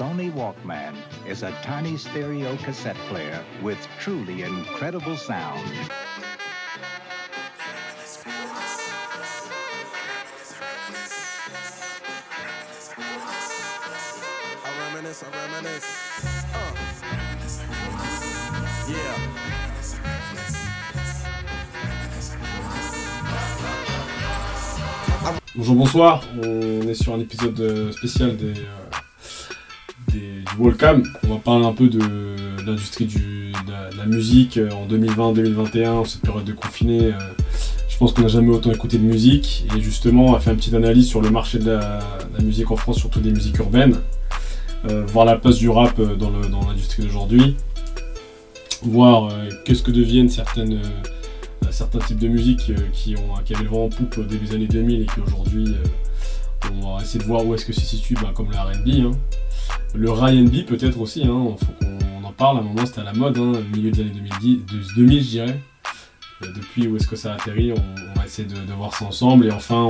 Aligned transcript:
Sony 0.00 0.32
Walkman 0.32 0.96
is 1.28 1.42
a 1.42 1.52
tiny 1.62 1.98
stereo 1.98 2.56
cassette 2.56 2.96
player 3.10 3.44
with 3.62 3.76
truly 3.98 4.44
incredible 4.44 5.14
sound. 5.14 5.60
I 14.64 14.70
reminisce, 14.88 15.22
I 15.22 15.28
reminisce. 15.52 15.84
Uh. 16.54 16.72
Yeah. 18.90 19.18
Bonjour, 25.54 25.74
bonsoir. 25.74 26.24
On 26.42 26.88
est 26.88 26.94
sur 26.94 27.12
un 27.12 27.20
épisode 27.20 27.60
euh, 27.60 27.92
spécial 27.92 28.34
des, 28.34 28.54
Wallcam. 30.60 31.02
On 31.24 31.34
va 31.34 31.36
parler 31.36 31.64
un 31.64 31.72
peu 31.72 31.88
de, 31.88 32.00
l'industrie 32.66 33.06
du- 33.06 33.52
de, 33.66 33.96
la, 33.96 34.04
musique 34.06 34.58
euh, 34.58 34.70
en 34.70 34.86
2020-2021, 34.86 35.88
en 35.88 36.04
cette 36.04 36.22
période 36.22 36.44
de 36.44 36.52
confiné. 36.52 37.06
euh, 37.06 37.12
je 37.88 37.96
pense 37.96 38.12
qu'on 38.12 38.22
n'a 38.22 38.28
jamais 38.28 38.50
autant 38.50 38.70
écouté 38.70 38.98
de 38.98 39.02
musique. 39.02 39.66
Et 39.76 39.80
justement, 39.80 40.26
on 40.26 40.34
a 40.34 40.40
fait 40.40 40.50
une 40.50 40.56
petite 40.56 40.74
analyse 40.74 41.06
sur 41.08 41.20
le 41.20 41.30
marché 41.30 41.58
de 41.58 41.70
la, 41.70 42.00
musique 42.42 42.70
en 42.70 42.76
France, 42.76 42.98
surtout 42.98 43.20
des 43.20 43.30
musiques 43.30 43.58
urbaines. 43.58 43.96
Euh, 44.88 45.04
voir 45.06 45.26
la 45.26 45.36
place 45.36 45.56
du 45.56 45.68
rap 45.68 46.00
dans 46.00 46.30
l'industrie 46.68 47.02
d'aujourd'hui. 47.02 47.56
Voir 48.82 49.30
qu'est-ce 49.66 49.82
que 49.82 49.90
deviennent 49.90 50.30
certains 50.30 50.64
types 52.06 52.18
de 52.18 52.28
musique 52.28 52.72
qui, 52.94 53.14
ont, 53.16 53.42
qui 53.44 53.54
avaient 53.54 53.64
le 53.64 53.70
vent 53.70 53.84
en 53.84 53.88
poupe 53.90 54.16
au 54.16 54.22
début 54.22 54.46
des 54.46 54.54
années 54.54 54.66
2000 54.66 55.02
et 55.02 55.06
qui 55.06 55.20
aujourd'hui 55.26 55.74
on 56.82 56.96
va 56.96 57.02
essayer 57.02 57.20
de 57.20 57.24
voir 57.24 57.44
où 57.44 57.54
est-ce 57.54 57.64
que 57.64 57.72
c'est 57.72 57.80
situé 57.84 58.14
ben, 58.14 58.32
comme 58.34 58.50
le 58.50 58.56
R&B. 58.56 59.14
Le 59.94 60.10
R&B 60.10 60.64
peut-être 60.66 61.00
aussi 61.00 61.24
hein, 61.24 61.56
faut 61.58 61.84
qu'on 61.84 62.24
en 62.24 62.32
parle 62.32 62.58
à 62.58 62.60
un 62.60 62.64
moment 62.64 62.86
c'était 62.86 63.00
à 63.00 63.04
la 63.04 63.12
mode 63.12 63.38
hein, 63.38 63.52
milieu 63.74 63.90
des 63.90 64.02
années 64.02 64.12
2010, 64.40 64.56
de 64.56 64.94
2000 64.96 65.22
je 65.22 65.28
dirais 65.28 65.60
Euh, 66.42 66.46
depuis 66.56 66.86
où 66.86 66.96
est-ce 66.96 67.06
que 67.06 67.16
ça 67.16 67.32
a 67.32 67.34
atterri 67.34 67.72
on, 67.72 68.18
va 68.18 68.24
essayer 68.24 68.48
de, 68.48 68.72
voir 68.72 68.94
ça 68.94 69.04
ensemble 69.04 69.46
et 69.46 69.50
enfin 69.50 69.88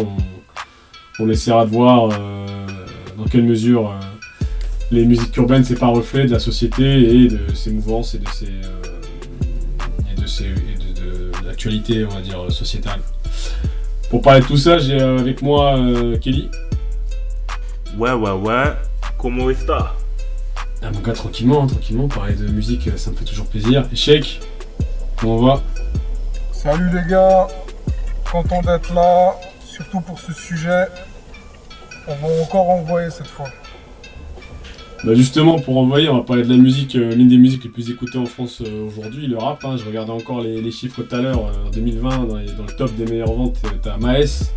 on, 1.18 1.28
essaiera 1.28 1.64
de 1.64 1.70
voir 1.70 2.10
euh, 2.12 2.66
dans 3.16 3.24
quelle 3.24 3.44
mesure 3.44 3.90
euh, 3.90 4.00
les 4.90 5.04
musiques 5.04 5.36
urbaines 5.36 5.62
c'est 5.62 5.78
pas 5.78 5.86
reflet 5.86 6.26
de 6.26 6.32
la 6.32 6.40
société 6.40 7.24
et 7.24 7.28
de 7.28 7.54
ses 7.54 7.70
mouvances 7.70 8.14
et 8.14 8.18
de 8.18 8.28
ses 8.28 8.46
euh, 8.46 8.82
et 10.10 10.20
de, 10.20 10.26
ses, 10.26 12.04
on 12.04 12.08
va 12.08 12.20
dire, 12.20 12.50
sociétale. 12.50 13.00
Pour 14.08 14.22
parler 14.22 14.40
de 14.40 14.46
tout 14.46 14.56
ça, 14.56 14.78
j'ai 14.78 15.00
avec 15.00 15.42
moi 15.42 15.78
Kelly. 16.20 16.48
Ouais, 17.98 18.12
ouais, 18.12 18.30
ouais. 18.30 18.72
Comment 19.20 19.50
est-ce 19.50 19.66
Ah 19.70 19.94
mon 20.92 21.00
gars, 21.00 21.12
tranquillement, 21.12 21.62
hein, 21.62 21.66
tranquillement, 21.66 22.08
parler 22.08 22.34
de 22.34 22.46
musique, 22.48 22.88
euh, 22.88 22.96
ça 22.96 23.10
me 23.10 23.16
fait 23.16 23.24
toujours 23.24 23.46
plaisir. 23.46 23.86
Sheik, 23.94 24.40
comment 25.16 25.36
on 25.36 25.42
va 25.46 25.62
Salut 26.52 26.90
les 26.94 27.08
gars, 27.10 27.46
content 28.30 28.62
d'être 28.62 28.92
là, 28.94 29.34
surtout 29.64 30.00
pour 30.00 30.18
ce 30.18 30.32
sujet. 30.32 30.86
On 32.08 32.14
va 32.14 32.42
encore 32.42 32.70
envoyer 32.70 33.10
cette 33.10 33.26
fois. 33.26 33.46
Bah 35.04 35.14
justement, 35.14 35.58
pour 35.58 35.78
envoyer, 35.78 36.08
on 36.10 36.16
va 36.16 36.22
parler 36.22 36.42
de 36.42 36.50
la 36.50 36.58
musique, 36.58 36.94
euh, 36.96 37.14
l'une 37.14 37.28
des 37.28 37.38
musiques 37.38 37.64
les 37.64 37.70
plus 37.70 37.90
écoutées 37.90 38.18
en 38.18 38.26
France 38.26 38.60
euh, 38.64 38.86
aujourd'hui, 38.86 39.26
le 39.26 39.38
rap. 39.38 39.64
hein. 39.64 39.76
Je 39.78 39.84
regardais 39.86 40.12
encore 40.12 40.42
les, 40.42 40.60
les 40.60 40.70
chiffres 40.70 41.02
tout 41.02 41.14
à 41.14 41.20
l'heure, 41.20 41.46
euh, 41.46 41.66
en 41.68 41.70
2020, 41.70 42.24
dans, 42.26 42.36
les- 42.36 42.52
dans 42.52 42.64
le 42.64 42.76
top 42.76 42.94
des 42.96 43.06
meilleures 43.06 43.32
ventes, 43.32 43.56
t'as 43.82 43.96
Maes. 43.96 44.50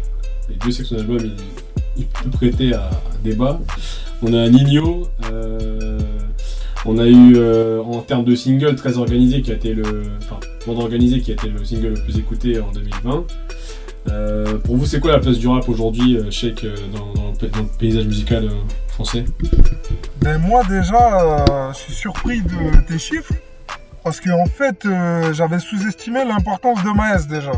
Et 0.49 0.55
Dieu 0.61 0.71
sait 0.71 0.83
que 0.83 0.89
son 0.89 0.97
album, 0.97 1.17
il, 1.21 1.35
il 1.97 2.05
peut 2.07 2.29
prêter 2.29 2.73
à, 2.73 2.85
à 2.87 2.91
débat. 3.23 3.59
On 4.23 4.33
a 4.33 4.49
Nino. 4.49 5.07
euh, 5.31 5.99
on 6.85 6.97
a 6.97 7.05
eu, 7.07 7.33
euh, 7.37 7.81
en 7.81 7.99
termes 8.01 8.25
de 8.25 8.35
single, 8.35 8.75
très 8.75 8.97
organisé, 8.97 9.41
qui 9.41 9.51
a 9.51 9.55
été 9.55 9.73
le... 9.73 9.83
Enfin, 10.21 10.39
Bande 10.67 10.79
organisé, 10.79 11.19
qui 11.21 11.31
a 11.31 11.33
été 11.33 11.47
le 11.49 11.63
single 11.63 11.89
le 11.89 12.03
plus 12.03 12.17
écouté 12.17 12.59
en 12.59 12.71
2020. 12.71 13.25
Euh, 14.09 14.57
pour 14.59 14.75
vous, 14.77 14.85
c'est 14.85 14.99
quoi 14.99 15.11
la 15.13 15.19
place 15.19 15.37
du 15.37 15.47
rap 15.47 15.67
aujourd'hui, 15.69 16.17
euh, 16.17 16.29
Sheik, 16.29 16.63
euh, 16.65 16.75
dans, 16.93 17.13
dans 17.13 17.31
le 17.31 17.37
pa- 17.37 17.47
dans 17.57 17.63
le 17.63 17.69
paysage 17.79 18.05
musical 18.05 18.45
euh, 18.45 18.49
français? 18.89 19.23
Mais 20.23 20.37
moi 20.39 20.61
déjà, 20.67 21.21
euh, 21.49 21.73
je 21.73 21.77
suis 21.79 21.93
surpris 21.93 22.41
de 22.41 22.85
tes 22.87 22.99
chiffres. 22.99 23.33
Parce 24.03 24.19
qu'en 24.19 24.45
fait, 24.45 24.85
euh, 24.85 25.33
j'avais 25.33 25.59
sous-estimé 25.59 26.25
l'importance 26.25 26.83
de 26.83 26.89
Maes 26.89 27.25
déjà. 27.29 27.53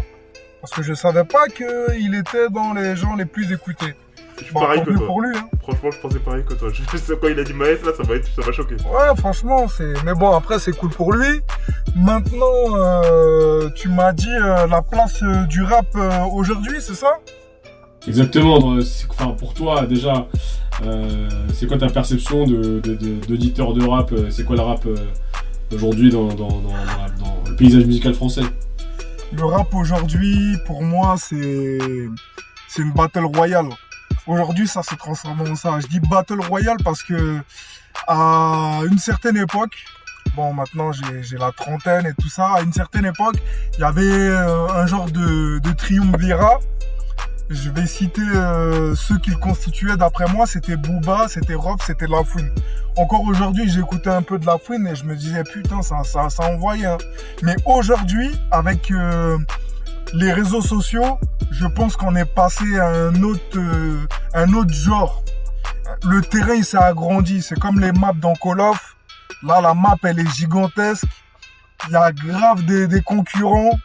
Parce 0.61 0.71
que 0.73 0.83
je 0.83 0.93
savais 0.93 1.23
pas 1.23 1.47
qu'il 1.47 2.13
était 2.13 2.49
dans 2.51 2.73
les 2.73 2.95
gens 2.95 3.15
les 3.15 3.25
plus 3.25 3.51
écoutés. 3.51 3.95
Je 4.37 4.43
suis 4.45 4.53
Bon, 4.53 4.59
pareil 4.61 4.79
tant 4.81 4.85
que 4.85 4.97
toi. 4.97 5.07
pour 5.07 5.21
lui. 5.21 5.35
Hein. 5.35 5.44
Franchement, 5.67 5.89
je 5.91 5.97
pensais 5.99 6.19
pareil 6.19 6.43
que 6.47 6.53
toi. 6.53 6.69
Je 6.73 6.97
sais 6.97 7.13
quand 7.19 7.27
il 7.27 7.39
a 7.39 7.43
dit 7.43 7.53
Maes, 7.53 7.81
là, 7.83 7.91
ça 7.97 8.03
m'a 8.03 8.15
ça 8.21 8.45
m'a 8.45 8.51
choqué. 8.51 8.75
Ouais, 8.75 9.15
franchement, 9.17 9.67
c'est. 9.67 9.93
Mais 10.05 10.13
bon, 10.13 10.31
après, 10.31 10.59
c'est 10.59 10.73
cool 10.73 10.89
pour 10.91 11.11
lui. 11.13 11.41
Maintenant, 11.95 12.77
euh, 12.77 13.69
tu 13.75 13.89
m'as 13.89 14.13
dit 14.13 14.29
euh, 14.29 14.67
la 14.67 14.81
place 14.81 15.21
euh, 15.23 15.45
du 15.45 15.63
rap 15.63 15.87
euh, 15.95 16.23
aujourd'hui, 16.33 16.77
c'est 16.81 16.93
ça? 16.95 17.13
Exactement. 18.07 18.57
Enfin, 19.09 19.29
pour 19.31 19.53
toi, 19.53 19.85
déjà, 19.87 20.27
euh, 20.85 21.27
c'est 21.53 21.65
quoi 21.67 21.77
ta 21.77 21.87
perception 21.89 22.45
de, 22.45 22.79
de- 22.81 22.95
de- 22.95 23.25
d'auditeur 23.27 23.73
de 23.73 23.83
rap 23.87 24.13
C'est 24.29 24.43
quoi 24.45 24.55
le 24.55 24.61
rap 24.61 24.85
euh, 24.85 24.95
aujourd'hui 25.73 26.11
dans, 26.11 26.27
dans- 26.27 26.47
dans- 26.47 26.59
dans 26.61 26.73
la- 26.73 27.09
dans 27.19 27.49
le 27.49 27.55
paysage 27.55 27.85
musical 27.85 28.13
français? 28.13 28.43
Le 29.31 29.43
rap 29.45 29.73
aujourd'hui, 29.73 30.55
pour 30.67 30.83
moi, 30.83 31.15
c'est 31.17 31.79
c'est 32.67 32.81
une 32.83 32.91
battle 32.93 33.25
royale. 33.33 33.69
Aujourd'hui, 34.27 34.67
ça 34.67 34.81
s'est 34.83 34.95
transformé 34.95 35.49
en 35.49 35.55
ça. 35.55 35.79
Je 35.79 35.87
dis 35.87 35.99
battle 35.99 36.41
royale 36.41 36.77
parce 36.83 37.03
que 37.03 37.39
à 38.07 38.79
une 38.89 38.97
certaine 38.97 39.37
époque, 39.37 39.75
bon, 40.35 40.53
maintenant 40.53 40.91
j'ai 40.91 41.37
la 41.37 41.51
trentaine 41.51 42.05
et 42.07 42.13
tout 42.13 42.29
ça. 42.29 42.53
À 42.55 42.61
une 42.61 42.73
certaine 42.73 43.05
époque, 43.05 43.35
il 43.75 43.81
y 43.81 43.83
avait 43.83 44.01
euh, 44.03 44.67
un 44.69 44.85
genre 44.87 45.09
de, 45.11 45.59
de 45.59 45.71
triumvirat. 45.71 46.59
Je 47.49 47.69
vais 47.69 47.85
citer 47.85 48.23
euh, 48.33 48.95
ceux 48.95 49.19
qui 49.19 49.29
le 49.29 49.37
constituaient 49.37 49.97
d'après 49.97 50.25
moi. 50.33 50.47
C'était 50.47 50.75
Booba, 50.77 51.27
c'était 51.27 51.53
Rof, 51.53 51.79
c'était 51.85 52.07
Lafouine. 52.07 52.49
Encore 52.97 53.21
aujourd'hui, 53.21 53.69
j'écoutais 53.69 54.09
un 54.09 54.23
peu 54.23 54.39
de 54.39 54.45
Lafouine 54.47 54.87
et 54.87 54.95
je 54.95 55.03
me 55.05 55.15
disais 55.15 55.43
putain, 55.43 55.83
ça, 55.83 56.03
ça, 56.03 56.31
ça 56.31 56.43
envoyait. 56.51 56.87
hein. 56.87 56.97
Mais 57.43 57.55
aujourd'hui, 57.65 58.31
avec 58.49 58.89
euh, 58.89 59.37
les 60.13 60.31
réseaux 60.31 60.61
sociaux, 60.61 61.19
je 61.51 61.67
pense 61.67 61.95
qu'on 61.95 62.15
est 62.15 62.25
passé 62.25 62.79
à 62.79 62.87
un 62.87 63.23
autre, 63.23 63.41
euh, 63.57 64.05
un 64.33 64.53
autre 64.53 64.73
genre. 64.73 65.23
Le 66.03 66.21
terrain, 66.21 66.53
il 66.53 66.65
s'est 66.65 66.77
agrandi. 66.77 67.41
C'est 67.41 67.59
comme 67.59 67.79
les 67.79 67.91
maps 67.91 68.13
dans 68.13 68.33
Call 68.35 68.61
of. 68.61 68.95
Là, 69.43 69.61
la 69.61 69.73
map, 69.73 69.95
elle 70.03 70.19
est 70.19 70.35
gigantesque. 70.35 71.05
Il 71.87 71.93
y 71.93 71.95
a 71.95 72.11
grave 72.11 72.63
des, 72.65 73.01
concurrents. 73.01 73.77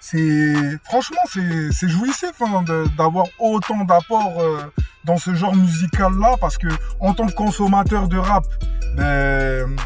C'est 0.00 0.78
franchement, 0.84 1.20
c'est 1.32 1.88
jouissif 1.88 2.32
hein, 2.40 2.64
d'avoir 2.96 3.26
autant 3.38 3.84
d'apports 3.84 4.40
euh, 4.40 4.72
dans 5.04 5.16
ce 5.16 5.32
genre 5.34 5.54
musical 5.54 6.12
là, 6.18 6.34
parce 6.40 6.58
que 6.58 6.66
en 6.98 7.14
tant 7.14 7.26
que 7.26 7.34
consommateur 7.34 8.08
de 8.08 8.18
rap, 8.18 8.44
ben, 8.96 9.76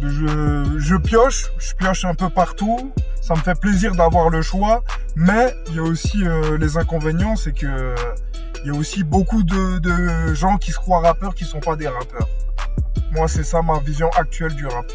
je 0.00 0.96
pioche, 0.96 1.46
je 1.58 1.74
pioche 1.74 2.04
un 2.04 2.14
peu 2.14 2.28
partout. 2.28 2.92
Ça 3.28 3.34
me 3.34 3.40
fait 3.40 3.60
plaisir 3.60 3.94
d'avoir 3.94 4.30
le 4.30 4.40
choix, 4.40 4.82
mais 5.14 5.52
il 5.68 5.74
y 5.76 5.78
a 5.78 5.82
aussi 5.82 6.26
euh, 6.26 6.56
les 6.56 6.78
inconvénients, 6.78 7.36
c'est 7.36 7.52
que 7.52 7.94
il 8.64 8.72
y 8.72 8.74
a 8.74 8.78
aussi 8.78 9.04
beaucoup 9.04 9.42
de, 9.42 9.78
de 9.80 10.32
gens 10.32 10.56
qui 10.56 10.72
se 10.72 10.78
croient 10.78 11.00
rappeurs 11.00 11.34
qui 11.34 11.44
sont 11.44 11.60
pas 11.60 11.76
des 11.76 11.88
rappeurs. 11.88 12.26
Moi, 13.12 13.28
c'est 13.28 13.42
ça 13.42 13.60
ma 13.60 13.80
vision 13.80 14.08
actuelle 14.16 14.54
du 14.54 14.66
rap. 14.66 14.86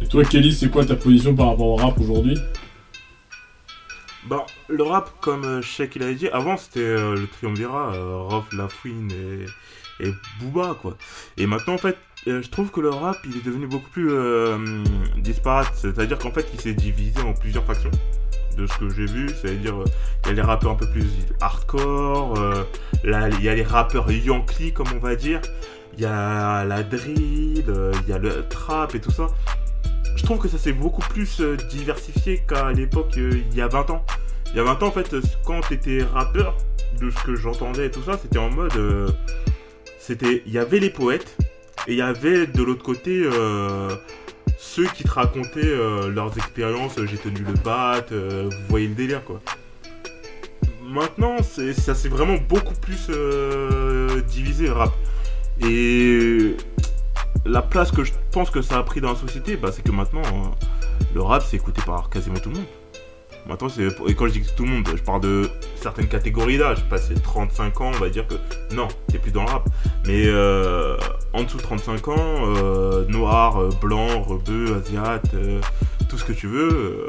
Et 0.00 0.06
toi, 0.06 0.24
Kelly, 0.24 0.54
c'est 0.54 0.70
quoi 0.70 0.86
ta 0.86 0.96
position 0.96 1.34
par 1.34 1.48
rapport 1.48 1.66
au 1.66 1.76
rap 1.76 2.00
aujourd'hui? 2.00 2.40
Bah, 4.26 4.46
le 4.68 4.82
rap, 4.84 5.10
comme 5.20 5.44
euh, 5.44 5.60
Sheik 5.60 5.96
il 5.96 6.02
avait 6.02 6.14
dit, 6.14 6.28
avant 6.28 6.56
c'était 6.56 6.80
euh, 6.80 7.14
le 7.14 7.26
triumvirat, 7.26 7.92
euh, 7.92 8.16
Rof, 8.22 8.50
Lafouine 8.54 9.12
et, 10.00 10.06
et 10.06 10.14
Booba, 10.40 10.78
quoi. 10.80 10.96
Et 11.36 11.46
maintenant, 11.46 11.74
en 11.74 11.78
fait, 11.78 11.98
je 12.26 12.48
trouve 12.48 12.70
que 12.70 12.80
le 12.80 12.90
rap, 12.90 13.16
il 13.24 13.36
est 13.36 13.44
devenu 13.44 13.66
beaucoup 13.66 13.90
plus 13.90 14.10
euh, 14.10 14.58
disparate. 15.18 15.72
C'est-à-dire 15.74 16.18
qu'en 16.18 16.30
fait, 16.30 16.46
il 16.54 16.60
s'est 16.60 16.74
divisé 16.74 17.20
en 17.20 17.32
plusieurs 17.34 17.64
factions. 17.64 17.90
De 18.56 18.66
ce 18.66 18.76
que 18.76 18.90
j'ai 18.90 19.06
vu, 19.06 19.30
c'est-à-dire, 19.30 19.80
euh, 19.80 19.84
il 20.24 20.28
y 20.28 20.30
a 20.32 20.34
les 20.34 20.42
rappeurs 20.42 20.72
un 20.72 20.74
peu 20.74 20.86
plus 20.90 21.06
hardcore, 21.40 22.38
euh, 22.38 22.64
il 23.02 23.42
y 23.42 23.48
a 23.48 23.54
les 23.54 23.62
rappeurs 23.62 24.12
yankee, 24.12 24.74
comme 24.74 24.88
on 24.94 24.98
va 24.98 25.16
dire, 25.16 25.40
il 25.94 26.02
y 26.02 26.04
a 26.04 26.62
la 26.64 26.82
drill, 26.82 27.64
euh, 27.68 27.92
il 28.02 28.10
y 28.10 28.12
a 28.12 28.18
le 28.18 28.46
trap 28.48 28.94
et 28.94 29.00
tout 29.00 29.10
ça. 29.10 29.28
Je 30.16 30.22
trouve 30.22 30.38
que 30.38 30.48
ça 30.48 30.58
s'est 30.58 30.74
beaucoup 30.74 31.00
plus 31.00 31.40
euh, 31.40 31.56
diversifié 31.70 32.42
qu'à 32.46 32.72
l'époque, 32.72 33.16
euh, 33.16 33.40
il 33.50 33.56
y 33.56 33.62
a 33.62 33.68
20 33.68 33.88
ans. 33.88 34.04
Il 34.50 34.58
y 34.58 34.60
a 34.60 34.64
20 34.64 34.82
ans, 34.82 34.88
en 34.88 34.92
fait, 34.92 35.14
euh, 35.14 35.22
quand 35.46 35.62
t'étais 35.62 36.02
rappeur, 36.02 36.54
de 37.00 37.08
ce 37.08 37.24
que 37.24 37.34
j'entendais 37.34 37.86
et 37.86 37.90
tout 37.90 38.02
ça, 38.02 38.18
c'était 38.20 38.38
en 38.38 38.50
mode. 38.50 38.76
euh, 38.76 39.08
c'était, 39.98 40.42
il 40.44 40.52
y 40.52 40.58
avait 40.58 40.78
les 40.78 40.90
poètes 40.90 41.38
et 41.86 41.92
il 41.92 41.98
y 41.98 42.02
avait 42.02 42.46
de 42.46 42.62
l'autre 42.62 42.82
côté 42.82 43.22
euh, 43.24 43.90
ceux 44.58 44.86
qui 44.86 45.04
te 45.04 45.10
racontaient 45.10 45.60
euh, 45.64 46.08
leurs 46.08 46.36
expériences. 46.36 46.96
J'ai 47.04 47.18
tenu 47.18 47.40
le 47.40 47.54
bat, 47.64 48.04
euh, 48.12 48.48
vous 48.50 48.68
voyez 48.68 48.88
le 48.88 48.94
délire 48.94 49.24
quoi. 49.24 49.40
Maintenant, 50.84 51.36
ça 51.42 51.94
s'est 51.94 52.08
vraiment 52.08 52.36
beaucoup 52.48 52.74
plus 52.74 53.08
divisé 54.28 54.66
le 54.66 54.72
rap. 54.72 54.92
Et 55.62 56.56
la 57.44 57.62
place 57.62 57.90
que 57.90 58.04
je 58.04 58.12
pense 58.30 58.50
que 58.50 58.62
ça 58.62 58.78
a 58.78 58.82
pris 58.82 59.00
dans 59.00 59.12
la 59.12 59.18
société, 59.18 59.56
bah, 59.56 59.70
c'est 59.72 59.82
que 59.82 59.90
maintenant, 59.90 60.22
euh, 60.22 60.66
le 61.14 61.22
rap, 61.22 61.42
c'est 61.42 61.56
écouté 61.56 61.82
par 61.84 62.10
quasiment 62.10 62.38
tout 62.38 62.50
le 62.50 62.56
monde. 62.56 62.66
Maintenant, 63.46 63.68
c'est. 63.68 63.86
Et 64.08 64.14
quand 64.14 64.28
je 64.28 64.32
dis 64.32 64.42
tout 64.56 64.64
le 64.64 64.70
monde, 64.70 64.88
je 64.94 65.02
parle 65.02 65.20
de 65.20 65.50
certaines 65.76 66.08
catégories 66.08 66.58
d'âge. 66.58 66.84
Passé 66.88 67.14
35 67.14 67.80
ans, 67.80 67.90
on 67.94 67.98
va 67.98 68.08
dire 68.08 68.26
que 68.26 68.34
non, 68.74 68.88
t'es 69.08 69.18
plus 69.18 69.32
dans 69.32 69.42
le 69.42 69.50
rap. 69.50 69.68
Mais 70.06 70.24
euh, 70.26 70.96
en 71.32 71.42
dessous 71.42 71.56
de 71.56 71.62
35 71.62 72.08
ans, 72.08 72.16
euh, 72.18 73.04
noir, 73.06 73.60
euh, 73.60 73.70
blanc, 73.80 74.22
rebeu, 74.22 74.76
asiate, 74.76 75.34
euh, 75.34 75.60
tout 76.08 76.18
ce 76.18 76.24
que 76.24 76.32
tu 76.32 76.46
veux, 76.46 77.08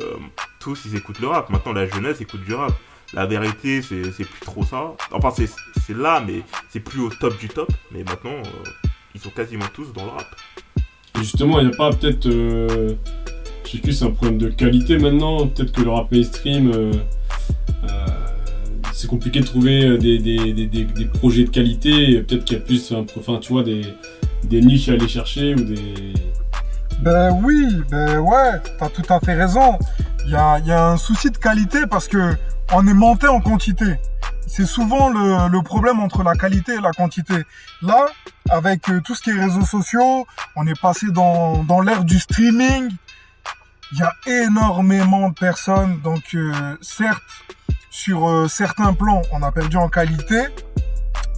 tous 0.59 0.81
ils 0.85 0.95
écoutent 0.95 1.19
le 1.19 1.27
rap. 1.27 1.49
Maintenant, 1.49 1.73
la 1.73 1.87
jeunesse 1.87 2.19
écoute 2.21 2.43
du 2.43 2.53
rap. 2.53 2.73
La 3.13 3.27
vérité, 3.27 3.83
c'est 3.83 4.25
plus 4.25 4.39
trop 4.41 4.65
ça. 4.65 4.95
Enfin, 5.11 5.29
c'est 5.31 5.95
là, 5.95 6.23
mais 6.25 6.41
c'est 6.69 6.79
plus 6.79 6.99
au 6.99 7.09
top 7.09 7.37
du 7.37 7.47
top. 7.47 7.71
Mais 7.91 8.03
maintenant, 8.03 8.41
ils 9.13 9.21
sont 9.21 9.29
quasiment 9.29 9.67
tous 9.71 9.93
dans 9.93 10.05
le 10.05 10.11
rap. 10.11 10.35
Justement, 11.17 11.59
il 11.59 11.67
n'y 11.67 11.73
a 11.73 11.77
pas 11.77 11.91
peut-être. 11.91 12.27
Que 13.81 13.91
c'est 13.91 14.05
un 14.05 14.11
problème 14.11 14.37
de 14.37 14.49
qualité 14.49 14.97
maintenant. 14.97 15.47
Peut-être 15.47 15.71
que 15.71 15.81
le 15.81 15.89
rap 15.91 16.11
mainstream. 16.11 16.71
euh, 16.71 16.93
euh, 17.83 17.87
c'est 18.93 19.07
compliqué 19.07 19.39
de 19.41 19.45
trouver 19.45 19.97
des, 19.97 20.19
des, 20.19 20.53
des, 20.53 20.67
des- 20.67 21.05
projets 21.05 21.43
de 21.45 21.49
qualité. 21.49 22.21
Peut-être 22.21 22.45
qu'il 22.45 22.57
y 22.57 22.61
a 22.61 22.63
plus. 22.63 22.93
Enfin, 23.17 23.37
tu 23.41 23.51
vois, 23.53 23.63
des, 23.63 23.81
niches 24.61 24.89
à 24.89 24.93
aller 24.93 25.07
chercher 25.07 25.55
ou 25.55 25.63
des. 25.63 26.13
Ben 27.01 27.37
oui, 27.43 27.67
ben 27.89 28.19
ouais, 28.19 28.61
t'as 28.79 28.89
tout 28.89 29.01
à 29.11 29.19
fait 29.19 29.33
raison. 29.33 29.77
Il 30.25 30.31
y 30.31 30.35
a, 30.35 30.59
y 30.59 30.71
a 30.71 30.87
un 30.89 30.97
souci 30.97 31.31
de 31.31 31.37
qualité 31.37 31.79
parce 31.89 32.07
que 32.07 32.33
on 32.73 32.87
est 32.87 32.93
monté 32.93 33.27
en 33.27 33.41
quantité. 33.41 33.95
C'est 34.47 34.65
souvent 34.67 35.09
le, 35.09 35.49
le 35.51 35.61
problème 35.63 35.99
entre 35.99 36.23
la 36.23 36.35
qualité 36.35 36.73
et 36.75 36.81
la 36.81 36.91
quantité. 36.91 37.33
Là, 37.81 38.05
avec 38.49 38.87
euh, 38.89 39.01
tout 39.03 39.15
ce 39.15 39.21
qui 39.23 39.31
est 39.31 39.33
réseaux 39.41 39.65
sociaux, 39.65 40.25
on 40.55 40.67
est 40.67 40.79
passé 40.79 41.07
dans, 41.11 41.63
dans 41.63 41.81
l'ère 41.81 42.03
du 42.03 42.19
streaming. 42.19 42.89
Il 43.93 43.99
y 43.99 44.03
a 44.03 44.13
énormément 44.43 45.29
de 45.29 45.35
personnes. 45.35 46.01
Donc, 46.01 46.33
euh, 46.33 46.51
certes, 46.81 47.21
sur 47.91 48.27
euh, 48.27 48.47
certains 48.47 48.93
plans, 48.93 49.21
on 49.31 49.41
a 49.43 49.51
perdu 49.51 49.77
en 49.77 49.87
qualité. 49.87 50.47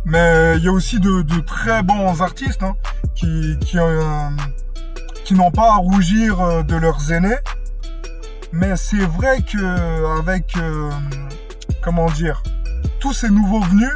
Mais 0.06 0.56
il 0.57 0.63
y 0.63 0.68
a 0.68 0.72
aussi 0.72 1.00
de, 1.00 1.22
de 1.22 1.40
très 1.42 1.84
bons 1.84 2.22
artistes 2.22 2.63
hein, 2.63 2.75
qui, 3.16 3.57
qui, 3.60 3.78
euh, 3.78 4.30
qui 5.25 5.34
n'ont 5.34 5.52
pas 5.52 5.74
à 5.74 5.75
rougir 5.75 6.40
euh, 6.40 6.63
de 6.63 6.75
leurs 6.75 7.12
aînés. 7.12 7.38
Mais 8.54 8.78
c'est 8.78 9.06
vrai 9.06 9.42
que 9.42 10.19
avec 10.19 10.56
euh, 10.56 10.90
comment 11.84 12.10
dire 12.12 12.42
tous 13.00 13.12
ces 13.12 13.30
nouveaux 13.30 13.62
venus, 13.62 13.92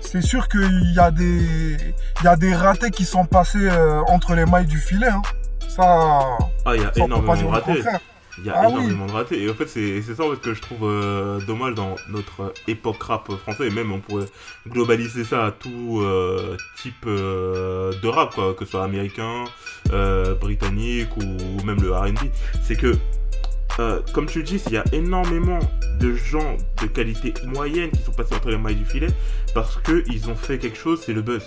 c'est 0.00 0.22
sûr 0.22 0.48
qu'il 0.48 0.92
y 0.94 0.98
a 0.98 1.10
des 1.10 1.76
il 2.20 2.24
y 2.24 2.28
a 2.28 2.36
des 2.36 2.54
ratés 2.54 2.90
qui 2.90 3.04
sont 3.04 3.26
passés 3.26 3.58
euh, 3.60 4.00
entre 4.08 4.34
les 4.34 4.46
mailles 4.46 4.66
du 4.66 4.78
filet. 4.78 5.08
Hein. 5.08 5.22
Ça, 5.76 6.38
Ah, 6.64 6.76
il 6.76 6.82
y 6.82 6.84
a 6.84 6.92
ça 6.92 7.04
énormément 7.04 7.36
de 7.36 7.44
ratés. 7.46 7.82
Il 8.38 8.44
y 8.46 8.50
a 8.50 8.54
Ah 8.56 8.66
oui. 8.66 8.72
énormément 8.72 9.06
de 9.06 9.12
ratés. 9.12 9.42
Et 9.42 9.50
en 9.50 9.54
fait, 9.54 9.66
c'est 9.68 10.00
ça 10.02 10.24
en 10.24 10.30
fait, 10.30 10.40
que 10.40 10.54
je 10.54 10.60
trouve 10.60 10.80
euh, 10.84 11.38
dommage 11.46 11.74
dans 11.74 11.96
notre 12.08 12.52
époque 12.68 13.02
rap 13.02 13.30
français. 13.42 13.66
Et 13.68 13.70
même, 13.70 13.92
on 13.92 14.00
pourrait 14.00 14.26
globaliser 14.68 15.24
ça 15.24 15.46
à 15.46 15.50
tout 15.50 16.00
euh, 16.00 16.56
type 16.80 17.04
euh, 17.06 17.92
de 18.02 18.08
rap, 18.08 18.34
quoi, 18.34 18.54
que 18.54 18.64
ce 18.64 18.72
soit 18.72 18.84
américain, 18.84 19.44
britannique 20.40 21.10
ou 21.16 21.64
même 21.64 21.80
le 21.82 21.92
RB. 21.94 22.18
C'est 22.62 22.76
que, 22.76 22.94
euh, 23.78 24.00
comme 24.14 24.26
tu 24.26 24.38
le 24.38 24.44
dis, 24.44 24.62
il 24.66 24.72
y 24.72 24.76
a 24.78 24.84
énormément 24.92 25.58
de 26.00 26.14
gens 26.14 26.56
de 26.80 26.86
qualité 26.86 27.32
moyenne 27.46 27.90
qui 27.90 28.02
sont 28.02 28.12
passés 28.12 28.34
entre 28.34 28.50
les 28.50 28.58
mailles 28.58 28.74
du 28.76 28.84
filet 28.84 29.08
parce 29.54 29.78
qu'ils 29.82 30.28
ont 30.30 30.34
fait 30.36 30.58
quelque 30.58 30.76
chose, 30.78 31.00
c'est 31.04 31.12
le 31.12 31.22
buzz. 31.22 31.42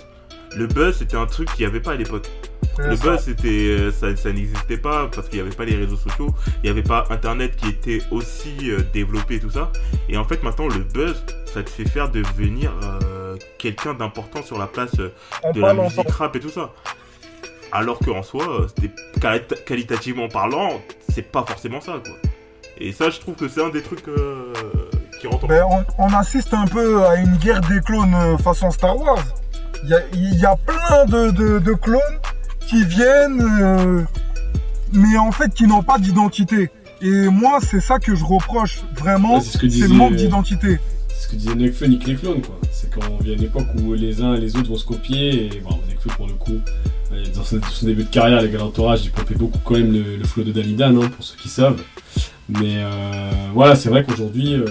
Le 0.56 0.66
buzz, 0.66 0.96
c'était 0.98 1.16
un 1.16 1.26
truc 1.26 1.48
qu'il 1.52 1.64
n'y 1.66 1.70
avait 1.70 1.80
pas 1.80 1.92
à 1.92 1.96
l'époque. 1.96 2.28
Le 2.78 2.96
ça. 2.96 3.04
buzz, 3.04 3.20
c'était, 3.24 3.48
euh, 3.48 3.90
ça, 3.92 4.14
ça 4.16 4.32
n'existait 4.32 4.76
pas 4.76 5.08
parce 5.14 5.28
qu'il 5.28 5.40
n'y 5.40 5.46
avait 5.46 5.56
pas 5.56 5.64
les 5.64 5.76
réseaux 5.76 5.96
sociaux, 5.96 6.34
il 6.58 6.64
n'y 6.64 6.68
avait 6.70 6.82
pas 6.82 7.04
Internet 7.10 7.56
qui 7.56 7.68
était 7.68 8.00
aussi 8.10 8.56
euh, 8.70 8.80
développé 8.92 9.36
et 9.36 9.40
tout 9.40 9.50
ça. 9.50 9.70
Et 10.08 10.16
en 10.16 10.24
fait, 10.24 10.42
maintenant, 10.42 10.68
le 10.68 10.84
buzz, 10.84 11.24
ça 11.52 11.62
te 11.62 11.70
fait 11.70 11.88
faire 11.88 12.10
devenir 12.10 12.72
euh, 12.82 13.36
quelqu'un 13.58 13.94
d'important 13.94 14.42
sur 14.42 14.58
la 14.58 14.66
place 14.66 14.90
euh, 14.98 15.10
de 15.54 15.60
la 15.60 15.74
musique 15.74 15.98
ensemble. 16.00 16.10
rap 16.10 16.36
et 16.36 16.40
tout 16.40 16.50
ça. 16.50 16.70
Alors 17.72 17.98
qu'en 17.98 18.22
soi, 18.22 18.66
c'était 18.68 18.94
qualitativement 19.66 20.28
parlant, 20.28 20.80
c'est 21.12 21.30
pas 21.32 21.44
forcément 21.46 21.80
ça, 21.80 21.94
quoi. 22.04 22.14
Et 22.78 22.92
ça, 22.92 23.08
je 23.10 23.18
trouve 23.20 23.34
que 23.36 23.48
c'est 23.48 23.62
un 23.62 23.70
des 23.70 23.82
trucs 23.82 24.06
euh, 24.06 24.52
qui 25.18 25.26
rentre 25.26 25.44
en 25.44 25.48
Ben, 25.48 25.64
on, 25.68 25.84
on 25.98 26.14
assiste 26.14 26.52
un 26.52 26.66
peu 26.66 27.04
à 27.06 27.16
une 27.16 27.36
guerre 27.38 27.62
des 27.62 27.80
clones 27.80 28.38
façon 28.38 28.70
Star 28.70 28.96
Wars. 28.98 29.24
Il 29.82 29.88
y 29.90 29.94
a, 29.94 30.00
il 30.12 30.38
y 30.38 30.44
a 30.44 30.56
plein 30.56 31.04
de, 31.06 31.30
de, 31.30 31.58
de 31.58 31.72
clones 31.72 32.00
qui 32.66 32.84
viennent, 32.84 33.42
euh, 33.42 34.02
mais 34.92 35.16
en 35.16 35.32
fait 35.32 35.52
qui 35.54 35.66
n'ont 35.66 35.82
pas 35.82 35.98
d'identité. 35.98 36.70
Et 37.02 37.28
moi, 37.28 37.58
c'est 37.60 37.80
ça 37.80 37.98
que 37.98 38.14
je 38.14 38.24
reproche 38.24 38.80
vraiment, 38.96 39.34
Ouais, 39.36 39.40
c'est 39.40 39.68
ce 39.68 39.82
le 39.82 39.88
manque 39.88 40.16
d'identité. 40.16 40.78
C'est 41.08 41.24
ce 41.24 41.28
que 41.28 41.36
disait 41.36 41.54
Nekfeu, 41.54 41.86
nique 41.86 42.06
les 42.06 42.14
clones, 42.14 42.40
quoi. 42.40 42.58
C'est 42.70 42.90
quand 42.90 43.22
vient 43.22 43.34
une 43.34 43.42
époque 43.42 43.66
où 43.78 43.92
les 43.94 44.22
uns 44.22 44.34
et 44.34 44.40
les 44.40 44.56
autres 44.56 44.70
vont 44.70 44.76
se 44.76 44.86
copier, 44.86 45.46
et 45.46 45.60
bon, 45.60 45.78
Nekfeu, 45.88 46.10
pour 46.16 46.26
le 46.26 46.34
coup, 46.34 46.58
euh, 47.12 47.24
dans 47.34 47.44
son, 47.44 47.58
début 47.82 48.04
de 48.04 48.08
carrière, 48.08 48.40
les 48.40 48.50
gars 48.50 48.58
d'entourage, 48.58 49.04
il 49.04 49.10
copiait 49.10 49.36
beaucoup 49.36 49.58
quand 49.62 49.74
même 49.74 49.92
le, 49.92 50.16
le 50.16 50.24
flow 50.24 50.42
de 50.42 50.52
Dalidan, 50.52 50.96
hein, 51.00 51.10
pour 51.14 51.24
ceux 51.24 51.36
qui 51.36 51.48
savent. 51.48 51.82
Mais 52.48 52.76
euh, 52.78 53.30
voilà, 53.54 53.74
c'est 53.74 53.88
vrai 53.88 54.04
qu'aujourd'hui, 54.04 54.54
euh, 54.54 54.64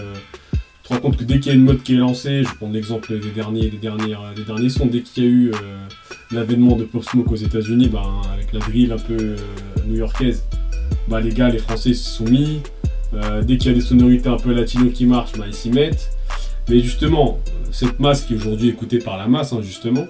tu 0.54 0.90
te 0.90 0.94
rends 0.94 1.00
compte 1.00 1.18
que 1.18 1.24
dès 1.24 1.40
qu'il 1.40 1.52
y 1.52 1.56
a 1.56 1.58
une 1.58 1.66
mode 1.66 1.84
qui 1.84 1.94
est 1.94 1.98
lancée, 1.98 2.44
je 2.44 2.50
vais 2.50 2.56
prendre 2.56 2.74
l'exemple 2.74 3.20
des 3.20 3.32
derniers, 3.32 3.70
des, 3.70 3.78
dernières, 3.78 4.34
des 4.36 4.44
derniers 4.44 4.70
sons, 4.70 4.86
dès 4.86 5.02
qu'il 5.02 5.24
y 5.24 5.28
a 5.28 5.30
eu 5.30 5.52
euh, 5.52 5.58
l'avènement 6.32 6.76
de 6.76 6.84
Pop 6.84 7.04
Smoke 7.04 7.32
aux 7.32 7.36
États-Unis, 7.36 7.90
ben, 7.90 8.22
avec 8.34 8.52
la 8.54 8.60
drill 8.60 8.92
un 8.92 8.98
peu 8.98 9.18
euh, 9.18 9.36
new-yorkaise, 9.88 10.44
bah, 11.08 11.22
les 11.22 11.32
gars, 11.32 11.50
les 11.50 11.60
Français 11.60 11.94
se 11.94 12.10
sont 12.10 12.26
mis. 12.26 12.62
Euh, 13.14 13.44
dès 13.44 13.58
qu'il 13.58 13.72
y 13.72 13.74
a 13.74 13.78
des 13.78 13.86
sonorités 13.86 14.30
un 14.30 14.38
peu 14.38 14.54
latino 14.54 14.90
qui 14.90 15.06
marchent, 15.06 15.34
bah, 15.38 15.46
ils 15.48 15.54
s'y 15.54 15.70
mettent. 15.70 16.12
Mais 16.70 16.80
justement, 16.80 17.40
cette 17.72 18.00
masse 18.00 18.24
qui 18.24 18.34
est 18.34 18.38
aujourd'hui 18.38 18.70
écoutée 18.70 19.00
par 19.00 19.18
la 19.18 19.28
masse, 19.28 19.54
hein, 19.54 19.60
justement, 19.62 20.08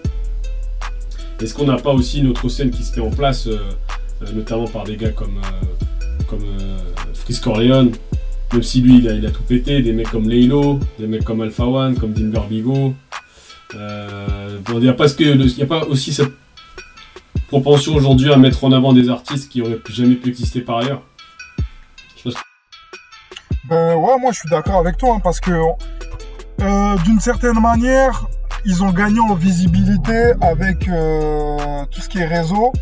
est-ce 1.41 1.53
qu'on 1.53 1.65
n'a 1.65 1.77
pas 1.77 1.91
aussi 1.91 2.19
une 2.19 2.27
autre 2.27 2.47
scène 2.47 2.71
qui 2.71 2.83
se 2.83 2.97
met 2.97 3.05
en 3.05 3.11
place, 3.11 3.47
euh, 3.47 3.57
notamment 4.33 4.67
par 4.67 4.85
des 4.85 4.95
gars 4.95 5.09
comme, 5.09 5.41
comme 6.29 6.45
Freeze 7.13 7.39
Corleone, 7.41 7.91
même 8.53 8.63
si 8.63 8.79
lui 8.79 8.99
il 8.99 9.09
a, 9.09 9.13
il 9.13 9.25
a 9.25 9.31
tout 9.31 9.43
pété, 9.43 9.81
des 9.81 9.91
mecs 9.91 10.09
comme 10.09 10.29
Laylo, 10.29 10.79
des 10.97 11.07
mecs 11.07 11.25
comme 11.25 11.41
Alpha 11.41 11.65
One, 11.65 11.95
comme 11.95 12.13
Dimber 12.13 12.41
Bigo. 12.49 12.93
Euh, 13.75 14.59
il 14.69 14.79
n'y 14.79 14.89
a, 14.89 14.93
pas 14.93 15.85
aussi 15.85 16.13
cette 16.13 16.31
propension 17.47 17.95
aujourd'hui 17.95 18.31
à 18.31 18.37
mettre 18.37 18.63
en 18.63 18.71
avant 18.71 18.93
des 18.93 19.09
artistes 19.09 19.51
qui 19.51 19.61
auraient 19.61 19.79
jamais 19.89 20.15
pu 20.15 20.29
exister 20.29 20.61
par 20.61 20.77
ailleurs. 20.77 21.01
Ben 23.67 23.95
ouais, 23.95 24.19
moi 24.19 24.31
je 24.31 24.39
suis 24.39 24.49
d'accord 24.49 24.75
avec 24.75 24.97
toi, 24.97 25.15
hein, 25.15 25.21
parce 25.23 25.39
que 25.39 25.51
euh, 25.51 26.97
d'une 27.03 27.19
certaine 27.19 27.59
manière, 27.59 28.27
ils 28.65 28.83
ont 28.83 28.91
gagné 28.91 29.19
en 29.19 29.33
visibilité 29.33 30.33
avec 30.41 30.87
euh, 30.87 31.83
tout 31.89 32.01
ce 32.01 32.09
qui 32.09 32.19
est 32.19 32.27
réseau. 32.27 32.73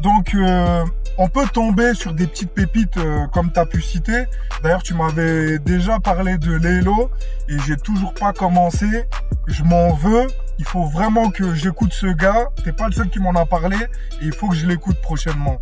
Donc 0.00 0.34
euh, 0.34 0.84
on 1.18 1.28
peut 1.28 1.46
tomber 1.46 1.94
sur 1.94 2.12
des 2.12 2.26
petites 2.26 2.52
pépites 2.52 2.96
euh, 2.96 3.26
comme 3.28 3.52
tu 3.52 3.60
as 3.60 3.66
pu 3.66 3.80
citer. 3.80 4.24
D'ailleurs, 4.62 4.82
tu 4.82 4.94
m'avais 4.94 5.58
déjà 5.58 6.00
parlé 6.00 6.38
de 6.38 6.54
Lélo 6.54 7.10
et 7.48 7.58
j'ai 7.66 7.76
toujours 7.76 8.14
pas 8.14 8.32
commencé. 8.32 9.04
Je 9.46 9.62
m'en 9.62 9.92
veux. 9.94 10.26
Il 10.58 10.64
faut 10.64 10.84
vraiment 10.84 11.30
que 11.30 11.54
j'écoute 11.54 11.92
ce 11.92 12.06
gars. 12.06 12.48
T'es 12.64 12.72
pas 12.72 12.86
le 12.86 12.92
seul 12.92 13.08
qui 13.08 13.18
m'en 13.18 13.34
a 13.34 13.46
parlé 13.46 13.76
et 13.76 14.24
il 14.24 14.32
faut 14.32 14.48
que 14.48 14.56
je 14.56 14.66
l'écoute 14.66 15.00
prochainement. 15.00 15.60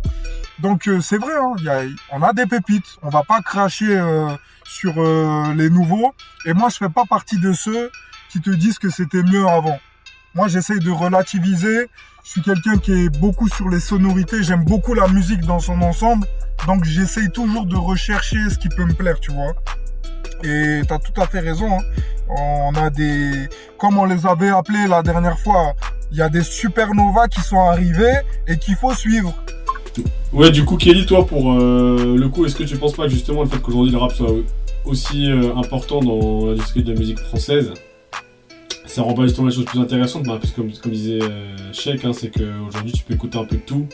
Donc 0.59 0.87
euh, 0.87 1.01
c'est 1.01 1.17
vrai, 1.17 1.33
hein, 1.35 1.55
y 1.59 1.95
on 2.11 2.21
a 2.21 2.33
des 2.33 2.45
pépites. 2.45 2.97
On 3.01 3.09
va 3.09 3.23
pas 3.23 3.41
cracher 3.41 3.99
sur 4.63 4.93
les 5.55 5.69
nouveaux. 5.69 6.13
Et 6.45 6.53
moi, 6.53 6.69
je 6.69 6.77
fais 6.77 6.89
pas 6.89 7.05
partie 7.05 7.39
de 7.39 7.51
ceux 7.53 7.91
qui 8.29 8.39
te 8.39 8.49
disent 8.49 8.79
que 8.79 8.89
c'était 8.89 9.23
mieux 9.23 9.45
avant. 9.47 9.79
Moi, 10.33 10.47
j'essaye 10.47 10.79
de 10.79 10.91
relativiser. 10.91 11.87
Je 12.23 12.29
suis 12.29 12.41
quelqu'un 12.41 12.77
qui 12.77 12.91
est 12.93 13.09
beaucoup 13.19 13.49
sur 13.49 13.67
les 13.69 13.79
sonorités. 13.79 14.43
J'aime 14.43 14.63
beaucoup 14.63 14.93
la 14.93 15.07
musique 15.07 15.41
dans 15.41 15.59
son 15.59 15.81
ensemble. 15.81 16.25
Donc, 16.67 16.85
j'essaye 16.85 17.29
toujours 17.31 17.65
de 17.65 17.75
rechercher 17.75 18.37
ce 18.49 18.57
qui 18.57 18.69
peut 18.69 18.85
me 18.85 18.93
plaire, 18.93 19.19
tu 19.19 19.31
vois. 19.31 19.53
Et 20.43 20.81
tu 20.87 20.93
as 20.93 20.99
tout 20.99 21.19
à 21.21 21.27
fait 21.27 21.39
raison. 21.39 21.67
hein. 21.71 21.81
On 22.29 22.73
a 22.75 22.89
des, 22.89 23.49
comme 23.77 23.97
on 23.97 24.05
les 24.05 24.25
avait 24.25 24.49
appelés 24.49 24.87
la 24.87 25.03
dernière 25.03 25.37
fois, 25.37 25.73
il 26.11 26.17
y 26.17 26.21
a 26.21 26.29
des 26.29 26.43
supernovas 26.43 27.27
qui 27.27 27.41
sont 27.41 27.59
arrivés 27.59 28.13
et 28.47 28.57
qu'il 28.57 28.75
faut 28.75 28.93
suivre. 28.93 29.33
Ouais, 30.31 30.49
du 30.49 30.63
coup, 30.63 30.77
Kelly, 30.77 31.05
toi, 31.05 31.27
pour 31.27 31.51
euh, 31.51 32.15
le 32.17 32.29
coup, 32.29 32.45
est-ce 32.45 32.55
que 32.55 32.63
tu 32.63 32.77
penses 32.77 32.93
pas 32.93 33.09
justement 33.09 33.43
le 33.43 33.49
fait 33.49 33.57
qu'aujourd'hui 33.61 33.91
le 33.91 33.97
rap 33.97 34.13
soit 34.13 34.31
aussi 34.85 35.29
euh, 35.29 35.53
important 35.57 35.99
dans 35.99 36.45
l'industrie 36.47 36.83
de 36.83 36.93
la 36.93 36.99
musique 36.99 37.19
française, 37.19 37.73
ça 38.91 39.03
rend 39.03 39.13
pas 39.13 39.23
justement 39.23 39.47
les 39.47 39.55
choses 39.55 39.65
plus 39.65 39.79
intéressantes 39.79 40.23
bah, 40.23 40.37
Parce 40.39 40.51
que 40.51 40.61
comme, 40.61 40.91
disait 40.91 41.23
euh, 41.23 41.55
Sheik, 41.71 42.03
hein, 42.03 42.11
c'est 42.13 42.29
qu'aujourd'hui 42.29 42.91
tu 42.91 43.03
peux 43.03 43.13
écouter 43.13 43.37
un 43.37 43.45
peu 43.45 43.55
de 43.55 43.61
tout. 43.61 43.87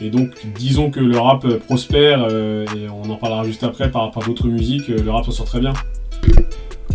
Et 0.00 0.10
donc, 0.10 0.30
disons 0.56 0.90
que 0.90 1.00
le 1.00 1.18
rap 1.18 1.44
euh, 1.44 1.58
prospère, 1.58 2.26
euh, 2.28 2.64
et 2.76 2.88
on 2.88 3.10
en 3.10 3.16
parlera 3.16 3.44
juste 3.44 3.64
après 3.64 3.90
par 3.90 4.02
rapport 4.02 4.22
à 4.22 4.26
d'autres 4.26 4.46
musiques, 4.46 4.88
le 4.88 5.10
rap 5.10 5.24
s'en 5.24 5.32
sort 5.32 5.46
très 5.46 5.60
bien. 5.60 5.72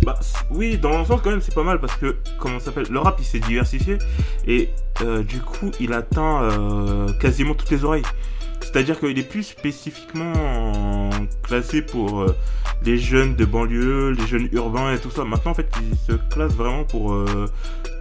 Bah, 0.04 0.18
oui, 0.50 0.78
dans 0.78 0.90
l'ensemble, 0.90 1.20
quand 1.22 1.30
même, 1.30 1.40
c'est 1.42 1.54
pas 1.54 1.62
mal 1.62 1.80
parce 1.80 1.96
que, 1.96 2.16
comment 2.38 2.60
s'appelle 2.60 2.86
Le 2.90 2.98
rap, 2.98 3.16
il 3.18 3.24
s'est 3.24 3.40
diversifié 3.40 3.98
et 4.46 4.70
du 5.28 5.40
coup, 5.40 5.70
il 5.80 5.92
atteint 5.92 6.48
quasiment 7.20 7.54
toutes 7.54 7.70
les 7.70 7.84
oreilles. 7.84 8.04
C'est-à-dire 8.60 8.98
qu'il 8.98 9.18
est 9.18 9.28
plus 9.28 9.44
spécifiquement 9.44 11.10
classé 11.42 11.82
pour 11.82 12.20
euh, 12.20 12.36
les 12.84 12.98
jeunes 12.98 13.34
de 13.34 13.44
banlieue, 13.44 14.10
les 14.10 14.26
jeunes 14.26 14.48
urbains 14.52 14.92
et 14.92 14.98
tout 14.98 15.10
ça. 15.10 15.24
Maintenant, 15.24 15.52
en 15.52 15.54
fait, 15.54 15.70
il 15.82 15.96
se 15.96 16.12
classe 16.12 16.52
vraiment 16.52 16.84
pour 16.84 17.12
euh, 17.12 17.46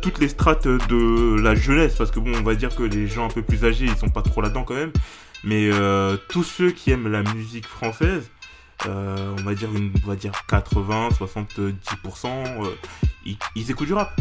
toutes 0.02 0.20
les 0.20 0.28
strates 0.28 0.68
de 0.68 1.40
la 1.42 1.56
jeunesse 1.56 1.96
parce 1.96 2.12
que, 2.12 2.20
bon, 2.20 2.34
on 2.36 2.44
va 2.44 2.56
dire 2.56 2.76
que 2.76 2.84
les 2.84 3.08
gens 3.08 3.26
un 3.26 3.30
peu 3.30 3.42
plus 3.42 3.66
âgés, 3.66 3.86
ils 3.86 3.98
sont 3.98 4.10
pas 4.10 4.22
trop 4.22 4.42
là-dedans 4.42 4.64
quand 4.64 4.76
même. 4.76 4.92
Mais 5.44 5.70
euh, 5.72 6.18
tous 6.30 6.44
ceux 6.44 6.72
qui 6.72 6.92
aiment 6.92 7.08
la 7.12 7.24
musique 7.24 7.66
française, 7.66 8.30
on 8.86 9.44
va 9.44 9.56
dire 9.56 9.70
une, 9.74 9.92
on 10.04 10.08
va 10.08 10.16
dire 10.16 10.34
80, 10.48 11.10
70%, 11.20 11.74
euh, 12.26 12.70
ils, 13.26 13.38
ils 13.56 13.72
écoutent 13.72 13.88
du 13.88 13.94
rap. 13.94 14.20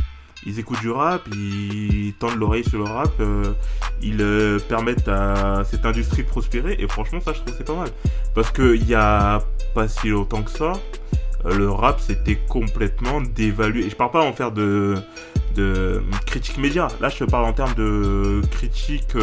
Ils 0.48 0.60
écoutent 0.60 0.80
du 0.80 0.90
rap, 0.90 1.26
ils 1.34 2.14
tendent 2.20 2.36
l'oreille 2.36 2.62
sur 2.62 2.78
le 2.78 2.84
rap, 2.84 3.10
euh, 3.18 3.52
ils 4.00 4.20
euh, 4.20 4.60
permettent 4.60 5.08
à 5.08 5.64
cette 5.64 5.84
industrie 5.84 6.22
de 6.22 6.28
prospérer 6.28 6.76
et 6.78 6.86
franchement 6.86 7.20
ça 7.20 7.32
je 7.32 7.40
trouve 7.40 7.54
c'est 7.58 7.66
pas 7.66 7.74
mal. 7.74 7.88
Parce 8.32 8.52
que 8.52 8.76
il 8.76 8.86
y 8.86 8.94
a 8.94 9.42
pas 9.74 9.88
si 9.88 10.08
longtemps 10.08 10.44
que 10.44 10.52
ça, 10.52 10.74
euh, 11.46 11.58
le 11.58 11.68
rap 11.68 11.98
c'était 11.98 12.36
complètement 12.48 13.20
dévalué. 13.20 13.86
Et 13.86 13.90
je 13.90 13.96
parle 13.96 14.12
pas 14.12 14.22
en 14.22 14.32
faire 14.32 14.52
de, 14.52 14.94
de 15.56 16.00
critique 16.26 16.58
média, 16.58 16.86
là 17.00 17.08
je 17.08 17.24
parle 17.24 17.46
en 17.46 17.52
termes 17.52 17.74
de 17.74 18.40
critique 18.52 19.16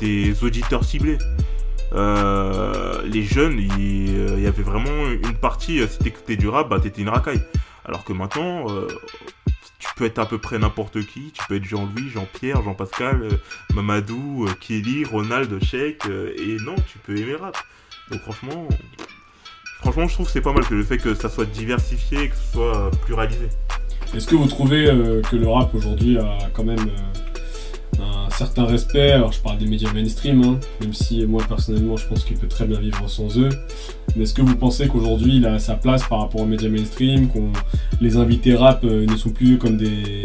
des 0.00 0.42
auditeurs 0.42 0.82
ciblés. 0.82 1.18
Les 1.92 3.22
jeunes, 3.22 3.60
il 3.78 4.40
y 4.42 4.48
avait 4.48 4.64
vraiment 4.64 5.12
une 5.12 5.36
partie, 5.36 5.86
si 5.86 5.98
t'écoutais 5.98 6.36
du 6.36 6.48
rap, 6.48 6.68
bah 6.68 6.80
t'étais 6.80 7.02
une 7.02 7.08
racaille. 7.08 7.40
Alors 7.84 8.02
que 8.02 8.12
maintenant, 8.12 8.66
tu 9.84 9.94
peux 9.96 10.04
être 10.06 10.18
à 10.18 10.26
peu 10.26 10.38
près 10.38 10.58
n'importe 10.58 11.04
qui, 11.06 11.30
tu 11.32 11.42
peux 11.46 11.56
être 11.56 11.64
Jean-Louis, 11.64 12.08
Jean-Pierre, 12.08 12.62
Jean-Pascal, 12.62 13.22
euh, 13.22 13.30
Mamadou, 13.74 14.46
euh, 14.46 14.52
Kelly, 14.60 15.04
Ronald, 15.04 15.62
Sheik, 15.62 16.06
euh, 16.06 16.32
et 16.38 16.56
non, 16.64 16.74
tu 16.90 16.98
peux 16.98 17.16
aimer 17.16 17.34
rap. 17.34 17.56
Donc 18.10 18.22
franchement, 18.22 18.68
franchement, 19.80 20.08
je 20.08 20.14
trouve 20.14 20.26
que 20.26 20.32
c'est 20.32 20.40
pas 20.40 20.52
mal 20.52 20.64
que 20.66 20.74
le 20.74 20.84
fait 20.84 20.98
que 20.98 21.14
ça 21.14 21.28
soit 21.28 21.44
diversifié, 21.44 22.30
que 22.30 22.36
ce 22.36 22.52
soit 22.52 22.90
pluralisé. 23.04 23.48
Est-ce 24.14 24.26
que 24.26 24.34
vous 24.36 24.46
trouvez 24.46 24.84
que 25.30 25.36
le 25.36 25.48
rap 25.48 25.74
aujourd'hui 25.74 26.18
a 26.18 26.50
quand 26.52 26.64
même 26.64 26.86
certain 28.36 28.64
respect 28.64 29.12
Alors 29.12 29.32
je 29.32 29.40
parle 29.40 29.58
des 29.58 29.66
médias 29.66 29.92
mainstream, 29.92 30.42
hein, 30.42 30.60
même 30.80 30.92
si 30.92 31.24
moi 31.26 31.42
personnellement 31.48 31.96
je 31.96 32.06
pense 32.06 32.24
qu'il 32.24 32.36
peut 32.36 32.48
très 32.48 32.66
bien 32.66 32.80
vivre 32.80 33.08
sans 33.08 33.38
eux. 33.38 33.50
Mais 34.16 34.24
est-ce 34.24 34.34
que 34.34 34.42
vous 34.42 34.56
pensez 34.56 34.88
qu'aujourd'hui 34.88 35.36
il 35.36 35.46
a 35.46 35.58
sa 35.58 35.74
place 35.74 36.04
par 36.04 36.20
rapport 36.20 36.40
aux 36.40 36.46
médias 36.46 36.68
mainstream, 36.68 37.28
qu'on 37.28 37.52
les 38.00 38.16
invités 38.16 38.54
rap 38.54 38.84
euh, 38.84 39.06
ne 39.06 39.16
sont 39.16 39.30
plus 39.30 39.58
comme 39.58 39.76
des 39.76 40.22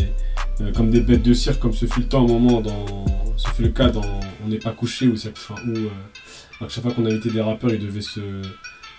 euh, 0.62 0.72
comme 0.74 0.90
des 0.90 1.02
bêtes 1.02 1.24
de 1.24 1.34
cirque 1.34 1.60
comme 1.60 1.74
ce 1.74 1.86
fut 1.86 2.02
le 2.02 2.08
temps 2.08 2.22
à 2.22 2.30
un 2.30 2.34
moment 2.34 2.62
dans 2.62 3.06
ce 3.38 3.50
fut 3.50 3.64
le 3.64 3.70
cas 3.70 3.90
dans 3.90 4.02
On 4.44 4.50
n'est 4.50 4.58
pas 4.58 4.72
couché 4.72 5.10
enfin, 5.10 5.56
où 5.68 5.78
euh, 5.78 6.66
à 6.66 6.68
chaque 6.68 6.84
fois 6.84 6.92
qu'on 6.92 7.06
invitait 7.06 7.30
des 7.30 7.42
rappeurs 7.42 7.72
ils 7.72 7.80
devaient 7.80 8.02
se, 8.02 8.22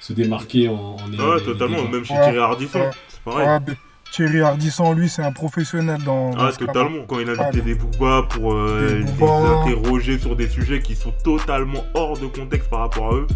se 0.01 0.13
démarquer 0.13 0.69
en, 0.69 0.97
en 0.97 1.11
Ouais, 1.11 1.41
totalement, 1.45 1.87
même 1.89 2.05
chez 2.05 2.15
Thierry 2.15 2.39
Ardisson, 2.39 2.81
c'est 3.09 3.21
pareil. 3.21 3.61
Thierry 4.13 4.41
Ardisson, 4.43 4.93
lui, 4.93 5.09
c'est 5.09 5.23
un 5.23 5.33
professionnel 5.33 5.99
dans. 6.05 6.31
dans 6.31 6.37
Ah, 6.47 6.51
cas-là. 6.51 6.67
totalement. 6.73 7.03
Quand 7.07 7.21
il 7.21 7.29
invitait 7.29 7.45
Ah, 7.49 7.61
des 7.61 7.75
boobas 7.75 8.23
pour 8.23 8.53
euh, 8.55 8.89
Des 8.91 9.05
les 9.05 9.23
interroger 9.23 10.19
sur 10.19 10.35
des 10.37 10.49
sujets 10.49 10.81
qui 10.81 10.97
sont 10.97 11.13
totalement 11.23 11.85
hors 11.95 12.19
de 12.19 12.27
contexte 12.27 12.69
par 12.69 12.81
rapport 12.81 13.13
à 13.13 13.15
eux. 13.17 13.27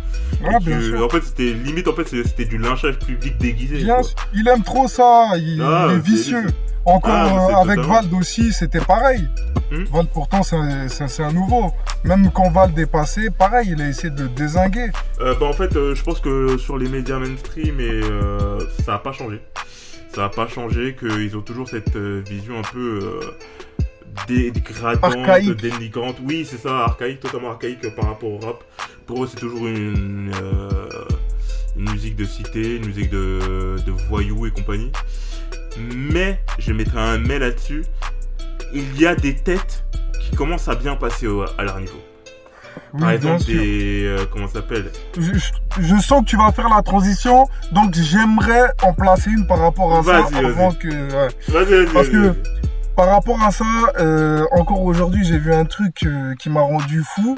Ouais, 0.43 0.57
Et 0.61 0.64
bien 0.64 0.78
que, 0.78 0.83
sûr. 0.85 1.04
En 1.04 1.09
fait, 1.09 1.23
c'était 1.23 1.52
limite, 1.52 1.87
en 1.87 1.93
fait, 1.95 2.09
c'était 2.09 2.45
du 2.45 2.59
lynchage 2.59 2.99
public 2.99 3.38
déguisé. 3.38 3.76
Bien 3.85 3.95
quoi. 3.97 4.02
sûr. 4.04 4.16
Il 4.35 4.49
aime 4.49 4.62
trop 4.62 4.88
ça, 4.88 5.28
il, 5.37 5.62
Ah, 5.62 5.87
il 5.90 5.97
est 5.97 6.00
vicieux. 6.00 6.47
Encore 6.87 7.12
Ah, 7.14 7.26
euh, 7.26 7.54
avec 7.62 7.76
totalement- 7.76 7.95
Vald 7.95 8.12
aussi, 8.14 8.52
c'était 8.52 8.81
pareil. 8.81 9.26
Hmm? 9.71 9.85
Vald, 9.90 10.09
pourtant, 10.12 10.43
c'est 10.43 10.57
un- 10.57 10.88
c'est 10.88 11.09
c'est 11.09 11.23
un 11.23 11.33
nouveau. 11.33 11.73
Même 12.04 12.31
quand 12.31 12.50
Vald 12.50 12.78
est 12.78 12.85
passé, 12.90 13.31
pareil, 13.31 13.69
il 13.75 13.81
a 13.81 13.88
essayé 13.88 14.11
de 14.11 14.26
désinguer. 14.26 14.90
Euh, 15.21 15.35
bah, 15.40 15.47
en 15.47 15.52
fait, 15.54 15.75
euh, 15.76 15.95
je 15.95 16.02
pense 16.02 16.21
que 16.21 16.59
sur 16.59 16.76
les 16.76 16.88
médias 16.88 17.19
mainstream, 17.19 17.81
et, 17.81 18.02
ça 18.85 18.93
n'a 18.93 18.99
pas 18.99 19.12
changé. 19.12 19.40
Ça 20.14 20.23
n'a 20.23 20.28
pas 20.28 20.47
changé, 20.47 20.94
qu'ils 20.99 21.37
ont 21.37 21.40
toujours 21.42 21.68
cette 21.68 21.97
euh, 21.97 22.23
vision 22.25 22.59
un 22.59 22.62
peu 22.62 23.00
euh, 23.02 23.21
dé- 24.28 24.50
dégradante, 24.52 25.02
Archaïque. 25.16 25.61
dénigrante. 25.61 26.16
Oui, 26.23 26.47
c'est 26.49 26.59
ça, 26.59 26.85
archaïque, 26.85 27.21
totalement 27.21 27.50
archaïque 27.50 27.94
par 27.97 28.06
rapport 28.06 28.30
au 28.30 28.38
rap. 28.38 28.62
Pour 29.06 29.25
eux, 29.25 29.26
c'est 29.28 29.40
toujours 29.40 29.66
une, 29.66 30.30
euh, 30.40 30.88
une 31.76 31.90
musique 31.90 32.14
de 32.16 32.25
cité, 32.25 32.76
une 32.76 32.87
musique 32.87 33.11
de, 33.11 33.76
de 33.85 33.90
voyous 34.09 34.47
et 34.47 34.50
compagnie. 34.52 34.92
Mais, 35.97 36.40
je 36.59 36.73
mettrai 36.73 37.00
un 37.00 37.18
mais 37.18 37.40
là-dessus, 37.40 37.83
il 38.73 39.00
y 39.00 39.06
a 39.06 39.16
des 39.16 39.35
têtes 39.35 39.85
qui 40.23 40.37
commencent 40.37 40.68
à 40.68 40.76
bien 40.76 40.94
passer 40.94 41.26
au- 41.26 41.42
à 41.59 41.64
leur 41.64 41.80
niveau. 41.80 41.99
Oui, 42.95 43.00
Par 43.00 43.11
exemple, 43.11 43.45
des. 43.45 44.04
euh, 44.04 44.25
comment 44.33 44.47
ça 44.47 44.54
s'appelle? 44.54 44.90
Je, 45.19 45.97
sens 46.00 46.21
que 46.23 46.26
tu 46.26 46.37
vas 46.37 46.52
faire 46.52 46.69
la 46.69 46.83
transition, 46.83 47.49
donc 47.73 47.95
j'aimerais 47.95 48.71
en 48.83 48.93
placer 48.93 49.31
une 49.31 49.47
par 49.47 49.59
rapport 49.59 49.97
à 49.97 50.02
ça 50.02 50.23
Vas-y, 50.23 50.45
avant 50.45 50.69
vas-y. 50.69 50.78
que. 50.78 50.88
ouais. 50.88 51.28
Vas-y, 51.49 51.64
vas-y, 51.64 51.85
Parce 51.87 52.09
vas-y, 52.09 52.12
que-. 52.12 52.35
Par 52.97 53.09
rapport 53.09 53.43
à 53.43 53.50
ça, 53.50 53.64
euh, 53.99 54.45
encore 54.52 54.83
aujourd'hui, 54.83 55.25
j'ai 55.25 55.38
vu 55.38 55.52
un 55.52 55.64
truc 55.64 56.04
euh, 56.07 56.35
qui 56.38 56.49
m'a 56.49 56.61
rendu 56.61 57.02
fou. 57.02 57.37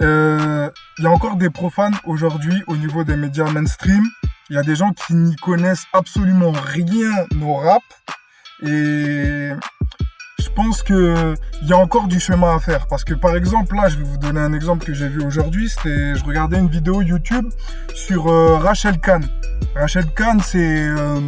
Il 0.00 0.72
y 0.98 1.06
a 1.06 1.10
encore 1.10 1.36
des 1.36 1.48
profanes 1.48 1.94
aujourd'hui 2.04 2.62
au 2.66 2.76
niveau 2.76 3.02
des 3.04 3.16
médias 3.16 3.50
mainstream. 3.50 4.02
Il 4.50 4.56
y 4.56 4.58
a 4.58 4.62
des 4.62 4.74
gens 4.76 4.90
qui 4.92 5.14
n'y 5.14 5.36
connaissent 5.36 5.84
absolument 5.94 6.52
rien 6.52 7.10
au 7.42 7.54
rap. 7.54 7.82
Et 8.66 9.50
je 10.40 10.50
pense 10.50 10.82
que 10.82 11.34
il 11.62 11.68
y 11.68 11.72
a 11.72 11.76
encore 11.76 12.08
du 12.08 12.18
chemin 12.18 12.56
à 12.56 12.58
faire. 12.58 12.86
Parce 12.86 13.04
que 13.04 13.14
par 13.14 13.36
exemple, 13.36 13.76
là, 13.76 13.88
je 13.88 13.96
vais 13.96 14.04
vous 14.04 14.18
donner 14.18 14.40
un 14.40 14.52
exemple 14.52 14.84
que 14.86 14.94
j'ai 14.94 15.08
vu 15.08 15.22
aujourd'hui. 15.22 15.68
C'était, 15.68 16.14
je 16.16 16.24
regardais 16.24 16.58
une 16.58 16.68
vidéo 16.68 17.02
YouTube 17.02 17.46
sur 17.94 18.28
euh, 18.28 18.58
Rachel 18.58 18.98
Kahn. 18.98 19.24
Rachel 19.76 20.06
Kahn, 20.16 20.40
c'est, 20.40 20.58
euh, 20.88 21.20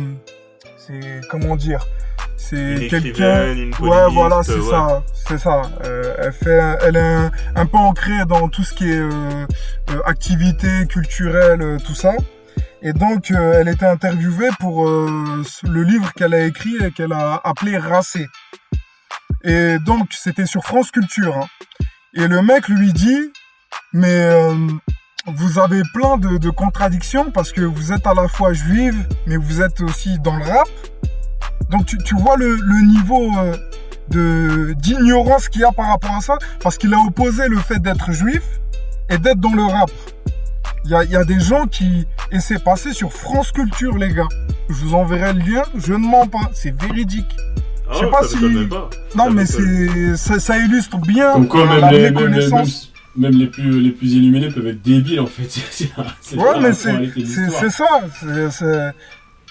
c'est 0.76 1.20
comment 1.30 1.56
dire, 1.56 1.86
c'est 2.36 2.88
quelqu'un. 2.88 3.70
Ouais, 3.80 4.10
voilà, 4.10 4.42
c'est 4.42 4.54
ouais. 4.54 4.70
ça, 4.70 5.02
c'est 5.12 5.38
ça. 5.38 5.62
Euh, 5.84 6.14
elle 6.18 6.32
fait, 6.32 6.60
elle 6.82 6.96
est 6.96 7.00
un, 7.00 7.30
un 7.54 7.66
peu 7.66 7.78
ancrée 7.78 8.24
dans 8.26 8.48
tout 8.48 8.64
ce 8.64 8.72
qui 8.74 8.90
est 8.90 8.98
euh, 8.98 9.46
euh, 9.90 10.00
activité 10.06 10.86
culturelle, 10.88 11.62
euh, 11.62 11.76
tout 11.78 11.94
ça. 11.94 12.12
Et 12.84 12.92
donc, 12.92 13.30
euh, 13.30 13.60
elle 13.60 13.68
était 13.68 13.86
interviewée 13.86 14.50
pour 14.58 14.88
euh, 14.88 15.42
le 15.62 15.82
livre 15.84 16.12
qu'elle 16.14 16.34
a 16.34 16.44
écrit 16.44 16.74
et 16.84 16.90
qu'elle 16.90 17.12
a 17.12 17.40
appelé 17.44 17.78
Racé. 17.78 18.26
Et 19.44 19.78
donc, 19.84 20.12
c'était 20.12 20.46
sur 20.46 20.64
France 20.64 20.90
Culture. 20.90 21.36
hein. 21.36 21.46
Et 22.14 22.28
le 22.28 22.42
mec 22.42 22.68
lui 22.68 22.92
dit, 22.92 23.32
mais 23.92 24.08
euh, 24.08 24.54
vous 25.26 25.58
avez 25.58 25.82
plein 25.94 26.18
de, 26.18 26.50
contradictions 26.50 27.30
parce 27.30 27.52
que 27.52 27.62
vous 27.62 27.92
êtes 27.92 28.06
à 28.06 28.14
la 28.14 28.28
fois 28.28 28.52
juive, 28.52 29.06
mais 29.26 29.36
vous 29.36 29.62
êtes 29.62 29.80
aussi 29.80 30.18
dans 30.18 30.36
le 30.36 30.44
rap. 30.44 30.68
Donc 31.70 31.86
tu, 31.86 32.14
vois 32.14 32.36
le, 32.36 32.56
niveau 32.86 33.30
euh, 34.14 34.74
d'ignorance 34.74 35.48
qu'il 35.48 35.62
y 35.62 35.64
a 35.64 35.72
par 35.72 35.88
rapport 35.88 36.14
à 36.14 36.20
ça, 36.20 36.38
parce 36.60 36.76
qu'il 36.76 36.92
a 36.92 36.98
opposé 36.98 37.48
le 37.48 37.58
fait 37.58 37.78
d'être 37.78 38.12
juif 38.12 38.42
et 39.08 39.18
d'être 39.18 39.40
dans 39.40 39.54
le 39.54 39.64
rap. 39.64 39.90
Il 40.84 40.90
y 40.90 41.16
a, 41.16 41.24
des 41.24 41.38
gens 41.38 41.66
qui... 41.66 42.06
Et 42.32 42.40
c'est 42.40 42.62
passé 42.62 42.92
sur 42.92 43.12
France 43.12 43.52
Culture, 43.52 43.96
les 43.96 44.12
gars. 44.12 44.28
Je 44.68 44.74
vous 44.74 44.94
enverrai 44.94 45.32
le 45.32 45.40
lien, 45.40 45.62
je 45.76 45.92
ne 45.92 45.98
mens 45.98 46.26
pas, 46.26 46.50
c'est 46.52 46.74
véridique. 46.74 47.36
Ah 47.92 47.96
je 48.00 48.04
sais 48.04 48.10
pas 48.10 48.22
ça 48.22 48.28
si- 48.28 48.34
m'étonne 48.36 48.54
même 48.54 48.68
pas. 48.68 48.90
Non, 49.16 49.24
Ça 49.24 49.30
mais 49.30 49.46
c'est 49.46 50.16
ça, 50.16 50.38
ça 50.40 50.58
illustre 50.58 50.96
bien 50.98 51.32
Comme 51.32 51.48
quoi, 51.48 51.64
la 51.66 51.66
même 51.66 51.80
les, 51.80 51.82
même, 51.82 51.92
les- 51.92 52.00
même, 52.00 52.14
méconnaissance. 52.14 52.92
même 53.16 53.32
les 53.34 53.46
plus, 53.46 53.80
les 53.80 53.90
plus 53.90 54.12
illuminés 54.14 54.48
peuvent 54.50 54.66
être 54.66 54.82
débiles 54.82 55.20
en 55.20 55.26
fait. 55.26 55.48
C'est- 55.70 56.36
Ouais, 56.36 56.60
mais 56.60 56.72
c'est 56.72 57.70
ça. 57.70 58.92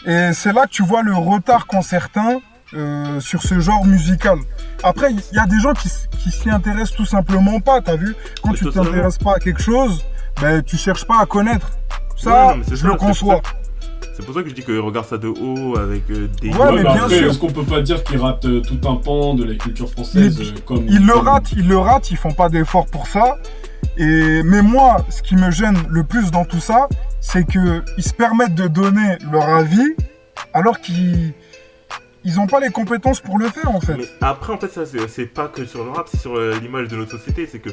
Et 0.05 0.33
c'est 0.33 0.53
là 0.53 0.63
que 0.65 0.71
tu 0.71 0.83
vois 0.83 1.03
le 1.03 1.13
retard 1.13 1.67
qu'ont 1.67 1.81
certains 1.83 2.39
euh, 2.73 3.19
sur 3.19 3.43
ce 3.43 3.59
genre 3.59 3.85
musical. 3.85 4.37
Après, 4.81 5.11
il 5.11 5.35
y 5.35 5.39
a 5.39 5.45
des 5.45 5.59
gens 5.59 5.73
qui, 5.73 5.89
qui 6.23 6.31
s'y 6.31 6.49
intéressent 6.49 6.95
tout 6.95 7.05
simplement 7.05 7.59
pas, 7.59 7.81
t'as 7.81 7.97
vu? 7.97 8.15
Quand 8.41 8.51
Mais 8.51 8.57
tu 8.57 8.69
t'intéresses 8.69 9.17
pas 9.17 9.35
à 9.35 9.39
quelque 9.39 9.61
chose, 9.61 10.03
ben 10.41 10.63
tu 10.63 10.77
cherches 10.77 11.05
pas 11.05 11.19
à 11.21 11.25
connaître. 11.25 11.67
Ouais, 11.67 12.31
Ça, 12.31 12.55
non, 12.55 12.63
je 12.69 12.75
ça, 12.77 12.87
le 12.87 12.95
conçois. 12.95 13.41
C'est 14.13 14.25
pour 14.25 14.35
ça 14.35 14.43
que 14.43 14.49
je 14.49 14.53
dis 14.55 14.63
que 14.63 14.77
regarde 14.77 15.05
ça 15.05 15.17
de 15.17 15.27
haut 15.27 15.77
avec 15.77 16.03
euh, 16.09 16.27
des. 16.41 16.49
Ouais, 16.49 16.57
Ouais, 16.57 16.75
mais 16.75 16.83
bah 16.83 16.93
bien 16.93 17.03
après, 17.05 17.17
sûr. 17.19 17.29
Est-ce 17.31 17.39
qu'on 17.39 17.51
peut 17.51 17.63
pas 17.63 17.81
dire 17.81 18.03
qu'ils 18.03 18.17
ratent 18.19 18.45
euh, 18.45 18.61
tout 18.61 18.79
un 18.87 18.95
pan 18.95 19.33
de 19.35 19.43
la 19.43 19.55
culture 19.55 19.89
française 19.89 20.37
Ils- 20.39 20.47
euh, 20.49 20.59
comme 20.65 20.85
Ils 20.87 21.05
le 21.05 21.13
comme- 21.13 21.27
ratent, 21.27 21.51
ils 21.53 21.67
le 21.67 21.77
ratent, 21.77 22.11
ils 22.11 22.17
font 22.17 22.33
pas 22.33 22.49
d'efforts 22.49 22.87
pour 22.87 23.07
ça. 23.07 23.37
Et 23.97 24.43
mais 24.43 24.61
moi, 24.61 25.05
ce 25.09 25.21
qui 25.21 25.35
me 25.35 25.49
gêne 25.51 25.77
le 25.89 26.03
plus 26.03 26.29
dans 26.31 26.45
tout 26.45 26.59
ça, 26.59 26.87
c'est 27.19 27.45
que 27.45 27.83
ils 27.97 28.03
se 28.03 28.13
permettent 28.13 28.55
de 28.55 28.67
donner 28.67 29.17
leur 29.31 29.47
avis 29.47 29.95
alors 30.53 30.79
qu'ils 30.79 31.33
ils 32.23 32.39
ont 32.39 32.47
pas 32.47 32.59
les 32.59 32.69
compétences 32.69 33.19
pour 33.19 33.37
le 33.37 33.49
faire 33.49 33.69
en 33.69 33.81
fait. 33.81 33.95
Mais 33.97 34.07
après, 34.21 34.53
en 34.53 34.57
fait, 34.57 34.71
ça, 34.71 34.83
c'est 34.85 35.25
pas 35.25 35.47
que 35.47 35.65
sur 35.65 35.83
le 35.83 35.91
rap, 35.91 36.07
c'est 36.09 36.19
sur 36.19 36.35
euh, 36.35 36.53
l'image 36.61 36.87
de 36.87 36.95
notre 36.95 37.11
société. 37.11 37.47
C'est 37.47 37.59
que 37.59 37.69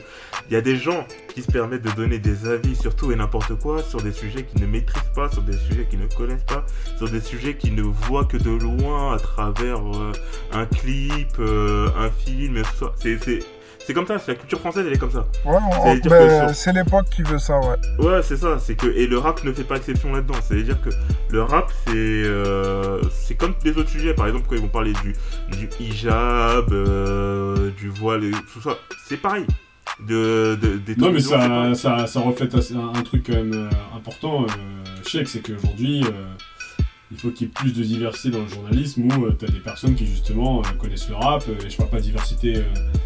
il 0.48 0.54
y 0.54 0.56
a 0.56 0.60
des 0.60 0.76
gens 0.76 1.06
qui 1.34 1.42
se 1.42 1.50
permettent 1.50 1.82
de 1.82 1.90
donner 1.90 2.18
des 2.18 2.48
avis 2.48 2.74
sur 2.74 2.96
tout 2.96 3.12
et 3.12 3.16
n'importe 3.16 3.54
quoi, 3.58 3.82
sur 3.82 4.00
des 4.00 4.12
sujets 4.12 4.44
qu'ils 4.44 4.62
ne 4.62 4.66
maîtrisent 4.66 5.12
pas, 5.14 5.30
sur 5.30 5.42
des 5.42 5.56
sujets 5.56 5.86
qu'ils 5.88 6.00
ne 6.00 6.06
connaissent 6.06 6.44
pas, 6.44 6.64
sur 6.96 7.08
des 7.08 7.20
sujets 7.20 7.56
qu'ils 7.56 7.74
ne 7.74 7.82
voient 7.82 8.24
que 8.24 8.36
de 8.36 8.50
loin 8.50 9.14
à 9.14 9.18
travers 9.18 9.80
euh, 9.80 10.12
un 10.52 10.66
clip, 10.66 11.38
euh, 11.38 11.88
un 11.98 12.10
film, 12.10 12.62
tout 12.62 12.86
ça. 12.86 12.92
C'est, 12.96 13.40
c'est, 13.88 13.94
comme 13.94 14.06
ça, 14.06 14.18
c'est 14.18 14.32
la 14.32 14.38
culture 14.38 14.60
française, 14.60 14.84
elle 14.86 14.92
est 14.92 14.98
comme 14.98 15.10
ça. 15.10 15.26
Ouais, 15.46 16.52
c'est 16.52 16.74
l'époque 16.74 17.06
qui 17.08 17.22
veut 17.22 17.38
ça, 17.38 17.58
ouais. 17.58 17.76
Ouais, 18.04 18.20
c'est 18.22 18.36
ça, 18.36 18.58
c'est 18.58 18.74
que 18.74 18.86
et 18.86 19.06
le 19.06 19.16
rap 19.16 19.42
ne 19.44 19.52
fait 19.52 19.64
pas 19.64 19.76
exception 19.76 20.12
là-dedans. 20.12 20.34
C'est-à-dire 20.46 20.78
que 20.82 20.90
le 21.30 21.42
rap, 21.42 21.72
c'est 21.86 21.94
euh, 21.96 23.00
c'est 23.10 23.34
comme 23.34 23.54
les 23.64 23.70
autres 23.78 23.88
sujets. 23.88 24.12
Par 24.12 24.26
exemple, 24.26 24.44
quand 24.46 24.56
ils 24.56 24.60
vont 24.60 24.68
parler 24.68 24.92
du 25.02 25.14
du 25.56 25.70
hijab, 25.80 26.70
euh, 26.70 27.70
du 27.78 27.88
voile, 27.88 28.24
et 28.24 28.32
tout 28.52 28.60
ça, 28.62 28.76
c'est 29.06 29.16
pareil. 29.16 29.46
De, 30.06 30.58
de 30.60 30.76
des 30.76 30.94
Non, 30.94 31.10
mais 31.10 31.20
ça, 31.20 31.74
ça, 31.74 32.06
ça 32.06 32.20
reflète 32.20 32.54
un, 32.54 32.98
un 32.98 33.02
truc 33.02 33.24
quand 33.26 33.32
même 33.32 33.54
euh, 33.54 33.96
important, 33.96 34.44
euh, 34.44 34.46
Cheikh, 35.06 35.28
c'est 35.28 35.40
qu'aujourd'hui, 35.40 36.04
euh, 36.04 36.10
il 37.10 37.18
faut 37.18 37.30
qu'il 37.30 37.46
y 37.46 37.50
ait 37.50 37.52
plus 37.52 37.72
de 37.72 37.82
diversité 37.82 38.30
dans 38.30 38.42
le 38.42 38.48
journalisme 38.48 39.04
où 39.04 39.32
tu 39.32 39.46
as 39.46 39.48
des 39.48 39.60
personnes 39.60 39.94
qui 39.94 40.06
justement 40.06 40.60
euh, 40.60 40.62
connaissent 40.78 41.08
le 41.08 41.16
rap, 41.16 41.42
euh, 41.48 41.66
et 41.66 41.70
je 41.70 41.76
parle 41.76 41.88
pas 41.88 41.96
de 41.96 42.02
diversité 42.02 42.56
euh, 42.56 42.60
euh, 42.60 42.98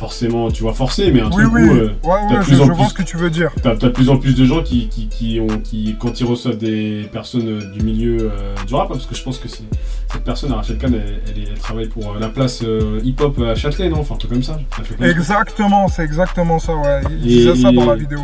forcément, 0.00 0.50
tu 0.50 0.62
vois, 0.62 0.72
forcée, 0.72 1.12
mais 1.12 1.20
un 1.20 1.26
Oui, 1.26 1.42
truc 1.44 1.48
oui, 1.52 1.62
où 1.62 1.72
euh, 1.74 1.90
ouais, 2.02 2.10
ouais, 2.10 2.18
je, 2.40 2.44
plus 2.46 2.56
je 2.56 2.62
en 2.62 2.66
vois 2.68 2.74
plus- 2.76 2.88
ce 2.88 2.94
que 2.94 3.02
tu 3.02 3.16
veux 3.18 3.28
dire. 3.28 3.50
T'as 3.62 3.74
de 3.76 3.88
plus 3.90 4.08
en 4.08 4.16
plus 4.16 4.34
de 4.34 4.46
gens 4.46 4.62
qui, 4.62 4.88
qui, 4.88 5.08
qui 5.08 5.38
ont, 5.40 5.58
qui, 5.58 5.94
quand 6.00 6.18
ils 6.20 6.24
reçoivent 6.26 6.56
des 6.56 7.06
personnes 7.12 7.46
euh, 7.48 7.70
du 7.72 7.82
milieu 7.84 8.16
euh, 8.32 8.54
du 8.66 8.74
rap, 8.74 8.86
hein, 8.86 8.94
parce 8.94 9.04
que 9.06 9.14
je 9.14 9.22
pense 9.22 9.38
que 9.38 9.46
c'est- 9.46 9.62
cette 10.10 10.24
personne, 10.24 10.52
Rachel 10.52 10.78
Kahn, 10.78 10.94
elle, 10.94 11.20
elle, 11.28 11.42
est- 11.42 11.48
elle 11.50 11.58
travaille 11.58 11.88
pour 11.88 12.14
la 12.14 12.28
place 12.30 12.64
hip-hop 13.04 13.38
à 13.40 13.54
Châtelet, 13.54 13.90
non? 13.90 13.98
Enfin, 14.00 14.14
un 14.14 14.18
truc 14.18 14.30
comme 14.32 14.42
ça. 14.42 14.58
Exactement, 15.02 15.86
c'est 15.88 16.02
exactement 16.02 16.58
ça, 16.58 16.74
ouais. 16.74 17.02
Il 17.10 17.18
disait 17.20 17.54
ça 17.56 17.70
dans 17.70 17.84
la 17.84 17.94
vidéo. 17.96 18.20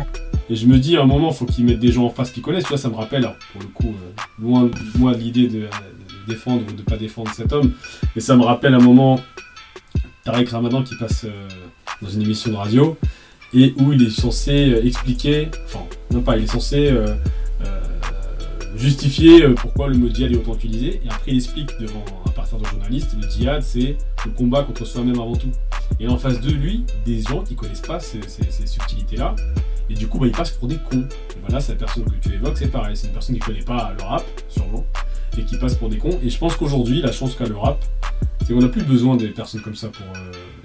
Et 0.49 0.55
je 0.55 0.65
me 0.65 0.77
dis, 0.79 0.97
à 0.97 1.01
un 1.01 1.05
moment, 1.05 1.31
faut 1.31 1.45
qu'ils 1.45 1.65
mettent 1.65 1.79
des 1.79 1.91
gens 1.91 2.05
en 2.05 2.09
face 2.09 2.31
qui 2.31 2.41
connaissent. 2.41 2.63
Tu 2.63 2.69
vois, 2.69 2.77
ça 2.77 2.89
me 2.89 2.95
rappelle, 2.95 3.19
alors, 3.25 3.35
pour 3.53 3.61
le 3.61 3.67
coup, 3.67 3.93
euh, 3.93 4.41
loin 4.41 4.63
de 5.13 5.17
l'idée 5.17 5.47
de, 5.47 5.59
de 5.59 5.67
défendre 6.27 6.61
ou 6.67 6.71
de 6.71 6.81
pas 6.81 6.97
défendre 6.97 7.29
cet 7.35 7.51
homme, 7.53 7.71
mais 8.15 8.21
ça 8.21 8.35
me 8.35 8.43
rappelle 8.43 8.73
un 8.73 8.79
moment 8.79 9.19
Tarek 10.23 10.49
Ramadan 10.49 10.83
qui 10.83 10.95
passe 10.97 11.23
euh, 11.25 11.47
dans 12.01 12.09
une 12.09 12.21
émission 12.21 12.51
de 12.51 12.55
radio 12.55 12.97
et 13.53 13.73
où 13.77 13.93
il 13.93 14.03
est 14.03 14.09
censé 14.09 14.71
euh, 14.71 14.85
expliquer, 14.85 15.49
enfin, 15.65 15.85
non 16.11 16.21
pas, 16.21 16.37
il 16.37 16.43
est 16.43 16.47
censé 16.47 16.89
euh, 16.91 17.15
euh, 17.65 17.81
justifier 18.75 19.47
pourquoi 19.55 19.87
le 19.87 19.97
mot 19.97 20.09
djihad 20.09 20.31
est 20.31 20.35
autant 20.35 20.55
utilisé. 20.55 21.01
Et 21.03 21.09
après, 21.09 21.31
il 21.31 21.37
explique 21.37 21.69
devant 21.79 22.03
un 22.25 22.29
parterre 22.31 22.59
de 22.59 22.65
journalistes 22.65 23.15
le 23.19 23.29
djihad, 23.29 23.61
c'est 23.61 23.97
le 24.25 24.31
combat 24.31 24.63
contre 24.63 24.85
soi-même 24.85 25.19
avant 25.19 25.35
tout. 25.35 25.51
Et 25.99 26.07
en 26.07 26.17
face 26.17 26.41
de 26.41 26.51
lui, 26.51 26.85
des 27.05 27.21
gens 27.21 27.43
qui 27.43 27.55
connaissent 27.55 27.81
pas 27.81 27.99
ces, 27.99 28.19
subtilités-là. 28.65 29.35
Et 29.89 29.93
du 29.93 30.07
coup, 30.07 30.19
bah, 30.19 30.27
ils 30.27 30.33
passent 30.33 30.51
pour 30.51 30.67
des 30.67 30.75
cons. 30.75 31.07
Et 31.31 31.39
voilà, 31.41 31.61
c'est 31.61 31.71
la 31.71 31.79
personne 31.79 32.03
que 32.03 32.15
tu 32.21 32.35
évoques, 32.35 32.57
c'est 32.57 32.67
pareil. 32.67 32.97
C'est 32.97 33.07
une 33.07 33.13
personne 33.13 33.35
qui 33.35 33.41
connaît 33.41 33.61
pas 33.61 33.93
le 33.97 34.03
rap, 34.03 34.25
sûrement, 34.49 34.85
et 35.37 35.43
qui 35.43 35.57
passe 35.57 35.75
pour 35.75 35.87
des 35.87 35.97
cons. 35.97 36.19
Et 36.21 36.29
je 36.29 36.37
pense 36.37 36.57
qu'aujourd'hui, 36.57 37.01
la 37.01 37.13
chance 37.13 37.35
qu'a 37.35 37.45
le 37.45 37.55
rap, 37.55 37.83
c'est 38.45 38.53
qu'on 38.53 38.59
n'a 38.59 38.67
plus 38.67 38.83
besoin 38.83 39.15
des 39.15 39.29
personnes 39.29 39.61
comme 39.61 39.75
ça 39.75 39.87
pour 39.87 40.05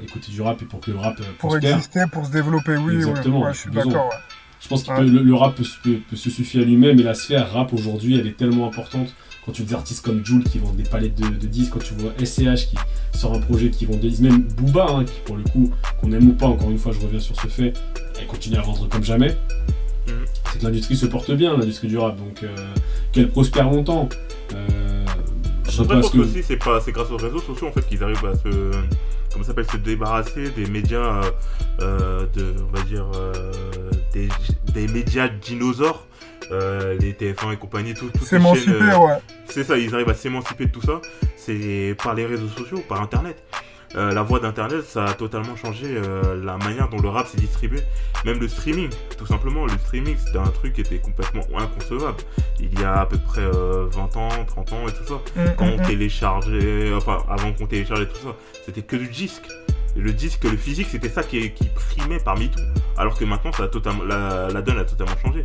écouter 0.05 0.31
du 0.31 0.41
rap 0.43 0.61
et 0.63 0.65
pour 0.65 0.81
que 0.81 0.91
le 0.91 0.99
rap 0.99 1.19
euh, 1.21 1.25
Pour 1.39 1.51
prospère. 1.51 1.77
exister, 1.77 2.01
pour 2.13 2.27
se 2.27 2.31
développer, 2.33 2.77
oui, 2.77 2.97
oui. 2.97 3.09
Exactement, 3.09 3.43
Ouais, 3.45 3.53
je 3.53 3.59
suis 3.59 3.71
d'accord, 3.71 4.07
ouais. 4.07 4.17
Je 4.61 4.69
pense 4.69 4.85
que 4.85 4.93
Ouais. 4.93 5.03
le, 5.05 5.23
le 5.23 5.35
rap 5.35 5.57
peut, 5.57 5.65
se- 5.65 5.79
peut- 5.83 5.99
peut 6.09 6.17
se 6.17 6.31
suffire 6.31 6.63
à 6.63 6.65
lui-même 6.65 6.99
et 7.01 7.03
la 7.03 7.15
sphère 7.15 7.53
rap 7.53 7.73
aujourd'hui, 7.73 8.19
elle 8.19 8.27
est 8.29 8.37
tellement 8.37 8.67
importante. 8.69 9.13
Quand 9.45 9.51
tu 9.51 9.63
vois 9.63 9.69
des 9.71 9.75
artistes 9.75 10.05
comme 10.05 10.25
Jules 10.25 10.45
qui 10.45 10.61
vendent 10.61 10.77
des 10.77 10.85
palettes 10.85 11.17
de, 11.21 11.27
de 11.27 11.47
disques, 11.49 11.73
quand 11.73 11.83
tu 11.83 11.95
vois 11.95 12.13
SCH 12.25 12.69
qui 12.69 12.77
sort 13.13 13.35
un 13.35 13.41
projet 13.41 13.71
qui 13.71 13.87
vend 13.87 13.97
des 13.97 14.09
disques, 14.11 14.23
même 14.23 14.43
Booba, 14.43 14.87
hein, 14.89 15.05
qui 15.05 15.19
pour 15.25 15.37
le 15.37 15.43
coup, 15.43 15.69
qu'on 16.01 16.13
aime 16.13 16.29
ou 16.29 16.33
pas, 16.35 16.47
encore 16.47 16.71
une 16.71 16.79
fois, 16.79 16.93
je 16.93 17.01
reviens 17.01 17.19
sur 17.19 17.35
ce 17.41 17.49
fait, 17.49 17.73
elle 18.21 18.27
continue 18.29 18.57
à 18.57 18.61
vendre 18.63 18.89
comme 18.89 19.03
jamais. 19.03 19.37
Mhm. 20.07 20.15
C'est 20.53 20.59
que 20.61 20.65
l'industrie 20.65 20.97
se 20.97 21.07
porte 21.07 21.33
bien, 21.33 21.57
l'industrie 21.57 21.89
du 21.89 21.99
rap, 21.99 22.17
donc 22.17 22.45
euh, 22.45 22.55
qu'elle 23.11 23.29
prospère 23.31 23.69
longtemps. 23.69 24.09
Euh, 24.55 25.05
je 25.69 25.83
pense 25.83 26.11
que. 26.11 26.19
aussi 26.19 26.43
c'est 26.45 26.57
pas 26.57 26.81
c'est 26.81 26.93
grâce 26.93 27.11
aux 27.11 27.17
réseaux 27.17 27.41
sociaux 27.41 27.67
en 27.69 27.73
fait 27.73 27.87
qu'ils 27.89 28.03
arrivent 28.05 28.25
à 28.27 28.35
se 28.37 28.71
comment 29.33 29.45
ça 29.45 29.49
s'appelle 29.49 29.71
se 29.71 29.77
débarrasser 29.77 30.51
des 30.51 30.67
médias 30.67 31.21
euh, 31.81 32.27
de 32.35 32.55
on 32.69 32.77
va 32.77 32.83
dire 32.85 33.07
euh, 33.15 33.33
des, 34.13 34.29
des 34.73 34.89
médias 34.89 35.29
dinosaures 35.29 36.07
euh, 36.51 36.97
les 37.01 37.13
TF1 37.13 37.55
et 37.55 37.57
compagnie 37.57 37.95
tout, 37.95 38.11
ces 38.19 38.27
S'émanciper, 38.27 38.73
chaînes, 38.73 38.83
euh, 38.91 38.99
ouais. 38.99 39.19
c'est 39.47 39.65
ça 39.65 39.79
ils 39.79 39.95
arrivent 39.95 40.09
à 40.11 40.15
s'émanciper 40.15 40.67
de 40.67 40.71
tout 40.73 40.83
ça 40.83 41.01
c'est 41.37 41.97
par 42.03 42.15
les 42.15 42.27
réseaux 42.27 42.49
sociaux 42.49 42.83
par 42.89 43.01
internet 43.01 43.43
Euh, 43.95 44.13
la 44.13 44.23
voie 44.23 44.41
d'internet 44.41 44.85
ça 44.85 45.05
a 45.05 45.15
totalement 45.15 45.55
changé 45.55 45.87
euh, 45.89 46.43
la 46.43 46.57
manière 46.57 46.89
dont 46.89 46.99
le 46.99 47.11
rap 47.11 47.27
s'est 47.27 47.37
distribué 47.37 47.81
même 48.25 48.41
le 48.41 48.49
streaming 48.49 48.89
tout 49.19 49.27
simplement 49.27 49.67
le 49.67 49.77
streaming 49.85 50.17
c'était 50.17 50.39
un 50.39 50.49
truc 50.49 50.73
qui 50.73 50.81
était 50.81 50.99
complètement 50.99 51.43
inconcevable 51.59 52.17
il 52.59 52.81
y 52.81 52.85
a 52.85 53.01
à 53.01 53.07
peu 53.07 53.19
près 53.19 53.43
euh, 53.43 53.87
20 53.91 54.17
ans 54.17 54.29
30 54.47 54.73
ans 54.73 54.89
et 54.89 54.93
tout 54.93 55.05
ça 55.07 55.21
Mm, 55.37 55.55
quand 55.57 55.67
mm, 55.67 55.71
on 55.71 55.79
mm. 55.79 55.87
téléchargeait, 55.87 56.95
enfin 56.95 57.19
avant 57.29 57.53
qu'on 57.53 57.67
téléchargeait 57.67 58.07
tout 58.07 58.17
ça, 58.17 58.37
c'était 58.65 58.83
que 58.83 58.97
du 58.97 59.09
disque. 59.09 59.49
Le 59.95 60.13
disque, 60.13 60.45
le 60.45 60.57
physique, 60.57 60.89
c'était 60.91 61.11
ça 61.11 61.23
qui, 61.23 61.51
qui 61.53 61.69
primait 61.69 62.19
parmi 62.19 62.49
tout. 62.49 62.63
Alors 62.97 63.19
que 63.19 63.27
maintenant, 63.27 63.53
ça 63.53 63.65
a 63.65 63.69
totalement, 63.69 64.05
la, 64.05 64.49
la 64.49 64.63
donne 64.63 64.79
a 64.79 64.85
totalement 64.85 65.17
changé. 65.23 65.43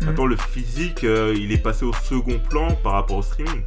Maintenant, 0.00 0.26
le 0.26 0.36
physique, 0.36 1.04
euh, 1.04 1.34
il 1.36 1.52
est 1.52 1.62
passé 1.62 1.84
au 1.84 1.92
second 1.92 2.40
plan 2.48 2.72
par 2.82 2.94
rapport 2.94 3.18
au 3.18 3.22
streaming. 3.22 3.62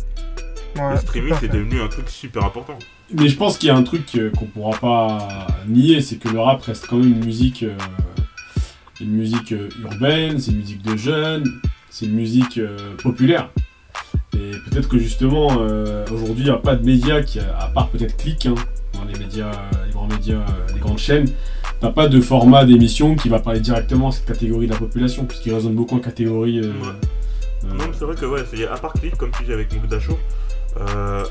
Ouais, 0.76 0.92
le 0.92 0.98
streaming, 0.98 1.34
c'est 1.40 1.48
devenu 1.48 1.80
un 1.80 1.88
truc 1.88 2.10
super 2.10 2.44
important. 2.44 2.78
Mais 3.14 3.28
je 3.30 3.38
pense 3.38 3.58
qu'il 3.58 3.68
y 3.68 3.72
a 3.72 3.76
un 3.76 3.84
truc 3.84 4.06
qu'on 4.38 4.46
pourra 4.46 4.78
pas 4.80 5.48
nier, 5.68 6.02
c'est 6.02 6.16
que 6.18 6.30
le 6.30 6.40
rap 6.40 6.62
reste 6.64 6.88
quand 6.88 6.98
même 6.98 7.12
une 7.12 7.24
musique, 7.26 7.64
euh, 7.64 7.76
une 9.02 9.12
musique 9.12 9.52
euh, 9.52 9.70
urbaine, 9.84 10.40
c'est 10.40 10.52
une 10.52 10.58
musique 10.58 10.82
de 10.82 10.96
jeunes, 10.98 11.46
c'est 11.90 12.06
une 12.06 12.14
musique 12.14 12.58
euh, 12.58 12.78
populaire. 13.02 13.50
Et 14.36 14.52
peut-être 14.70 14.90
que 14.90 14.98
justement, 14.98 15.50
euh, 15.60 16.06
aujourd'hui, 16.12 16.46
il 16.46 16.50
n'y 16.50 16.50
a 16.50 16.58
pas 16.58 16.76
de 16.76 16.84
médias 16.84 17.22
qui, 17.22 17.40
à 17.40 17.70
part 17.74 17.90
peut-être 17.90 18.18
Click, 18.18 18.48
hein, 18.48 18.56
dans 18.94 19.04
les 19.06 19.18
médias, 19.20 19.52
les 19.86 19.92
grands 19.94 20.08
médias, 20.08 20.44
les 20.74 20.80
grandes 20.80 20.98
chaînes, 20.98 21.30
t'as 21.80 21.92
pas 21.92 22.08
de 22.08 22.20
format 22.20 22.66
d'émission 22.66 23.16
qui 23.16 23.30
va 23.30 23.40
parler 23.40 23.60
directement 23.60 24.08
à 24.08 24.12
cette 24.12 24.26
catégorie 24.26 24.66
de 24.66 24.72
la 24.72 24.80
population, 24.80 25.26
puisqu'il 25.26 25.54
résonne 25.54 25.76
beaucoup 25.76 25.96
en 25.96 26.00
catégorie. 26.00 26.60
euh, 26.62 26.72
Ouais. 26.72 26.88
euh, 27.66 27.68
Non, 27.78 27.86
mais 27.88 27.94
c'est 27.98 28.06
vrai 28.06 28.16
que, 28.16 28.26
ouais, 28.26 28.42
c'est- 28.52 28.66
à 28.68 28.76
part 28.78 28.94
Click, 28.94 29.16
comme 29.18 29.30
tu 29.38 29.44
dis 29.44 29.54
avec 29.54 29.72
Moukda 29.74 30.00
Show, 30.00 30.18
euh, 30.82 31.24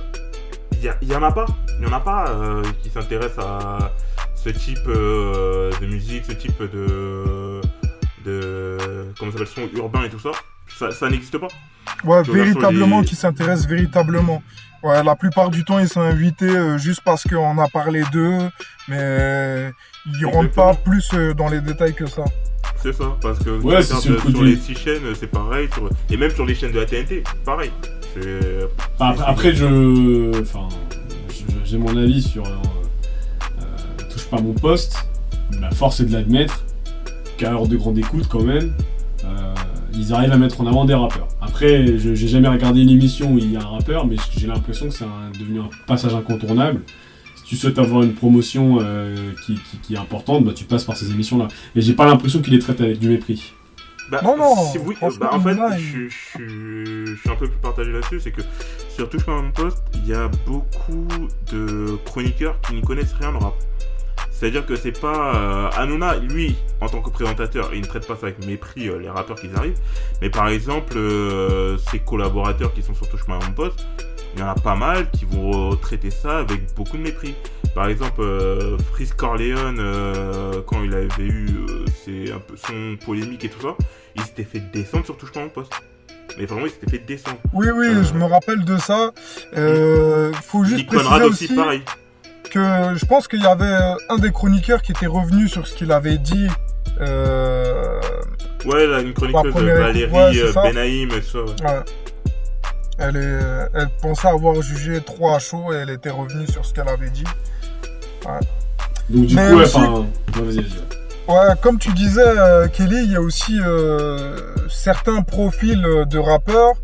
il 0.83 0.87
y, 0.87 0.89
a- 0.89 0.97
y 1.03 1.15
en 1.17 1.23
a 1.23 1.31
pas. 1.33 1.47
Il 1.79 1.87
y 1.87 1.89
en 1.89 1.93
a 1.93 2.01
pas 2.01 2.29
euh, 2.31 2.63
qui 2.83 2.91
s'intéressent 2.91 3.45
à 3.45 3.93
ce 4.35 4.51
type 4.51 4.79
euh, 4.89 5.71
de 5.81 5.87
musique, 5.87 6.25
ce 6.27 6.33
type 6.33 6.61
de. 6.61 7.61
de. 8.25 8.79
comment 9.19 9.33
ça 9.33 9.39
s'appelle, 9.39 9.69
son 9.73 9.77
urbain 9.79 10.05
et 10.05 10.09
tout 10.11 10.19
ça. 10.19 10.31
Ça, 10.79 10.91
ça 10.91 11.09
n'existe 11.09 11.39
pas. 11.39 11.49
Ouais, 12.05 12.23
véritablement, 12.23 13.01
les- 13.01 13.07
qui 13.07 13.15
s'intéressent 13.17 13.69
véritablement. 13.69 14.43
Ouais, 14.83 15.03
la 15.05 15.15
plupart 15.15 15.51
du 15.51 15.65
temps, 15.65 15.79
ils 15.79 15.89
sont 15.89 16.01
invités 16.01 16.49
euh, 16.49 16.77
juste 16.77 17.03
parce 17.05 17.23
qu'on 17.23 17.57
a 17.59 17.69
parlé 17.69 18.03
d'eux, 18.13 18.39
mais 18.89 19.71
ils 20.19 20.27
rentrent 20.27 20.51
pas 20.51 20.75
plus 20.75 21.09
euh, 21.15 21.35
dans 21.35 21.49
les 21.49 21.61
détails 21.61 21.95
que 21.95 22.07
ça. 22.07 22.25
C'est 22.83 22.93
ça, 22.93 23.05
parce 23.21 23.39
que 23.39 23.51
Ouais, 23.61 23.81
sur 23.83 24.43
les 24.43 24.57
six 24.57 24.75
chaînes, 24.75 25.03
c'est 25.19 25.29
pareil, 25.29 25.69
sur- 25.73 25.89
et 26.11 26.17
même 26.17 26.31
sur 26.33 26.45
les 26.45 26.55
chaînes 26.57 26.73
de 26.73 26.81
la 26.81 26.87
TNT, 26.87 27.23
pareil. 27.45 27.71
C'est- 28.15 28.69
Enfin, 28.99 29.11
après, 29.11 29.25
après, 29.25 29.55
je. 29.55 30.41
Enfin, 30.41 30.69
j'ai 31.65 31.79
mon 31.79 31.97
avis 31.97 32.23
sur. 32.23 32.45
euh, 32.47 32.51
euh, 33.61 34.05
touche 34.11 34.27
pas 34.27 34.41
mon 34.41 34.53
poste. 34.53 34.97
La 35.61 35.71
force 35.71 36.01
est 36.01 36.05
de 36.07 36.13
l'admettre. 36.13 36.65
Qu'à 37.39 37.53
heure 37.53 37.67
de 37.67 37.77
grande 37.77 37.99
écoute, 37.99 38.27
quand 38.29 38.43
même, 38.43 38.75
euh, 39.25 39.55
ils 39.95 40.13
arrivent 40.13 40.33
à 40.33 40.37
mettre 40.37 40.61
en 40.61 40.67
avant 40.67 40.85
des 40.85 40.95
rappeurs. 40.95 41.29
Après, 41.41 41.99
je 41.99 42.15
j'ai 42.15 42.29
jamais 42.29 42.49
regardé 42.49 42.83
une 42.83 42.91
émission 42.91 43.33
où 43.33 43.39
il 43.39 43.51
y 43.53 43.57
a 43.57 43.61
un 43.61 43.67
rappeur, 43.67 44.07
mais 44.07 44.17
j'ai 44.37 44.47
l'impression 44.47 44.87
que 44.89 44.95
c'est 44.95 45.05
un- 45.05 45.31
devenu 45.39 45.61
un 45.61 45.71
passage 45.87 46.15
incontournable. 46.15 46.83
Si 47.37 47.43
tu 47.45 47.57
souhaites 47.57 47.79
avoir 47.79 48.03
une 48.03 48.13
promotion 48.13 48.79
euh, 48.81 49.17
qui, 49.45 49.55
qui- 49.55 49.79
qui 49.83 49.95
est 49.95 49.99
importante, 49.99 50.45
bah, 50.45 50.53
tu 50.55 50.65
passes 50.65 50.85
par 50.85 50.97
ces 50.97 51.11
émissions-là. 51.11 51.49
Et 51.75 51.81
j'ai 51.81 51.95
pas 51.95 52.07
l'impression 52.07 52.41
qu'ils 52.43 52.53
les 52.53 52.59
traitent 52.61 52.81
avec 52.83 52.99
du 52.99 53.09
mépris. 53.09 53.53
Bah, 54.13 54.21
Non, 54.23 54.37
non, 54.37 54.55
si 54.71 54.79
oui, 54.79 54.95
franchement, 54.95 55.27
bah, 55.31 55.31
en 55.33 55.41
fait, 55.41 55.55
je, 55.79 55.99
il- 55.99 56.11
je- 56.11 56.39
je- 56.39 57.05
je 57.07 57.15
suis 57.21 57.31
un 57.31 57.35
peu 57.37 57.49
plus 57.49 57.59
partagé 57.59 57.91
là-dessus, 57.93 58.21
c'est 58.21 58.31
que 58.31 58.43
sur 58.91 59.09
Touche 59.09 59.25
pas 59.25 59.33
mon 59.41 59.51
poste, 59.51 59.83
il 59.95 60.07
y 60.07 60.13
a 60.15 60.29
beaucoup 60.47 61.09
de 61.51 61.97
chroniqueurs 62.05 62.61
qui 62.61 62.75
n'y 62.75 62.83
connaissent 62.83 63.15
rien 63.19 63.35
au 63.35 63.39
rap. 63.39 63.55
C'est-à-dire 64.31 64.67
que 64.67 64.77
c'est 64.77 64.99
pas... 65.01 65.35
euh, 65.37 65.71
Hanouna, 65.81 66.17
lui, 66.19 66.57
en 66.81 66.89
tant 66.89 67.01
que 67.01 67.11
présentateur, 67.11 67.71
il 67.75 67.81
ne 67.81 67.87
traite 67.87 68.07
pas 68.07 68.17
ça 68.17 68.27
avec 68.27 68.45
mépris 68.45 68.89
euh, 68.89 68.99
les 68.99 69.09
rappeurs 69.09 69.37
qui 69.37 69.49
arrivent, 69.57 69.79
mais 70.21 70.29
par 70.31 70.49
exemple, 70.49 70.95
euh, 70.97 71.79
ses 71.91 72.01
collaborateurs 72.01 72.75
qui 72.75 72.83
sont 72.83 72.95
sur 72.95 73.09
Touche 73.09 73.25
pas 73.25 73.39
mon 73.39 73.53
poste, 73.53 73.87
il 74.35 74.41
y 74.41 74.43
en 74.43 74.49
a 74.49 74.55
pas 74.55 74.75
mal 74.75 75.11
qui 75.11 75.25
vont 75.27 75.75
traiter 75.77 76.11
ça 76.11 76.39
avec 76.39 76.75
beaucoup 76.75 76.97
de 76.97 77.03
mépris. 77.03 77.35
Par 77.75 77.89
exemple, 77.89 78.21
euh, 78.21 78.77
Freeze 78.93 79.15
Corleone, 79.15 79.79
euh, 79.81 80.61
quand 80.67 80.83
il 80.83 80.93
avait 80.95 81.09
eu 81.25 81.49
euh, 81.69 81.85
ses- 82.05 82.31
un 82.31 82.39
peu 82.39 82.55
son 82.57 82.97
polémique 83.05 83.45
et 83.45 83.49
tout 83.49 83.63
ça, 83.63 83.75
il 84.15 84.23
s'était 84.23 84.45
fait 84.45 84.61
descendre 84.73 85.05
sur 85.07 85.17
touche 85.17 85.33
pas 85.33 85.41
mon 85.41 85.49
poste. 85.49 85.73
mais 86.39 86.47
vraiment, 86.47 86.65
il 86.67 86.71
s'était 86.71 86.91
fait 86.91 87.05
descendre. 87.07 87.37
Oui, 87.53 87.69
oui, 87.75 87.89
Euh. 87.89 88.05
je 88.05 88.15
me 88.15 88.25
rappelle 88.25 88.65
de 88.65 88.77
ça. 88.79 89.11
Euh, 89.57 90.33
faut 90.43 90.65
juste 90.65 90.79
Nick 90.79 90.87
préciser 90.89 91.09
Conrad 91.09 91.23
aussi, 91.25 91.45
aussi, 91.45 91.55
pareil. 91.55 91.83
que 92.51 92.95
je 92.97 93.05
pense 93.07 93.29
qu'il 93.29 93.43
y 93.43 93.47
avait 93.47 93.75
un 94.09 94.17
des 94.19 94.31
chroniqueurs 94.33 94.81
qui 94.83 94.93
était 94.93 95.07
revenu 95.07 95.47
sur 95.49 95.67
ce 95.67 95.75
qu'il 95.75 95.93
avait 95.93 96.17
dit. 96.19 96.49
Euh, 97.01 98.01
Ouais, 98.65 98.87
là, 98.87 99.01
une 99.01 99.13
chroniqueuse, 99.13 99.53
première 99.53 99.79
Valérie 99.79 100.43
ouais. 100.43 100.53
Benaïm, 100.55 101.11
et 101.11 101.21
tout 101.21 101.23
ça. 101.31 101.39
ouais. 101.39 101.71
ouais. 101.79 101.83
Elle, 102.99 103.17
est, 103.17 103.69
elle 103.75 103.89
pensait 104.01 104.29
avoir 104.29 104.61
jugé 104.63 105.01
trop 105.01 105.35
à 105.35 105.39
chaud 105.39 105.73
et 105.73 105.77
elle 105.77 105.91
était 105.91 106.11
revenue 106.11 106.47
sur 106.47 106.65
ce 106.65 106.73
qu'elle 106.73 106.89
avait 106.89 107.11
dit. 107.11 107.25
Donc 109.11 109.27
du 109.27 109.35
Mais 109.35 109.49
coup, 109.51 109.57
aussi- 109.61 109.77
enfin, 109.77 110.07
ouais, 111.29 111.55
comme 111.63 111.79
tu 111.79 111.93
disais, 111.93 112.23
euh, 112.27 112.69
Kelly, 112.69 113.05
il 113.05 113.13
y 113.13 113.17
a 113.17 113.21
aussi 113.21 113.59
euh, 113.61 114.37
certains 114.71 115.23
profils 115.23 115.85
euh, 115.85 116.05
de 116.05 116.19
rappeurs 116.19 116.75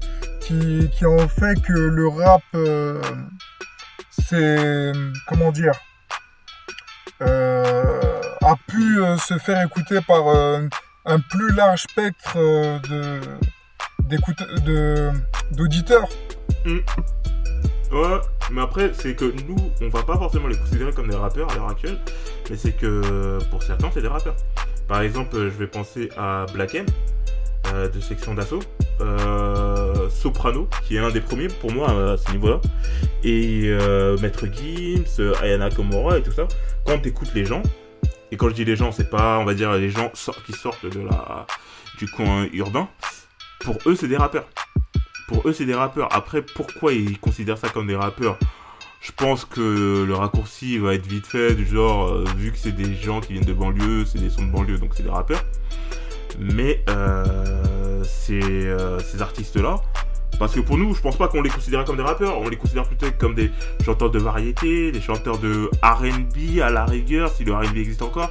qui, 0.40 0.88
qui 0.92 1.07
ont 1.07 1.29
fait 1.29 1.61
que 1.62 1.72
le 1.72 2.09
rap, 2.09 2.42
euh, 2.55 3.01
c'est 4.11 4.92
comment 5.29 5.53
dire, 5.53 5.74
euh, 7.22 8.20
a 8.42 8.55
pu 8.66 9.01
euh, 9.03 9.16
se 9.18 9.35
faire 9.38 9.62
écouter 9.64 9.98
par 10.07 10.29
euh, 10.29 10.61
un 11.07 11.18
plus 11.20 11.53
large 11.55 11.83
spectre 11.83 12.35
euh, 12.37 12.79
de 14.01 15.11
d'auditeurs. 15.53 16.09
Ouais, 17.92 18.20
mais 18.51 18.61
après, 18.61 18.93
c'est 18.95 19.15
que 19.15 19.25
nous, 19.47 19.57
on 19.81 19.89
va 19.89 20.03
pas 20.03 20.17
forcément 20.17 20.49
les 20.49 20.57
considérer 20.57 20.93
comme 20.93 21.09
des 21.09 21.17
rappeurs 21.17 21.51
à 21.51 21.55
l'heure 21.55 21.69
actuelle, 21.69 21.99
mais 22.51 22.57
c'est 22.57 22.73
que 22.73 23.39
pour 23.51 23.63
certains, 23.63 23.91
c'est 23.93 24.03
des 24.03 24.09
rappeurs. 24.09 24.37
Par 24.87 25.03
exemple, 25.03 25.37
je 25.37 25.59
vais 25.59 25.67
penser 25.67 26.09
à 26.17 26.47
Black 26.55 26.75
M, 26.75 26.87
euh, 27.75 27.89
de 27.89 28.01
section 28.01 28.33
d'assaut, 28.35 28.63
euh, 29.01 30.09
Soprano, 30.09 30.69
qui 30.85 30.97
est 30.97 31.01
un 31.01 31.11
des 31.11 31.21
premiers 31.21 31.49
pour 31.49 31.73
moi 31.73 32.13
à 32.13 32.17
ce 32.17 32.31
niveau-là, 32.33 32.61
et 33.23 33.65
euh, 33.67 34.17
Maître 34.19 34.47
Gims, 34.47 35.35
Ayana 35.43 35.71
Komora 35.71 36.19
et 36.19 36.23
tout 36.23 36.33
ça. 36.33 36.49
Quand 36.87 36.99
t'écoutes 36.99 37.35
les 37.35 37.45
gens, 37.45 37.63
et 38.31 38.37
quand 38.39 38.49
je 38.49 38.55
dis 38.55 38.65
les 38.65 38.77
gens, 38.77 38.93
c'est 38.93 39.11
pas, 39.11 39.39
on 39.39 39.45
va 39.45 39.53
dire, 39.53 39.73
les 39.73 39.91
gens 39.91 40.11
qui 40.47 40.53
sortent 40.53 40.87
de 40.87 41.01
la, 41.01 41.47
du 41.99 42.09
coin 42.09 42.47
urbain, 42.55 42.89
pour 43.61 43.77
eux, 43.87 43.95
c'est 43.95 44.09
des 44.09 44.17
rappeurs 44.17 44.47
pour 45.29 45.47
eux 45.47 45.53
c'est 45.53 45.67
des 45.67 45.75
rappeurs. 45.75 46.09
Après 46.12 46.43
pourquoi 46.43 46.93
ils 46.93 47.21
considèrent 47.21 47.59
ça 47.59 47.69
comme 47.69 47.87
des 47.87 47.95
rappeurs? 47.95 48.37
Je 49.01 49.12
pense 49.12 49.45
que 49.45 50.05
le 50.05 50.14
raccourci 50.14 50.79
va 50.79 50.95
être 50.95 51.07
vite 51.07 51.27
fait 51.27 51.55
du 51.55 51.64
genre 51.64 52.09
euh, 52.09 52.25
vu 52.37 52.51
que 52.51 52.59
c'est 52.59 52.73
des 52.73 52.95
gens 52.97 53.21
qui 53.21 53.35
viennent 53.35 53.45
de 53.45 53.53
banlieue, 53.53 54.05
c'est 54.05 54.19
des 54.19 54.31
sons 54.31 54.47
de 54.47 54.51
banlieue 54.51 54.79
donc 54.79 54.91
c'est 54.97 55.05
des 55.05 55.11
rappeurs. 55.11 55.45
Mais 56.41 56.83
euh, 56.88 58.03
ces, 58.03 58.41
euh, 58.43 58.99
ces 58.99 59.23
artistes 59.23 59.57
là 59.57 59.77
parce 60.38 60.55
que 60.55 60.61
pour 60.61 60.79
nous, 60.79 60.95
je 60.95 61.01
pense 61.01 61.17
pas 61.17 61.29
qu'on 61.29 61.43
les 61.43 61.51
considère 61.51 61.85
comme 61.85 61.97
des 61.97 62.03
rappeurs, 62.03 62.38
on 62.41 62.49
les 62.49 62.57
considère 62.57 62.85
plutôt 62.85 63.07
comme 63.19 63.35
des 63.35 63.51
chanteurs 63.85 64.11
de 64.11 64.19
variété, 64.19 64.93
des 64.93 65.01
chanteurs 65.01 65.38
de 65.38 65.71
R&B 65.83 66.61
à 66.62 66.71
la 66.71 66.85
rigueur, 66.85 67.31
si 67.31 67.45
le 67.45 67.55
R&B 67.55 67.77
existe 67.77 68.03
encore. 68.03 68.31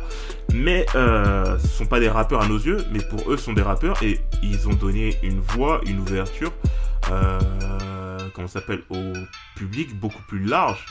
Mais 0.54 0.86
euh, 0.96 1.58
ce 1.60 1.68
sont 1.68 1.86
pas 1.86 2.00
des 2.00 2.10
rappeurs 2.10 2.42
à 2.42 2.48
nos 2.48 2.58
yeux, 2.58 2.78
mais 2.92 3.00
pour 3.00 3.32
eux, 3.32 3.38
ce 3.38 3.44
sont 3.44 3.54
des 3.54 3.62
rappeurs 3.62 4.02
et 4.04 4.20
ils 4.42 4.68
ont 4.68 4.74
donné 4.74 5.18
une 5.22 5.40
voix, 5.40 5.82
une 5.86 6.00
ouverture, 6.00 6.52
euh, 7.12 7.40
comment 8.34 8.48
s'appelle, 8.48 8.84
au 8.90 9.14
public 9.56 10.00
beaucoup 10.00 10.22
plus 10.28 10.44
large, 10.44 10.86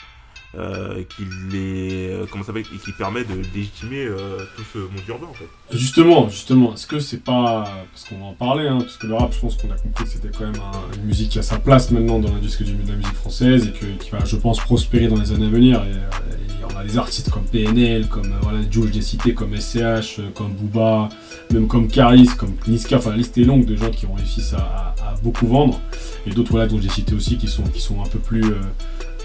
euh, 0.59 1.03
qui 1.17 1.25
les, 1.53 2.09
euh, 2.11 2.27
comment 2.31 2.43
ça 2.45 2.53
et 2.57 2.63
qui 2.63 2.93
permet 2.93 3.25
de 3.25 3.35
légitimer 3.55 4.05
euh, 4.07 4.39
tout 4.57 4.63
ce 4.73 4.79
monde 4.79 4.89
urbain 5.09 5.27
en 5.31 5.35
fait. 5.35 5.49
Justement, 5.77 6.29
justement, 6.29 6.75
est-ce 6.75 6.87
que 6.87 6.99
c'est 7.01 7.23
pas. 7.23 7.65
Parce 7.93 8.05
qu'on 8.09 8.19
va 8.19 8.25
en 8.27 8.33
parler, 8.33 8.67
hein, 8.69 8.79
parce 8.79 8.97
que 8.97 9.07
le 9.07 9.15
rap, 9.15 9.33
je 9.35 9.41
pense 9.41 9.57
qu'on 9.57 9.71
a 9.71 9.77
compris 9.77 10.05
que 10.05 10.11
c'était 10.11 10.31
quand 10.37 10.45
même 10.51 10.61
un- 10.61 10.97
une 10.99 11.05
musique 11.07 11.31
qui 11.31 11.39
a 11.39 11.43
sa 11.43 11.59
place 11.59 11.91
maintenant 11.91 12.19
dans 12.19 12.33
l'industrie 12.33 12.65
du- 12.65 12.73
de 12.75 12.89
la 12.91 12.97
musique 12.97 13.15
française 13.15 13.67
et 13.69 13.73
que, 13.79 13.87
qui 14.03 14.11
va, 14.11 14.25
je 14.25 14.37
pense, 14.37 14.59
prospérer 14.61 15.09
dans 15.09 15.21
les 15.21 15.33
années 15.33 15.47
à 15.47 15.51
venir. 15.51 15.83
Et, 15.85 15.91
et 15.91 16.65
on 16.75 16.79
a 16.79 16.85
des 16.85 16.97
artistes 16.99 17.31
comme 17.31 17.45
PNL, 17.45 18.09
comme 18.09 18.33
voilà, 18.43 18.59
Jules, 18.71 18.91
j'ai 18.93 19.03
cité, 19.03 19.35
comme 19.35 19.55
SCH, 19.55 20.21
comme 20.35 20.53
Booba, 20.53 21.09
même 21.53 21.67
comme 21.69 21.89
Caris, 21.89 22.29
comme 22.39 22.55
Niska. 22.67 22.97
Enfin, 22.97 23.11
la 23.11 23.17
liste 23.17 23.37
est 23.39 23.45
longue 23.45 23.65
de 23.67 23.77
gens 23.77 23.91
qui 23.91 24.07
ont 24.07 24.15
réussi 24.15 24.43
à, 24.57 24.95
beaucoup 25.23 25.47
vendre. 25.47 25.81
Et 26.27 26.31
d'autres, 26.31 26.51
voilà, 26.53 26.67
dont 26.67 26.81
j'ai 26.81 26.89
cité 26.91 27.15
aussi, 27.15 27.37
qui 27.39 27.49
sont, 27.49 27.63
qui 27.65 27.81
sont 27.81 28.03
un 28.03 28.07
peu 28.07 28.19
plus 28.19 28.43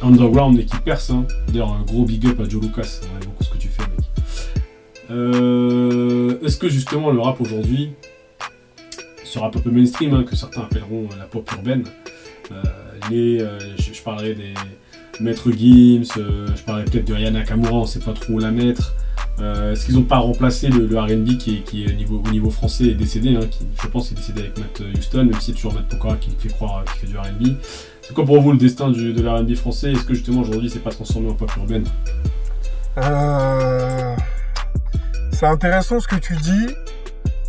underground 0.02 0.60
et 0.60 0.66
qui 0.66 0.78
percent. 0.78 1.20
hein. 1.20 1.28
D'ailleurs, 1.48 1.74
un 1.74 1.84
gros 1.84 2.06
big 2.06 2.26
up 2.28 2.40
à 2.40 2.50
Joe 2.50 2.62
Lucas. 2.62 3.02
Beaucoup 3.26 3.44
ce 3.44 3.50
que 3.50 3.58
tu 3.58 3.68
fais, 3.68 3.84
mec. 3.84 4.06
Euh, 5.12 6.40
Est-ce 6.44 6.58
que 6.58 6.70
justement 6.70 7.12
le 7.12 7.20
rap 7.20 7.42
aujourd'hui, 7.42 7.92
ce 9.24 9.40
rap 9.40 9.56
un 9.56 9.60
peu 9.60 9.72
mainstream, 9.72 10.14
hein, 10.14 10.24
que 10.24 10.36
certains 10.36 10.62
appelleront 10.62 11.08
euh, 11.12 11.18
la 11.20 11.26
pop 11.26 11.50
urbaine, 11.54 11.84
euh, 12.52 12.62
les, 13.10 13.40
je, 13.78 14.02
parlerai 14.02 14.36
des 14.36 14.54
Maître 15.20 15.52
Gims, 15.52 16.04
je 16.16 16.64
parlerai 16.64 16.86
peut-être 16.86 17.06
de 17.08 17.14
Ayana 17.14 17.40
Nakamura, 17.40 17.74
on 17.74 17.86
sait 17.86 18.00
pas 18.00 18.14
trop 18.14 18.34
où 18.34 18.40
la 18.40 18.52
mettre. 18.52 18.94
Euh, 19.42 19.72
Est-ce 19.72 19.86
qu'ils 19.86 19.96
n'ont 19.96 20.04
pas 20.04 20.20
remplacé 20.20 20.70
le, 20.70 20.86
le 20.86 21.00
R&B 21.00 21.38
qui 21.38 21.64
au, 21.88 21.92
niveau, 21.94 22.22
au 22.24 22.30
niveau 22.30 22.52
français 22.52 22.86
est 22.86 22.94
décédé, 22.94 23.36
hein, 23.36 23.48
je 23.82 23.88
pense 23.88 24.12
est 24.12 24.16
décédé 24.16 24.42
avec 24.42 24.58
Matt 24.60 24.82
Houston, 24.96 25.26
même 25.26 25.34
si 25.40 25.48
c'est 25.48 25.52
toujours 25.54 25.74
Matt 25.74 25.88
Pokora 25.88 26.16
qui 26.18 26.30
fait 26.38 26.50
croire 26.50 26.84
qu'il 26.86 27.02
fait 27.02 27.08
du 27.08 27.18
R&B. 27.18 27.56
C'est 28.02 28.14
quoi 28.14 28.26
pour 28.26 28.40
vous 28.40 28.52
le 28.52 28.58
destin 28.58 28.92
du, 28.92 29.14
de 29.14 29.22
l'R&B 29.22 29.56
français? 29.56 29.94
Est-ce 29.94 30.04
que 30.04 30.14
justement 30.14 30.42
aujourd'hui 30.42 30.70
c'est 30.70 30.84
pas 30.84 30.92
transformé 30.92 31.30
en 31.30 31.34
pop 31.34 31.52
urbaine? 31.58 31.86
Euh, 32.98 34.16
c'est 35.32 35.48
intéressant 35.48 36.00
ce 36.00 36.08
que 36.08 36.18
tu 36.18 36.36
dis, 36.36 36.68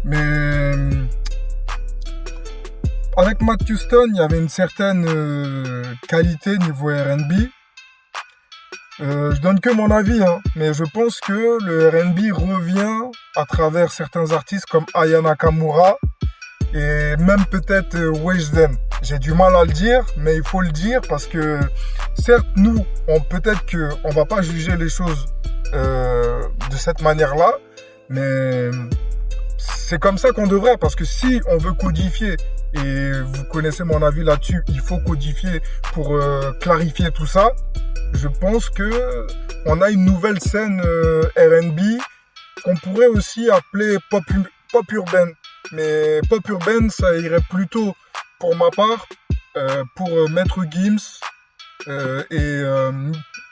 mais 0.05 0.17
euh, 0.17 0.91
avec 3.17 3.43
Matt 3.43 3.69
Houston, 3.69 4.07
il 4.15 4.17
y 4.17 4.21
avait 4.21 4.39
une 4.39 4.49
certaine 4.49 5.05
euh, 5.07 5.83
qualité 6.09 6.57
niveau 6.59 6.89
R&B. 6.89 7.49
Euh, 9.03 9.35
je 9.35 9.41
donne 9.41 9.59
que 9.59 9.71
mon 9.71 9.91
avis, 9.91 10.23
hein, 10.23 10.41
mais 10.55 10.73
je 10.73 10.85
pense 10.85 11.19
que 11.19 11.59
le 11.65 11.89
R&B 11.89 12.33
revient 12.33 13.11
à 13.35 13.45
travers 13.45 13.91
certains 13.91 14.31
artistes 14.31 14.67
comme 14.67 14.87
Aya 14.95 15.21
Nakamura 15.21 15.97
et 16.73 17.17
même 17.19 17.45
peut-être 17.51 17.97
euh, 17.97 18.13
Wisdom. 18.13 18.77
J'ai 19.03 19.19
du 19.19 19.35
mal 19.35 19.57
à 19.57 19.65
le 19.65 19.73
dire, 19.73 20.05
mais 20.19 20.37
il 20.37 20.45
faut 20.45 20.61
le 20.61 20.71
dire 20.71 21.01
parce 21.09 21.27
que 21.27 21.59
certes 22.15 22.47
nous, 22.55 22.87
on 23.09 23.19
peut-être 23.19 23.67
que 23.67 23.91
on 24.05 24.11
va 24.11 24.25
pas 24.25 24.41
juger 24.41 24.77
les 24.77 24.89
choses 24.89 25.27
euh, 25.75 26.43
de 26.71 26.77
cette 26.77 27.03
manière-là, 27.03 27.51
mais 28.09 28.71
c'est 29.59 29.99
comme 29.99 30.17
ça 30.17 30.31
qu'on 30.31 30.47
devrait 30.47 30.77
parce 30.77 30.95
que 30.95 31.05
si 31.05 31.41
on 31.49 31.57
veut 31.57 31.73
codifier 31.73 32.37
et 32.75 33.13
vous 33.21 33.45
connaissez 33.45 33.85
mon 33.85 34.03
avis 34.03 34.25
là-dessus, 34.25 34.63
il 34.69 34.81
faut 34.81 34.99
codifier 34.99 35.61
pour 35.93 36.15
euh, 36.15 36.53
clarifier 36.61 37.11
tout 37.11 37.27
ça. 37.27 37.53
Je 38.15 38.29
pense 38.29 38.69
que 38.69 39.27
on 39.67 39.81
a 39.81 39.91
une 39.91 40.05
nouvelle 40.05 40.41
scène 40.41 40.83
euh, 40.85 41.23
R&B 41.37 41.81
qu'on 42.65 42.75
pourrait 42.77 43.07
aussi 43.07 43.51
appeler 43.51 43.97
pop, 44.11 44.25
pop 44.71 44.93
urbaine. 44.93 45.33
Mais 45.73 46.21
pop 46.29 46.47
urbaine, 46.49 46.91
ça 46.91 47.17
irait 47.17 47.43
plutôt, 47.49 47.95
pour 48.39 48.57
ma 48.57 48.71
part, 48.71 49.07
euh, 49.57 49.85
pour 49.97 50.09
euh, 50.11 50.27
Maître 50.29 50.61
Gims 50.71 51.21
et 52.31 52.63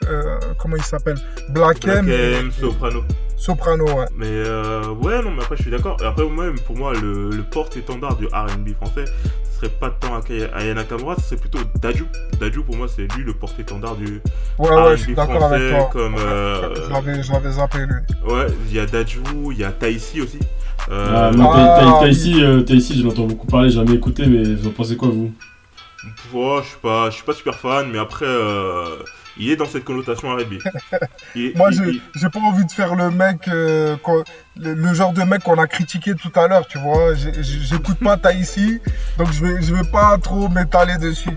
euh, 0.09 0.37
comment 0.57 0.75
il 0.77 0.83
s'appelle? 0.83 1.17
Black, 1.49 1.81
Black 1.81 2.07
M, 2.07 2.51
Soprano. 2.51 3.03
Soprano, 3.37 3.85
ouais. 3.85 4.05
Mais 4.15 4.27
euh, 4.27 4.83
ouais, 5.01 5.21
non, 5.23 5.31
mais 5.31 5.41
après 5.41 5.57
je 5.57 5.63
suis 5.63 5.71
d'accord. 5.71 5.97
Après, 6.05 6.23
moi-même, 6.27 6.59
pour 6.59 6.77
moi, 6.77 6.93
le, 6.93 7.29
le 7.31 7.43
porte-étendard 7.43 8.15
du 8.17 8.25
RB 8.27 8.75
français, 8.75 9.05
ce 9.51 9.57
serait 9.57 9.69
pas 9.79 9.89
tant 9.89 10.19
Aya 10.53 10.73
Nakamura, 10.75 11.15
ce 11.15 11.21
serait 11.23 11.37
plutôt 11.37 11.59
Daju. 11.81 12.05
Daju, 12.39 12.63
pour 12.63 12.75
moi, 12.77 12.87
c'est 12.87 13.11
lui 13.15 13.23
le 13.23 13.33
porte-étendard 13.33 13.95
du 13.95 14.21
Ouais, 14.59 14.69
R&B 14.69 14.85
ouais, 14.85 14.97
je 14.97 15.01
suis 15.03 15.15
d'accord 15.15 15.43
avec 15.43 15.71
français, 15.71 15.77
toi. 15.77 15.89
Comme, 15.91 16.15
euh, 16.19 16.75
Je 16.87 16.91
l'avais, 16.93 17.23
je 17.23 17.31
l'avais 17.31 17.51
zappé 17.51 17.79
lui. 17.79 18.31
ouais, 18.31 18.47
il 18.69 18.75
y 18.75 18.79
a 18.79 18.85
Daju, 18.85 19.19
il 19.51 19.57
y 19.57 19.63
a 19.63 19.71
Taïsi 19.71 20.21
aussi. 20.21 20.39
Euh, 20.91 21.07
Ah, 21.11 21.31
Ah, 21.39 21.99
oui. 22.03 22.43
Euh, 22.43 22.61
Taïsi, 22.61 23.01
j'en 23.01 23.09
entends 23.09 23.25
beaucoup 23.25 23.47
parler, 23.47 23.69
j'ai 23.69 23.77
jamais 23.77 23.93
écouté, 23.95 24.25
mais 24.27 24.43
vous 24.53 24.67
en 24.67 24.71
pensez 24.71 24.95
quoi, 24.97 25.09
vous? 25.09 25.31
Ouais, 26.33 26.59
je 26.63 26.67
suis 26.67 26.77
pas, 26.81 27.09
je 27.09 27.15
suis 27.15 27.23
pas 27.23 27.33
super 27.33 27.55
fan, 27.55 27.89
mais 27.91 27.99
après, 27.99 28.25
euh, 28.27 28.97
il 29.37 29.49
est 29.51 29.55
dans 29.55 29.65
cette 29.65 29.83
connotation 29.83 30.29
R&B. 30.35 30.53
Moi, 31.55 31.71
j'ai, 31.71 31.83
il- 32.15 32.29
pas 32.29 32.39
envie 32.39 32.65
de 32.65 32.71
faire 32.71 32.95
le 32.95 33.11
mec, 33.11 33.47
euh, 33.47 33.95
le, 34.57 34.73
le 34.73 34.93
genre 34.93 35.13
de 35.13 35.23
mec 35.23 35.43
qu'on 35.43 35.57
a 35.59 35.67
critiqué 35.67 36.13
tout 36.15 36.31
à 36.39 36.47
l'heure, 36.47 36.67
tu 36.67 36.77
vois. 36.79 37.13
J'écoute 37.15 37.97
pas 37.99 38.17
Taïsi, 38.17 38.79
donc 39.17 39.31
je 39.31 39.45
vais, 39.45 39.61
je 39.61 39.73
vais 39.73 39.89
pas 39.91 40.17
trop 40.17 40.49
m'étaler 40.49 40.97
dessus. 40.97 41.29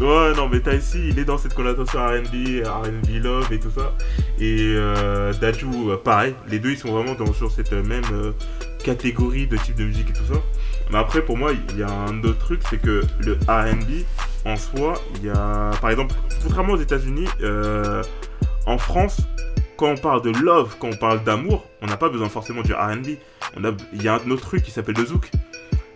Ouais, 0.00 0.32
non, 0.34 0.48
mais 0.48 0.60
Taïsi, 0.60 1.10
il 1.10 1.18
est 1.18 1.24
dans 1.24 1.38
cette 1.38 1.54
connotation 1.54 2.00
RB, 2.00 2.64
RB 2.66 3.22
Love 3.22 3.52
et 3.52 3.60
tout 3.60 3.70
ça. 3.70 3.92
Et 4.38 4.74
euh, 4.74 5.32
Daju, 5.34 5.90
euh, 5.90 5.96
pareil. 5.96 6.34
Les 6.48 6.58
deux, 6.58 6.70
ils 6.70 6.78
sont 6.78 6.90
vraiment 6.90 7.14
dans, 7.14 7.32
sur 7.34 7.52
cette 7.52 7.72
même 7.72 8.02
catégorie 8.82 9.46
de 9.46 9.56
type 9.58 9.76
de 9.76 9.84
musique 9.84 10.10
et 10.10 10.12
tout 10.14 10.24
ça. 10.32 10.40
Mais 10.92 10.98
après, 10.98 11.22
pour 11.22 11.38
moi, 11.38 11.52
il 11.70 11.78
y 11.78 11.82
a 11.82 11.90
un 11.90 12.22
autre 12.22 12.38
truc, 12.38 12.60
c'est 12.68 12.76
que 12.76 13.02
le 13.20 13.32
RB, 13.48 14.04
en 14.44 14.56
soi, 14.56 14.94
il 15.16 15.24
y 15.24 15.30
a. 15.30 15.70
Par 15.80 15.88
exemple, 15.88 16.14
contrairement 16.42 16.74
aux 16.74 16.80
États-Unis, 16.80 17.28
euh, 17.42 18.02
en 18.66 18.76
France, 18.76 19.22
quand 19.78 19.86
on 19.86 19.96
parle 19.96 20.20
de 20.20 20.30
love, 20.30 20.76
quand 20.78 20.88
on 20.88 20.96
parle 20.96 21.24
d'amour, 21.24 21.66
on 21.80 21.86
n'a 21.86 21.96
pas 21.96 22.10
besoin 22.10 22.28
forcément 22.28 22.60
du 22.60 22.74
RB. 22.74 23.16
Il 23.94 24.02
y 24.02 24.08
a 24.08 24.20
un 24.22 24.30
autre 24.30 24.42
truc 24.42 24.62
qui 24.62 24.70
s'appelle 24.70 24.96
le 24.96 25.06
zouk. 25.06 25.30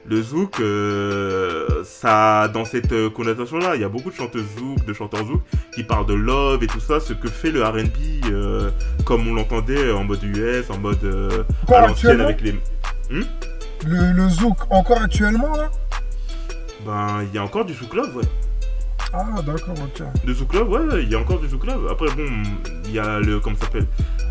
le 0.09 0.23
zouk, 0.23 0.61
euh, 0.61 1.85
ça, 1.85 2.49
dans 2.49 2.65
cette 2.65 2.93
euh, 2.93 3.11
connotation-là, 3.11 3.75
il 3.75 3.83
y 3.83 3.85
a 3.85 3.89
beaucoup 3.91 4.11
de 4.11 4.15
chanteuses 4.15 4.47
zouk, 4.59 4.83
de 4.87 4.95
chanteurs 4.95 5.27
zouk 5.27 5.43
qui 5.75 5.83
parlent 5.83 6.07
de 6.07 6.15
love 6.15 6.63
et 6.63 6.69
tout 6.69 6.81
ça, 6.81 7.01
ce 7.01 7.13
que 7.13 7.29
fait 7.29 7.51
le 7.51 7.63
R&B, 7.63 8.31
euh, 8.31 8.71
comme 9.05 9.29
on 9.29 9.35
l'entendait 9.35 9.91
en 9.91 10.05
mode 10.05 10.23
US, 10.23 10.71
en 10.71 10.79
mode 10.79 11.45
à 11.69 11.87
l'ancienne 11.87 12.23
avec 12.23 12.41
les. 12.41 12.55
Le, 13.87 14.13
le 14.13 14.29
zouk, 14.29 14.57
encore 14.71 15.01
actuellement 15.03 15.57
là 15.57 15.71
Ben, 16.85 17.23
il 17.29 17.35
y 17.35 17.39
a 17.39 17.43
encore 17.43 17.65
du 17.65 17.75
zouk 17.75 17.95
love, 17.95 18.17
ouais. 18.17 18.25
Ah, 19.13 19.25
d'accord, 19.47 19.75
ok. 19.83 20.07
Le 20.27 20.35
zouk 20.35 20.53
love, 20.55 20.69
ouais, 20.71 21.03
il 21.03 21.11
y 21.11 21.15
a 21.15 21.19
encore 21.19 21.39
du 21.39 21.49
zouk 21.49 21.65
love. 21.67 21.89
Après, 21.91 22.07
bon, 22.17 22.27
il 22.85 22.93
y 22.93 22.99
a 22.99 23.19
le, 23.21 23.41
comment 23.41 23.57
ça 23.57 23.67
s'appelle, 23.67 23.87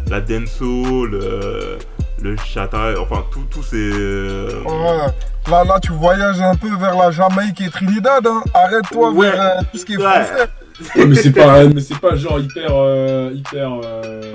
la 0.10 0.22
dancehall, 0.22 1.10
le, 1.12 1.78
le 2.22 2.36
chata, 2.38 2.94
enfin, 3.00 3.24
tout- 3.32 3.46
tous 3.50 3.63
ces. 3.63 3.89
euh, 3.94 4.62
Ouais. 4.65 5.13
Là, 5.50 5.63
là, 5.63 5.80
tu 5.80 5.91
voyages 5.91 6.41
un 6.41 6.56
peu 6.56 6.76
vers 6.76 6.96
la 6.98 7.12
Jamaïque 7.12 7.62
et 7.62 7.70
Trinidad, 7.70 8.26
hein. 8.28 8.41
Arrête-toi 8.54 9.12
Ouais. 9.12 9.30
vers 9.32 9.41
euh, 9.41 9.62
tout 9.72 9.78
ce 9.78 9.86
qui 9.86 9.94
est 9.94 9.98
Ouais. 9.98 10.04
français. 10.04 10.50
Ouais, 10.98 11.06
mais 11.06 11.15
c'est 11.15 11.32
pas, 11.32 11.63
mais 11.68 11.82
c'est 11.82 11.98
pas 12.00 12.15
genre 12.15 12.39
hyper, 12.39 12.70
euh, 12.72 13.32
hyper, 13.34 13.70
euh, 13.86 14.34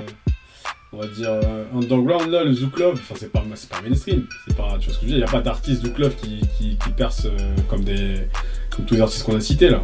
on 0.93 0.97
va 0.97 1.07
dire 1.07 1.29
euh, 1.31 1.63
underground 1.73 2.29
là, 2.29 2.43
le 2.43 2.53
Zouk 2.53 2.77
Love. 2.79 2.93
Enfin, 3.01 3.15
c'est 3.17 3.31
pas, 3.31 3.43
c'est 3.55 3.69
pas 3.69 3.81
mainstream. 3.81 4.25
C'est 4.47 4.55
pas, 4.57 4.75
tu 4.79 4.87
vois 4.87 4.95
ce 4.95 4.99
que 4.99 5.05
je 5.07 5.11
veux 5.11 5.17
dire. 5.17 5.25
Y 5.25 5.29
a 5.29 5.31
pas 5.31 5.41
d'artistes 5.41 5.85
Zouk 5.85 5.97
Love 5.97 6.15
qui, 6.15 6.41
qui, 6.57 6.77
qui 6.77 6.89
percent 6.91 7.25
euh, 7.27 7.55
comme 7.69 7.83
des, 7.83 8.27
comme 8.75 8.85
tous 8.85 8.95
les 8.95 9.01
artistes 9.01 9.23
qu'on 9.23 9.35
a 9.37 9.41
cités 9.41 9.69
là. 9.69 9.79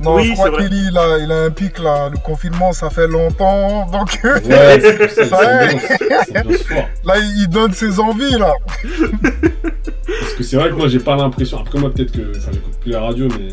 Non, 0.00 0.14
Oui, 0.14 0.26
je 0.28 0.32
crois 0.34 0.46
c'est 0.46 0.50
vrai. 0.52 0.68
qu'il 0.68 0.76
il 0.90 0.96
a, 0.96 1.18
il 1.18 1.32
a 1.32 1.44
un 1.44 1.50
pic 1.50 1.78
là. 1.80 2.08
Le 2.08 2.16
confinement, 2.18 2.72
ça 2.72 2.88
fait 2.88 3.08
longtemps. 3.08 3.86
Donc 3.92 4.18
Ouais, 4.24 4.74
ambiance, 4.74 6.30
ambiance 6.30 6.62
fort. 6.62 6.88
là, 7.04 7.14
il 7.18 7.42
il 7.42 7.48
donne 7.48 7.72
ses 7.72 7.98
envies 8.00 8.38
là. 8.38 8.52
Parce 10.20 10.34
que 10.34 10.42
c'est 10.44 10.56
vrai 10.56 10.70
que 10.70 10.74
moi 10.74 10.88
j'ai 10.88 11.00
pas 11.00 11.16
l'impression. 11.16 11.58
Après 11.58 11.78
moi 11.78 11.92
peut-être 11.92 12.12
que, 12.12 12.36
enfin 12.36 12.50
j'écoute 12.52 12.74
plus 12.80 12.92
la 12.92 13.00
radio, 13.00 13.28
mais 13.38 13.48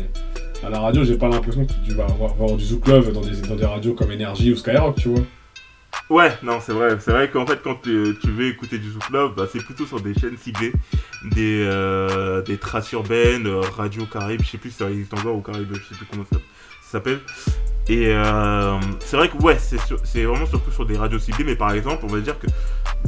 à 0.66 0.70
la 0.70 0.80
radio 0.80 1.04
j'ai 1.04 1.16
pas 1.16 1.28
l'impression 1.28 1.64
que 1.66 1.72
tu 1.84 1.92
vas 1.94 2.04
avoir, 2.04 2.30
avoir 2.32 2.56
du 2.56 2.64
Zouk 2.64 2.86
Love 2.86 3.12
dans 3.12 3.20
des, 3.20 3.36
dans 3.48 3.56
des 3.56 3.64
radios 3.66 3.94
comme 3.94 4.10
Energy 4.10 4.52
ou 4.52 4.56
Skyrock, 4.56 4.96
tu 4.96 5.08
vois. 5.08 5.20
Ouais, 6.08 6.32
non, 6.42 6.60
c'est 6.60 6.72
vrai. 6.72 6.96
C'est 7.00 7.10
vrai 7.10 7.30
qu'en 7.30 7.46
fait, 7.46 7.60
quand 7.62 7.82
tu, 7.82 8.14
veux 8.24 8.46
écouter 8.46 8.78
du 8.78 8.90
Zouk 8.90 9.10
Love, 9.10 9.34
bah, 9.36 9.46
c'est 9.50 9.64
plutôt 9.64 9.86
sur 9.86 10.00
des 10.00 10.14
chaînes 10.14 10.36
ciblées, 10.36 10.72
des, 11.24 11.64
euh, 11.66 12.42
des 12.42 12.58
traces 12.58 12.92
urbaines, 12.92 13.46
euh, 13.46 13.60
Radio 13.60 14.06
Caraïbes, 14.06 14.42
je 14.42 14.50
sais 14.50 14.58
plus 14.58 14.70
si 14.70 14.76
ça 14.76 14.88
existe 14.88 15.12
encore, 15.14 15.34
ou 15.34 15.40
Caraïbes, 15.40 15.74
je 15.74 15.82
sais 15.82 15.94
plus 15.96 16.06
comment 16.10 16.24
ça, 16.32 16.38
s'appelle. 16.82 17.20
Et 17.88 18.08
euh, 18.08 18.78
c'est 19.00 19.16
vrai 19.16 19.28
que, 19.28 19.36
ouais, 19.38 19.58
c'est 19.58 20.24
vraiment 20.24 20.46
surtout 20.46 20.70
sur 20.70 20.86
des 20.86 20.96
radios 20.96 21.18
ciblées, 21.18 21.44
mais 21.44 21.56
par 21.56 21.72
exemple, 21.72 22.04
on 22.04 22.08
va 22.08 22.20
dire 22.20 22.38
que 22.38 22.46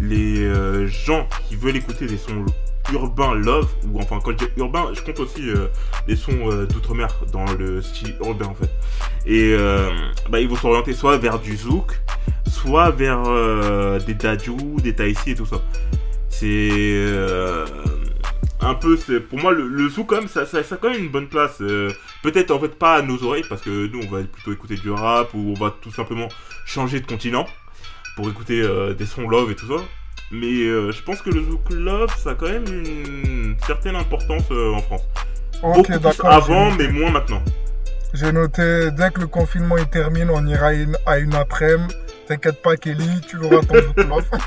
les 0.01 0.45
euh, 0.45 0.87
gens 0.87 1.29
qui 1.49 1.57
veulent 1.57 1.77
écouter 1.77 2.07
des 2.07 2.19
sons 2.19 2.45
urbains 2.93 3.35
love, 3.35 3.69
ou 3.87 3.99
enfin, 4.01 4.19
quand 4.23 4.33
je 4.33 4.47
dis 4.47 4.51
urbain, 4.57 4.91
je 4.95 5.01
compte 5.03 5.21
aussi 5.21 5.49
euh, 5.49 5.69
les 6.07 6.17
sons 6.17 6.51
euh, 6.51 6.67
d'outre-mer 6.67 7.09
dans 7.33 7.45
le 7.55 7.83
style 7.83 8.15
urbain 8.21 8.47
en 8.47 8.55
fait. 8.55 8.71
Et 9.27 9.53
euh, 9.53 9.91
bah, 10.31 10.41
ils 10.41 10.49
vont 10.49 10.57
s'orienter 10.57 10.93
soit 10.93 11.19
vers 11.19 11.39
du 11.39 11.57
zouk, 11.57 12.01
soit 12.51 12.91
vers 12.91 13.23
euh, 13.27 13.99
des 14.01 14.15
Dajou, 14.15 14.77
des 14.83 14.95
Taïsi 14.95 15.33
et 15.33 15.35
tout 15.35 15.47
ça. 15.47 15.63
C'est 16.31 16.93
un 18.61 18.75
peu, 18.75 18.97
pour 19.29 19.39
moi 19.39 19.53
le, 19.53 19.67
le 19.69 19.89
zouk 19.89 20.07
quand 20.09 20.17
même, 20.17 20.29
ça, 20.29 20.47
ça, 20.47 20.59
a 20.59 20.77
quand 20.77 20.91
même 20.91 21.05
une 21.05 21.11
bonne 21.11 21.29
place. 21.29 21.59
Peut-être 22.23 22.51
en 22.51 22.61
fait 22.61 22.79
pas 22.79 22.97
à 22.97 23.03
nos 23.03 23.23
oreilles 23.25 23.45
parce 23.49 23.63
que 23.63 23.87
nous 23.87 24.01
on 24.03 24.11
va 24.11 24.23
plutôt 24.23 24.53
écouter 24.53 24.77
du 24.77 24.91
rap 24.91 25.33
ou 25.35 25.55
on 25.57 25.61
va 25.61 25.75
tout 25.81 25.91
simplement 25.91 26.29
changer 26.67 27.01
de 27.01 27.07
continent 27.07 27.47
pour 28.17 28.29
écouter 28.29 28.63
des 28.97 29.07
sons 29.07 29.29
love 29.29 29.51
et 29.51 29.57
tout 29.57 29.67
ça. 29.67 29.83
Mais 30.31 30.47
euh, 30.47 30.93
je 30.93 31.03
pense 31.03 31.23
que 31.23 31.31
le 31.31 31.43
zouk 31.43 31.71
love 31.71 32.15
ça 32.19 32.31
a 32.31 32.35
quand 32.35 32.49
même 32.49 32.67
une 32.67 33.57
certaine 33.67 33.97
importance 33.97 34.45
euh, 34.51 34.75
en 34.75 34.83
France. 34.83 35.03
Ok, 35.63 35.91
d'accord. 35.99 36.31
avant 36.31 36.71
mais 36.73 36.89
moins 36.89 37.11
maintenant. 37.11 37.43
J'ai 38.15 38.33
noté, 38.33 38.91
dès 38.91 39.11
que 39.11 39.21
le 39.21 39.27
confinement 39.27 39.77
est 39.77 39.91
terminé, 39.91 40.27
on 40.33 40.47
ira 40.47 40.69
à 40.69 40.73
une, 40.73 40.97
à 41.07 41.19
une 41.19 41.35
après-midi. 41.35 41.95
T'inquiète 42.27 42.63
pas, 42.63 42.77
Kelly, 42.77 43.09
tu 43.27 43.37
l'auras 43.37 43.61
ton 43.63 43.75
zouk 43.75 43.97
love. 43.97 44.25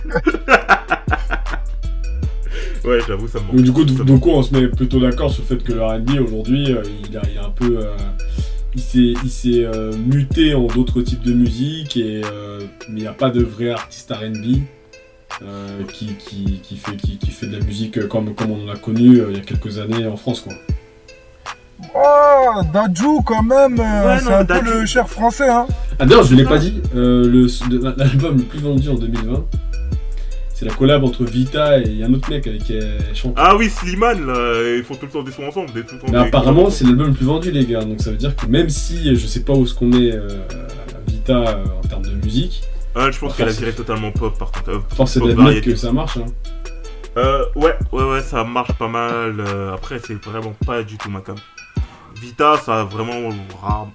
Ouais 2.84 3.00
j'avoue 3.08 3.28
ça 3.28 3.40
me 3.40 3.46
manque. 3.46 3.56
Donc 3.58 3.64
du 3.66 3.72
coup, 3.72 3.88
Ça 3.88 4.04
donc 4.04 4.26
on 4.26 4.42
se 4.42 4.54
met 4.56 4.68
plutôt 4.68 5.00
d'accord 5.00 5.32
sur 5.32 5.44
le 5.44 5.48
fait 5.48 5.64
que 5.64 5.72
le 5.72 5.84
R&B 5.84 6.20
aujourd'hui, 6.20 6.74
euh, 6.74 6.82
il, 7.08 7.16
a, 7.16 7.22
il 7.32 7.38
a 7.38 7.46
un 7.46 7.52
peu, 7.52 7.78
euh, 7.80 7.96
il 8.74 8.82
s'est, 8.82 9.14
il 9.24 9.30
s'est 9.30 9.66
euh, 9.66 9.92
muté 9.96 10.56
en 10.56 10.66
d'autres 10.66 11.02
types 11.02 11.22
de 11.22 11.34
musique 11.34 11.96
et 11.98 12.22
euh, 12.26 12.60
mais 12.90 13.02
il 13.02 13.04
n'y 13.04 13.08
a 13.08 13.14
pas 13.14 13.30
de 13.30 13.44
vrai 13.44 13.70
artiste 13.70 14.12
R&B 14.12 14.62
euh, 15.44 15.84
qui, 15.92 16.16
qui, 16.16 16.60
qui 16.64 16.76
fait 16.78 16.96
qui, 16.96 17.18
qui 17.18 17.32
fait 17.32 17.48
de 17.48 17.58
la 17.58 17.64
musique 17.66 18.08
comme 18.08 18.34
comme 18.36 18.52
on 18.52 18.68
en 18.68 18.72
a 18.72 18.76
connu 18.78 19.18
euh, 19.20 19.28
il 19.32 19.38
y 19.38 19.40
a 19.40 19.44
quelques 19.44 19.80
années 19.80 20.06
en 20.08 20.18
France 20.18 20.42
quoi. 20.42 20.54
Oh, 21.96 22.62
Dajou 22.74 23.22
quand 23.26 23.42
même, 23.44 23.80
euh, 23.80 24.06
Ouais, 24.06 24.20
c'est 24.20 24.32
un 24.34 24.46
peu 24.46 24.62
le 24.80 24.86
cher 24.86 25.10
français, 25.10 25.50
hein. 25.50 25.66
Ah 26.00 26.06
d'ailleurs, 26.06 26.24
je 26.24 26.36
l'ai 26.36 26.44
pas 26.44 26.60
dit, 26.60 26.80
euh, 26.96 27.28
le- 27.28 27.96
l'album 27.98 28.38
le 28.38 28.44
plus 28.44 28.60
vendu 28.60 28.88
en 28.90 28.94
2020, 28.96 29.46
c'est 30.54 30.66
la 30.66 30.74
collab 30.74 31.04
entre 31.04 31.24
Vita 31.26 31.80
et 31.80 32.04
un 32.04 32.14
autre 32.14 32.30
mec 32.30 32.46
avec 32.46 32.64
qui 32.64 32.74
elle 32.74 33.00
chante. 33.16 33.34
Ah 33.36 33.56
oui, 33.58 33.68
Slimane, 33.70 34.26
là, 34.28 34.76
ils 34.78 34.84
font 34.84 34.94
tout 34.96 35.08
le 35.08 35.12
temps 35.12 35.24
des 35.24 35.32
sons 35.32 35.44
ensemble. 35.48 35.74
Des, 35.74 35.82
tout 35.84 35.96
le 35.96 36.02
temps 36.02 36.08
Mais 36.12 36.20
des- 36.22 36.28
apparemment, 36.28 36.70
c'est 36.70 36.84
l'album 36.86 37.08
le 37.08 37.14
plus 37.14 37.26
vendu, 37.26 37.50
les 37.52 37.66
gars. 37.66 37.84
Donc 37.84 38.00
ça 38.00 38.12
veut 38.12 38.18
dire 38.18 38.36
que 38.36 38.46
même 38.46 38.70
si 38.70 39.16
je 39.16 39.26
sais 39.28 39.42
pas 39.44 39.54
où 39.54 39.66
ce 39.66 39.74
qu'on 39.74 39.92
est 39.94 40.12
euh, 40.12 40.28
Vita 41.08 41.34
euh, 41.34 41.66
en 41.84 41.88
termes 41.88 42.04
de 42.06 42.12
musique, 42.24 42.62
Ah, 42.96 43.10
je 43.12 43.20
pense 43.20 43.36
qu'elle 43.36 43.50
a 43.50 43.52
viré 43.52 43.74
totalement 43.74 44.12
pop 44.12 44.38
par 44.38 44.52
contre. 44.52 44.70
Euh, 44.70 44.80
force 44.96 45.16
est 45.18 45.20
d'admettre 45.22 45.42
variété. 45.42 45.72
que 45.72 45.76
ça 45.78 45.92
marche. 45.92 46.18
Hein. 46.18 46.26
Euh, 47.18 47.46
ouais, 47.56 47.76
ouais, 47.92 48.04
ouais, 48.04 48.22
ça 48.22 48.44
marche 48.44 48.72
pas 48.74 48.88
mal. 48.88 49.40
euh, 49.40 49.74
après, 49.74 50.00
c'est 50.00 50.14
vraiment 50.24 50.54
pas 50.66 50.84
du 50.84 50.98
tout 50.98 51.10
ma 51.10 51.22
cam. 51.22 51.36
Vita, 52.22 52.56
ça 52.64 52.82
a 52.82 52.84
vraiment 52.84 53.32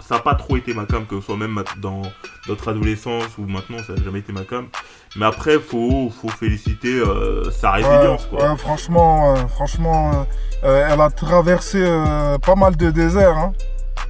ça 0.00 0.16
a 0.16 0.18
pas 0.18 0.34
trop 0.34 0.56
été 0.56 0.74
ma 0.74 0.84
cam, 0.84 1.06
que 1.06 1.20
ce 1.20 1.26
soit 1.26 1.36
même 1.36 1.62
dans 1.78 2.02
notre 2.48 2.68
adolescence 2.68 3.24
ou 3.38 3.42
maintenant, 3.46 3.78
ça 3.86 3.92
a 3.92 4.02
jamais 4.04 4.18
été 4.18 4.32
ma 4.32 4.42
cam. 4.44 4.66
Mais 5.16 5.26
après, 5.26 5.58
faut, 5.60 6.10
faut 6.20 6.28
féliciter 6.28 6.94
euh, 6.98 7.50
sa 7.50 7.72
résilience, 7.72 8.26
Ouais, 8.32 8.38
quoi. 8.38 8.50
ouais, 8.50 8.56
franchement, 8.58 9.34
euh, 9.36 9.46
franchement, 9.46 10.26
elle 10.62 11.00
a 11.00 11.10
traversé 11.10 11.78
euh, 11.82 12.36
pas 12.38 12.54
mal 12.56 12.76
de 12.76 12.90
déserts, 12.90 13.36
hein. 13.38 13.52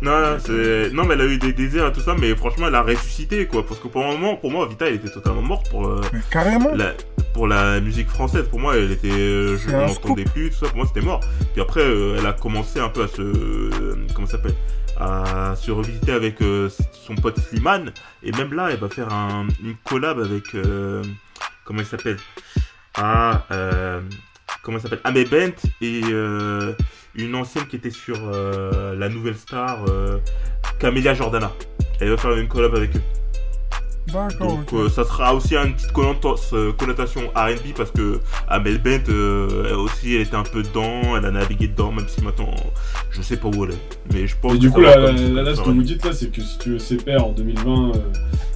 Non, 0.02 0.20
non, 0.20 0.36
c'est... 0.38 0.90
non, 0.92 1.04
mais 1.04 1.14
elle 1.14 1.22
a 1.22 1.26
eu 1.26 1.38
des 1.38 1.52
désirs 1.52 1.86
et 1.86 1.92
tout 1.92 2.00
ça, 2.00 2.14
mais 2.18 2.34
franchement, 2.36 2.68
elle 2.68 2.74
a 2.74 2.82
ressuscité, 2.82 3.46
quoi. 3.46 3.66
Parce 3.66 3.80
que 3.80 3.88
pour 3.88 4.04
un 4.04 4.12
moment, 4.12 4.36
pour 4.36 4.50
moi, 4.50 4.66
Vita, 4.68 4.86
elle 4.88 4.96
était 4.96 5.10
totalement 5.10 5.42
morte 5.42 5.70
pour, 5.70 5.86
euh, 5.88 6.00
Mais 6.12 6.20
carrément. 6.30 6.70
la, 6.74 6.92
pour 7.32 7.46
la 7.48 7.80
musique 7.80 8.08
française. 8.08 8.46
Pour 8.48 8.60
moi, 8.60 8.76
elle 8.76 8.90
était, 8.92 9.10
euh, 9.10 9.56
je 9.56 9.70
n'entendais 9.70 10.24
plus, 10.24 10.50
tout 10.50 10.56
ça. 10.58 10.66
Pour 10.66 10.76
moi, 10.76 10.86
c'était 10.86 11.04
mort. 11.04 11.20
Puis 11.52 11.62
après, 11.62 11.80
euh, 11.80 12.16
elle 12.18 12.26
a 12.26 12.32
commencé 12.32 12.78
un 12.78 12.88
peu 12.90 13.02
à 13.04 13.08
se, 13.08 13.22
euh, 13.22 13.94
comment 14.14 14.26
ça 14.26 14.36
s'appelle, 14.36 14.54
à 14.98 15.54
se 15.56 15.70
revisiter 15.70 16.12
avec 16.12 16.40
euh, 16.42 16.68
son 16.92 17.14
pote 17.14 17.38
Slimane. 17.40 17.92
Et 18.22 18.32
même 18.32 18.52
là, 18.54 18.68
elle 18.70 18.78
va 18.78 18.88
faire 18.88 19.12
un, 19.12 19.46
une 19.62 19.76
collab 19.84 20.20
avec, 20.20 20.54
euh, 20.54 21.02
comment 21.64 21.80
il 21.80 21.86
s'appelle, 21.86 22.18
ah, 22.98 23.44
euh, 23.50 24.00
comment 24.66 24.80
s'appelle, 24.80 25.00
Amé 25.04 25.24
Bent 25.24 25.52
et 25.80 26.00
euh, 26.10 26.72
une 27.14 27.34
ancienne 27.36 27.66
qui 27.66 27.76
était 27.76 27.90
sur 27.90 28.16
euh, 28.34 28.96
la 28.96 29.08
nouvelle 29.08 29.36
star, 29.36 29.84
euh, 29.88 30.18
Camélia 30.80 31.14
Jordana. 31.14 31.52
Elle 32.00 32.10
va 32.10 32.16
faire 32.16 32.32
une 32.36 32.48
collab 32.48 32.74
avec 32.74 32.96
eux. 32.96 33.02
D'accord, 34.12 34.48
Donc 34.58 34.72
ok. 34.72 34.78
euh, 34.80 34.88
ça 34.88 35.04
sera 35.04 35.34
aussi 35.34 35.56
une 35.56 35.74
petite 35.74 35.92
connota- 35.92 36.72
connotation 36.76 37.22
R&B 37.34 37.74
parce 37.76 37.90
que 37.90 38.20
Amel 38.48 38.78
Bent 38.78 39.08
euh, 39.08 39.64
elle 39.68 39.74
aussi 39.74 40.14
elle 40.14 40.22
était 40.22 40.36
un 40.36 40.44
peu 40.44 40.62
dedans, 40.62 41.16
elle 41.16 41.24
a 41.24 41.30
navigué 41.32 41.66
dedans 41.68 41.90
même 41.90 42.06
si 42.08 42.22
maintenant 42.22 42.54
je 43.10 43.20
sais 43.22 43.36
pas 43.36 43.48
où 43.48 43.64
elle 43.64 43.72
est. 43.72 43.98
Mais 44.12 44.26
je 44.28 44.36
pense 44.40 44.52
Et 44.52 44.56
que 44.56 44.60
du 44.60 44.70
coup, 44.70 44.80
là, 44.80 44.94
comme- 44.94 45.34
là, 45.34 45.42
là, 45.42 45.54
ce 45.56 45.60
que 45.60 45.70
vous 45.70 45.82
dites 45.82 46.04
là, 46.04 46.12
c'est 46.12 46.30
que 46.30 46.40
si 46.40 46.58
tu 46.58 46.70
veux 46.76 47.18
en 47.18 47.32
2020, 47.32 47.96
euh, 47.96 47.98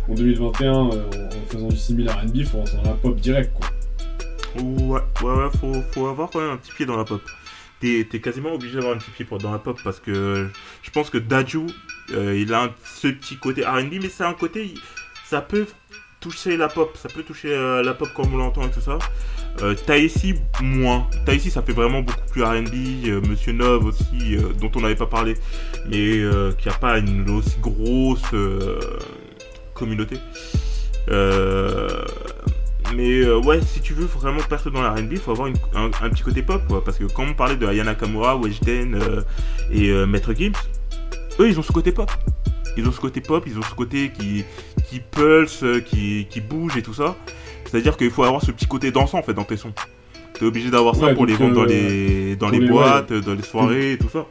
en 0.09 0.15
2021, 0.15 0.73
euh, 0.73 0.81
en 0.89 1.53
faisant 1.53 1.69
du 1.69 1.77
similaire 1.77 2.17
R&B, 2.19 2.31
il 2.35 2.47
faut 2.47 2.59
rentrer 2.59 2.77
dans 2.77 2.91
la 2.91 2.97
pop 2.97 3.17
direct 3.19 3.53
quoi. 3.55 3.69
Ouais, 4.57 5.01
ouais, 5.23 5.33
ouais, 5.33 5.51
faut, 5.61 5.83
faut 5.93 6.07
avoir 6.09 6.31
quand 6.31 6.41
même 6.41 6.51
un 6.51 6.57
petit 6.57 6.73
pied 6.73 6.87
dans 6.87 6.97
la 6.97 7.05
pop. 7.05 7.23
T'es 7.81 8.05
quasiment 8.21 8.53
obligé 8.53 8.75
d'avoir 8.75 8.95
un 8.95 8.99
petit 8.99 9.11
pied 9.11 9.27
dans 9.39 9.53
la 9.53 9.59
pop 9.59 9.81
parce 9.83 10.01
que 10.01 10.49
je 10.83 10.91
pense 10.91 11.09
que 11.09 11.17
Daju, 11.17 11.67
euh, 12.13 12.37
il 12.37 12.53
a 12.53 12.75
ce 12.85 13.09
petit 13.09 13.39
côté 13.39 13.65
R&B, 13.65 13.95
mais 14.03 14.11
c'est 14.11 14.25
un 14.25 14.35
côté, 14.35 14.75
ça 15.25 15.41
peut 15.41 15.67
toucher 16.21 16.59
la 16.59 16.69
pop, 16.69 16.95
ça 16.99 17.09
peut 17.09 17.23
toucher 17.23 17.55
euh, 17.55 17.83
la 17.83 17.95
pop 17.95 18.11
comme 18.15 18.35
on 18.35 18.37
l'entend 18.37 18.67
et 18.67 18.71
tout 18.71 18.83
ça. 18.83 18.99
Euh, 19.63 19.75
Taïsi, 19.75 20.35
moins. 20.61 21.09
Taïsi, 21.25 21.51
ça 21.51 21.63
fait 21.63 21.73
vraiment 21.73 22.03
beaucoup 22.03 22.29
plus 22.31 22.43
R&B. 22.43 23.27
Monsieur 23.27 23.53
Nov 23.53 23.87
aussi, 23.87 24.37
dont 24.61 24.71
on 24.75 24.81
n'avait 24.83 24.95
pas 24.95 25.07
parlé, 25.07 25.35
mais 25.89 26.21
qui 26.59 26.69
a 26.69 26.75
pas 26.79 26.99
une 26.99 27.31
aussi 27.31 27.57
grosse 27.61 28.23
communauté. 29.73 30.19
Mais 32.95 33.21
euh, 33.23 33.39
ouais, 33.39 33.61
si 33.63 33.81
tu 33.81 33.93
veux 33.95 34.07
vraiment 34.07 34.41
percer 34.49 34.71
dans 34.71 34.83
la 34.83 34.91
R&B, 34.91 35.17
faut 35.17 35.31
avoir 35.31 35.47
une- 35.49 35.57
un, 35.75 35.87
un 36.03 36.11
petit 36.11 36.23
côté 36.23 36.43
pop, 36.43 36.63
quoi. 36.69 36.83
Parce 36.85 36.99
que 36.99 37.05
quand 37.05 37.25
on 37.25 37.35
parlait 37.35 37.57
de 37.57 37.67
Ayana 37.67 37.95
Kamura, 37.95 38.37
Weshden 38.37 38.95
euh, 38.95 39.21
et 39.73 39.91
euh, 39.91 40.07
Maître 40.07 40.33
Gims, 40.35 40.53
eux, 41.39 41.49
ils 41.49 41.59
ont 41.59 41.63
ce 41.63 41.73
côté 41.73 41.93
pop. 41.93 42.11
Ils 42.77 42.87
ont 42.89 42.93
ce 42.93 43.01
côté 43.01 43.21
pop, 43.21 43.45
ils 43.47 43.59
ont 43.59 43.63
ce 43.63 43.75
côté 43.75 44.11
qui, 44.11 44.45
qui 44.89 45.01
pulse, 45.01 45.65
qui, 45.87 46.27
qui 46.31 46.41
bouge 46.41 46.77
et 46.77 46.83
tout 46.83 46.95
ça. 46.95 47.17
C'est-à-dire 47.65 47.97
qu'il 47.97 48.11
faut 48.11 48.25
avoir 48.25 48.43
ce 48.45 48.51
petit 48.51 48.67
côté 48.67 48.91
dansant, 48.91 49.19
en 49.19 49.23
fait, 49.23 49.35
dans 49.35 49.45
tes 49.45 49.57
sons. 49.57 49.73
T'es 50.35 50.45
obligé 50.47 50.71
d'avoir 50.71 50.95
ça 50.97 51.09
pour 51.15 51.27
les 51.27 51.35
vendre 51.35 51.55
dans 51.55 51.65
les, 51.65 52.37
dans 52.37 52.49
les 52.49 52.59
les- 52.61 52.69
boîtes, 52.69 53.13
dans 53.13 53.35
les 53.35 53.43
soirées 53.43 53.93
et 53.93 53.99
tout 53.99 54.09
ça. 54.09 54.27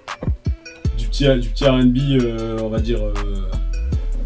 Du 0.98 1.08
petit, 1.08 1.40
du 1.40 1.50
petit 1.50 1.66
RB, 1.66 1.98
on 2.62 2.70
va 2.70 2.80
dire, 2.80 3.00
euh, 3.02 3.14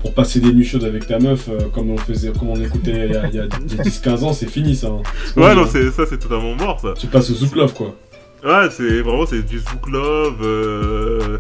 pour 0.04 0.14
passer 0.14 0.40
des 0.40 0.54
nuits 0.54 0.66
chaudes 0.66 0.84
avec 0.84 1.08
ta 1.08 1.18
meuf, 1.18 1.48
euh, 1.50 1.70
comme 1.74 1.90
on 1.90 1.98
faisait, 1.98 2.32
comme 2.38 2.50
on 2.50 2.62
écoutait 2.62 3.08
il 3.08 3.14
y 3.14 3.18
a, 3.18 3.28
il 3.30 3.36
y 3.36 3.40
a 3.40 3.48
10-15 3.48 4.24
ans, 4.26 4.34
c'est 4.34 4.50
fini 4.50 4.76
ça. 4.76 4.88
hein. 4.88 5.02
Ouais, 5.36 5.56
non, 5.56 5.64
hein. 5.64 5.70
c'est 5.72 5.90
ça, 5.92 6.04
c'est 6.08 6.20
totalement 6.20 6.54
mort 6.56 6.80
ça. 6.80 6.94
Tu 7.00 7.08
passes 7.08 7.32
au 7.32 7.34
Zouk 7.34 7.56
Love 7.56 7.74
quoi. 7.74 7.96
Ouais, 8.44 8.70
c'est 8.70 9.02
vraiment 9.02 9.26
c'est 9.26 9.42
du 9.42 9.58
Zouk 9.60 9.90
Love. 9.90 10.40
euh, 10.44 11.38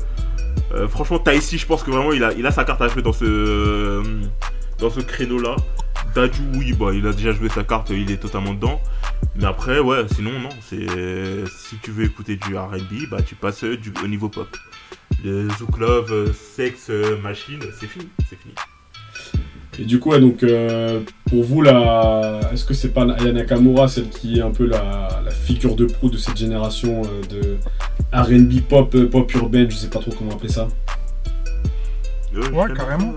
euh, 0.73 0.87
franchement, 0.87 1.19
Taïsi, 1.19 1.57
je 1.59 1.65
pense 1.67 1.83
que 1.83 1.91
vraiment 1.91 2.13
il 2.13 2.23
a, 2.23 2.31
il 2.33 2.45
a 2.47 2.51
sa 2.51 2.63
carte 2.63 2.81
à 2.81 2.87
jouer 2.87 3.01
dans 3.03 3.13
ce, 3.13 4.01
dans 4.79 4.89
ce 4.89 5.01
créneau-là. 5.01 5.55
Daju, 6.15 6.41
oui, 6.55 6.73
bah, 6.73 6.91
il 6.93 7.05
a 7.07 7.11
déjà 7.11 7.31
joué 7.31 7.49
sa 7.49 7.63
carte, 7.63 7.89
il 7.89 8.09
est 8.11 8.17
totalement 8.17 8.53
dedans. 8.53 8.79
Mais 9.35 9.45
après, 9.45 9.79
ouais, 9.79 10.05
sinon, 10.15 10.31
non. 10.39 10.49
c'est 10.61 10.85
Si 11.47 11.75
tu 11.81 11.91
veux 11.91 12.05
écouter 12.05 12.35
du 12.37 12.55
RB, 12.55 13.09
bah, 13.09 13.17
tu 13.25 13.35
passes 13.35 13.63
du, 13.63 13.91
au 14.03 14.07
niveau 14.07 14.29
pop. 14.29 14.47
Le 15.23 15.49
Zouk 15.57 15.77
Love, 15.77 16.11
euh, 16.11 16.33
Sex, 16.33 16.87
euh, 16.89 17.17
Machine, 17.21 17.59
c'est 17.79 17.87
fini, 17.87 18.07
c'est 18.29 18.37
fini. 18.37 18.53
Et 19.79 19.85
du 19.85 19.99
coup, 19.99 20.11
ouais, 20.11 20.19
donc 20.19 20.43
euh, 20.43 20.99
pour 21.29 21.43
vous, 21.43 21.61
là, 21.61 22.39
est-ce 22.51 22.63
que 22.65 22.73
c'est 22.73 22.89
pas 22.93 23.03
Aya 23.11 23.31
Nakamura, 23.31 23.87
celle 23.87 24.09
qui 24.09 24.37
est 24.37 24.41
un 24.41 24.51
peu 24.51 24.65
la, 24.67 25.21
la 25.23 25.31
figure 25.31 25.75
de 25.75 25.85
proue 25.85 26.09
de 26.09 26.17
cette 26.17 26.37
génération 26.37 27.01
euh, 27.05 27.21
de 27.27 27.57
RB 28.13 28.61
pop, 28.67 28.95
pop 29.09 29.33
urbaine, 29.33 29.71
je 29.71 29.75
sais 29.77 29.89
pas 29.89 29.99
trop 29.99 30.11
comment 30.11 30.33
appeler 30.33 30.49
ça. 30.51 30.67
Euh, 32.35 32.49
Ouais, 32.51 32.71
carrément. 32.75 33.13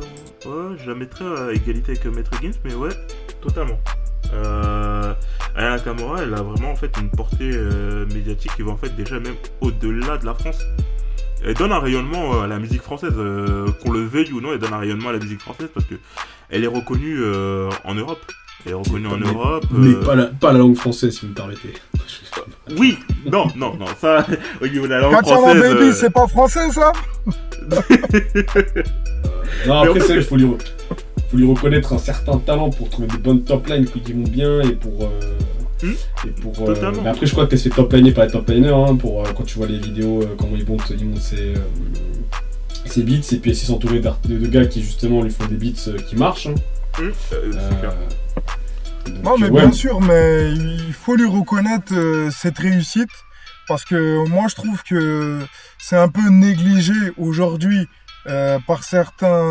euh, 0.46 0.70
ouais, 0.72 0.76
je 0.82 0.88
la 0.90 0.94
mettrais 0.96 1.24
à 1.24 1.52
égalité 1.52 1.92
avec 1.92 2.06
Maître 2.06 2.40
Games, 2.40 2.54
mais 2.64 2.74
ouais, 2.74 2.90
totalement. 3.42 3.78
Euh, 4.32 5.12
Aya 5.56 5.70
Nakamura, 5.70 6.22
elle 6.22 6.34
a 6.34 6.42
vraiment 6.42 6.70
en 6.70 6.76
fait 6.76 6.90
une 7.00 7.10
portée 7.10 7.50
euh, 7.52 8.06
médiatique 8.06 8.52
qui 8.56 8.62
va 8.62 8.72
en 8.72 8.76
fait 8.76 8.94
déjà 8.96 9.18
même 9.20 9.34
au-delà 9.60 10.16
de 10.18 10.24
la 10.26 10.34
France. 10.34 10.58
Elle 11.46 11.54
donne 11.54 11.70
un 11.70 11.78
rayonnement 11.78 12.34
euh, 12.34 12.42
à 12.42 12.46
la 12.48 12.58
musique 12.58 12.82
française, 12.82 13.12
euh, 13.16 13.68
qu'on 13.82 13.92
le 13.92 14.00
veuille 14.04 14.32
ou 14.32 14.40
non, 14.40 14.48
elle 14.52 14.58
donne 14.58 14.72
un 14.74 14.78
rayonnement 14.78 15.10
à 15.10 15.12
la 15.12 15.18
musique 15.20 15.40
française 15.40 15.68
parce 15.72 15.86
que 15.86 15.94
elle 16.50 16.64
est 16.64 16.68
reconnue 16.68 17.18
euh, 17.20 17.70
en 17.84 17.94
Europe. 17.94 18.20
Elle 18.64 18.72
est 18.72 18.74
reconnue 18.74 19.06
en 19.06 19.16
Mais- 19.16 19.28
Europe. 19.28 19.64
Mais 19.70 19.94
euh, 19.94 20.04
pas 20.04 20.16
la, 20.16 20.26
pas 20.26 20.52
la 20.52 20.58
langue 20.58 20.74
française, 20.76 21.14
si 21.14 21.20
vous 21.22 21.28
me 21.28 21.34
permettez. 21.34 21.72
Oui, 22.76 22.98
non, 23.30 23.46
non, 23.56 23.76
non, 23.76 23.86
ça, 24.00 24.26
au 24.60 24.66
niveau 24.66 24.86
de 24.86 24.90
la 24.90 25.00
langue 25.00 25.24
française. 25.24 25.62
Baby, 25.62 25.84
euh, 25.84 25.92
c'est 25.92 26.10
pas 26.12 26.26
français 26.26 26.68
ça 26.72 26.92
Non, 29.68 29.82
après, 29.82 30.00
c'est 30.00 30.06
vrai 30.06 30.14
qu'il 30.18 30.22
faut 30.24 30.36
lui, 30.36 30.48
faut 31.30 31.36
lui 31.36 31.46
reconnaître 31.48 31.92
un 31.92 31.98
certain 31.98 32.38
talent 32.38 32.70
pour 32.70 32.90
trouver 32.90 33.06
des 33.08 33.18
bonnes 33.18 33.42
top 33.44 33.68
lines 33.68 33.86
qui 33.86 34.12
vont 34.12 34.22
bien 34.24 34.60
et 34.62 34.72
pour. 34.72 35.10
Hmm, 35.82 35.92
et 36.26 36.30
pour 36.30 36.54
euh, 36.70 36.74
mais 37.02 37.08
après, 37.10 37.26
je 37.26 37.32
crois 37.32 37.46
qu'elle 37.46 37.58
se 37.58 37.68
fait 37.68 37.74
top 37.74 37.92
liner 37.92 38.12
par 38.12 38.24
les 38.24 38.30
top 38.30 38.48
liners 38.48 38.68
hein, 38.70 38.96
pour 38.96 39.20
euh, 39.26 39.32
quand 39.36 39.42
tu 39.44 39.58
vois 39.58 39.66
les 39.66 39.78
vidéos, 39.78 40.22
euh, 40.22 40.34
comment 40.38 40.56
ils 40.56 40.66
montent, 40.66 40.90
ils 40.98 41.04
montent 41.06 41.20
ses, 41.20 41.54
euh, 41.54 41.58
ses 42.86 43.02
beats 43.02 43.32
et 43.32 43.36
puis 43.36 43.50
essayer 43.50 43.66
de 43.68 43.72
s'entourer 43.72 44.00
d'art- 44.00 44.18
de, 44.24 44.38
de 44.38 44.46
gars 44.46 44.64
qui 44.66 44.82
justement 44.82 45.22
lui 45.22 45.30
font 45.30 45.44
des 45.46 45.56
beats 45.56 45.88
euh, 45.88 45.98
qui 45.98 46.16
marchent. 46.16 46.46
hein. 46.46 46.54
donc, 49.06 49.22
Non, 49.22 49.36
mais 49.38 49.50
ouais, 49.50 49.60
bien 49.62 49.72
sûr, 49.72 50.00
mais 50.00 50.52
il 50.54 50.92
faut 50.94 51.14
lui 51.14 51.28
reconnaître 51.28 51.92
euh, 51.94 52.30
cette 52.30 52.58
réussite 52.58 53.10
parce 53.68 53.84
que 53.84 54.26
moi 54.28 54.46
je 54.48 54.54
trouve 54.54 54.82
que 54.82 55.40
c'est 55.78 55.96
un 55.96 56.08
peu 56.08 56.28
négligé 56.30 56.94
aujourd'hui 57.18 57.86
euh, 58.28 58.58
par 58.66 58.82
certains 58.82 59.44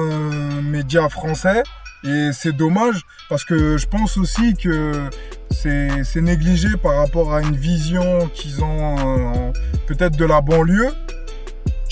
médias 0.64 1.08
français 1.10 1.62
et 2.08 2.32
c'est 2.34 2.52
dommage 2.52 3.02
parce 3.30 3.44
que 3.44 3.78
je 3.78 3.88
pense 3.88 4.18
aussi 4.18 4.54
que 4.54 5.10
c'est 5.50 6.22
négligé 6.22 6.70
par 6.78 6.98
rapport 6.98 7.34
à 7.34 7.42
une 7.42 7.56
vision 7.56 8.28
qu'ils 8.34 8.64
ont 8.64 8.96
euh, 9.00 9.52
peut-être 9.88 10.16
de 10.16 10.26
la 10.26 10.42
banlieue 10.42 10.92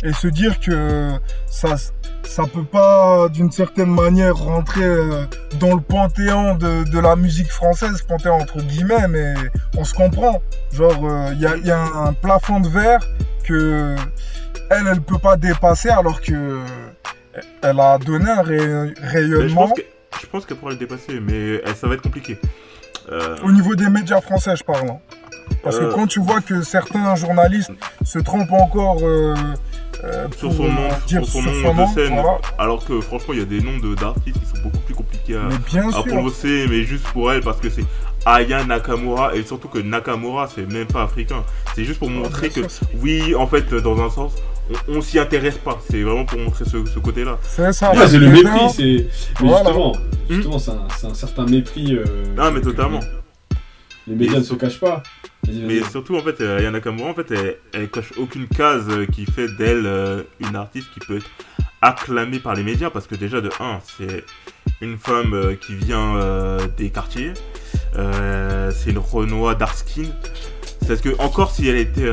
et 0.03 0.13
se 0.13 0.27
dire 0.27 0.59
que 0.59 1.11
ça 1.47 1.75
ça 2.23 2.43
peut 2.51 2.63
pas 2.63 3.27
d'une 3.29 3.51
certaine 3.51 3.93
manière 3.93 4.35
rentrer 4.35 4.83
euh, 4.83 5.25
dans 5.59 5.75
le 5.75 5.81
panthéon 5.81 6.55
de, 6.55 6.89
de 6.89 6.99
la 6.99 7.15
musique 7.15 7.51
française, 7.51 8.01
panthéon 8.01 8.35
entre 8.35 8.59
guillemets, 8.59 9.07
mais 9.09 9.33
on 9.77 9.83
se 9.83 9.93
comprend. 9.93 10.41
Genre, 10.71 11.31
il 11.33 11.39
y, 11.39 11.45
a, 11.45 11.57
y 11.57 11.69
a 11.69 11.83
un 11.83 12.13
plafond 12.13 12.59
de 12.59 12.69
verre 12.69 13.01
que 13.43 13.95
elle, 14.69 14.87
elle 14.89 15.01
peut 15.01 15.19
pas 15.19 15.35
dépasser 15.37 15.89
alors 15.89 16.21
que 16.21 16.59
elle 17.61 17.79
a 17.79 17.97
donné 17.97 18.29
un 18.29 18.43
rayonnement 19.01 19.73
pense 20.33 20.45
que- 20.45 20.55
je 20.55 20.57
pense 20.57 20.57
qu'elle 20.57 20.57
pourra 20.57 20.71
le 20.71 20.77
dépasser, 20.77 21.19
mais 21.19 21.33
euh, 21.33 21.73
ça 21.75 21.87
va 21.87 21.93
être 21.95 22.01
compliqué. 22.01 22.37
Euh, 23.11 23.35
au 23.43 23.51
niveau 23.51 23.75
des 23.75 23.89
médias 23.89 24.21
français, 24.21 24.55
je 24.55 24.63
parle. 24.63 24.89
hein. 24.89 24.99
Parce 25.61 25.77
que 25.77 25.83
Euh. 25.85 25.91
quand 25.93 26.07
tu 26.07 26.19
vois 26.21 26.41
que 26.41 26.61
certains 26.61 27.15
journalistes 27.15 27.71
se 28.03 28.17
trompent 28.19 28.51
encore 28.53 28.97
euh, 29.01 29.35
euh, 30.05 30.27
sur 30.37 30.51
son 30.53 30.63
nom, 30.63 30.89
sur 31.05 31.25
son 31.25 31.41
de 31.41 31.85
scène, 31.93 32.13
voilà. 32.13 32.37
alors 32.57 32.83
que 32.85 32.99
franchement 33.01 33.33
il 33.33 33.39
y 33.39 33.41
a 33.41 33.45
des 33.45 33.61
noms 33.61 33.77
de- 33.77 33.95
d'artistes 33.95 34.37
qui 34.39 34.45
sont 34.45 34.61
beaucoup 34.63 34.79
plus 34.79 34.95
compliqués 34.95 35.35
à, 35.35 35.43
Mais 35.49 35.57
bien 35.65 35.87
à 35.89 35.91
sûr. 35.91 36.05
prononcer, 36.05 36.65
mais 36.69 36.83
juste 36.83 37.05
pour 37.09 37.31
elle 37.31 37.41
parce 37.41 37.59
que 37.59 37.69
c'est 37.69 37.85
Aya 38.25 38.63
Nakamura 38.63 39.35
et 39.35 39.43
surtout 39.43 39.67
que 39.67 39.79
Nakamura 39.79 40.47
c'est 40.53 40.65
même 40.71 40.87
pas 40.87 41.03
africain. 41.03 41.43
C'est 41.75 41.83
juste 41.85 41.99
pour 41.99 42.09
montrer 42.09 42.49
que 42.49 42.67
sûr, 42.67 42.87
oui, 43.01 43.35
en 43.35 43.47
fait, 43.47 43.73
dans 43.73 44.01
un 44.01 44.09
sens, 44.09 44.33
on, 44.87 44.97
on 44.97 45.01
s'y 45.01 45.19
intéresse 45.19 45.57
pas. 45.57 45.79
C'est 45.89 46.01
vraiment 46.01 46.25
pour 46.25 46.39
montrer 46.39 46.65
ce, 46.65 46.85
ce 46.85 46.99
côté-là. 46.99 47.37
C'est 47.43 47.71
ça. 47.73 47.91
Ouais, 47.93 48.07
c'est 48.07 48.19
le 48.19 48.29
mépris, 48.29 48.69
c'est. 48.75 49.07
Mais 49.41 49.47
Voilà. 49.49 49.65
justement, 49.65 49.93
justement 50.29 50.59
c'est 50.59 51.05
un, 51.07 51.13
certain 51.13 51.45
mépris. 51.45 51.95
euh, 51.95 52.03
Ah, 52.37 52.51
mais 52.51 52.61
totalement. 52.61 52.99
que 52.99 53.05
Les 54.07 54.15
médias 54.15 54.39
ne 54.39 54.43
se 54.43 54.53
cachent 54.55 54.79
pas. 54.79 55.01
Mais 55.47 55.81
surtout, 55.91 56.15
en 56.17 56.21
fait, 56.21 56.39
euh, 56.41 56.59
Aya 56.59 56.71
Nakamura, 56.71 57.09
en 57.09 57.13
fait, 57.13 57.29
elle, 57.31 57.57
elle 57.73 57.89
coche 57.89 58.13
aucune 58.17 58.47
case 58.47 58.85
euh, 58.89 59.05
qui 59.05 59.25
fait 59.25 59.47
d'elle 59.57 59.85
euh, 59.85 60.23
une 60.39 60.55
artiste 60.55 60.87
qui 60.93 60.99
peut 61.01 61.17
être 61.17 61.29
acclamée 61.81 62.39
par 62.39 62.55
les 62.55 62.63
médias. 62.63 62.89
Parce 62.89 63.07
que 63.07 63.15
déjà, 63.15 63.41
de 63.41 63.49
1, 63.59 63.79
c'est 63.97 64.23
une 64.81 64.97
femme 64.97 65.33
euh, 65.33 65.55
qui 65.55 65.75
vient 65.75 66.15
euh, 66.15 66.59
des 66.77 66.89
quartiers. 66.91 67.33
Euh, 67.97 68.71
c'est 68.71 68.91
une 68.91 68.99
Renoir 68.99 69.57
dark 69.57 69.75
skin. 69.77 70.05
Parce 70.87 71.01
que, 71.01 71.09
encore 71.19 71.51
si 71.51 71.67
elle 71.67 71.77
était. 71.77 72.09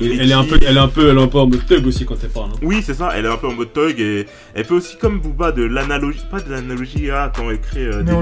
Et 0.00 0.16
elle 0.18 0.30
est 0.30 0.34
un 0.34 0.42
peu, 0.44 0.58
elle 0.66 0.76
est 0.76 0.80
un 0.80 0.88
peu, 0.88 1.08
elle 1.08 1.18
est 1.18 1.22
un 1.22 1.28
peu 1.28 1.38
en 1.38 1.46
mode 1.46 1.64
thug 1.66 1.86
aussi 1.86 2.04
quand 2.04 2.16
elle 2.22 2.28
parle. 2.30 2.50
hein. 2.50 2.58
Oui, 2.62 2.82
c'est 2.84 2.94
ça, 2.94 3.12
elle 3.14 3.26
est 3.26 3.28
un 3.28 3.36
peu 3.36 3.46
en 3.46 3.52
mode 3.54 3.72
thug 3.72 4.00
et 4.00 4.26
elle 4.54 4.64
fait 4.64 4.74
aussi 4.74 4.96
comme 4.98 5.20
Booba 5.20 5.52
de 5.52 5.62
l'analogie, 5.62 6.20
pas 6.30 6.40
de 6.40 6.50
l'analogie 6.50 7.10
à 7.12 7.32
quand 7.34 7.48
elle 7.50 7.60
crée 7.60 7.86
euh, 7.86 8.02
des. 8.02 8.12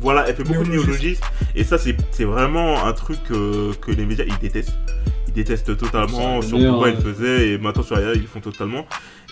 Voilà, 0.00 0.28
elle 0.28 0.34
fait 0.34 0.42
beaucoup 0.42 0.64
de 0.64 0.68
Néologisme. 0.70 0.90
néologismes 0.90 1.24
et 1.54 1.62
ça 1.62 1.78
c'est 1.78 1.96
c'est 2.10 2.24
vraiment 2.24 2.84
un 2.84 2.92
truc 2.92 3.20
euh, 3.30 3.72
que 3.80 3.92
les 3.92 4.04
médias 4.04 4.24
ils 4.26 4.36
détestent. 4.38 4.74
Ils 5.28 5.32
détestent 5.32 5.76
totalement, 5.76 6.42
sur 6.42 6.58
Booba 6.72 6.88
ils 6.90 6.96
le 6.96 7.00
faisaient 7.14 7.48
et 7.50 7.58
maintenant 7.58 7.84
sur 7.84 7.96
Aya 7.96 8.12
ils 8.14 8.22
le 8.22 8.26
font 8.26 8.40
totalement. 8.40 8.86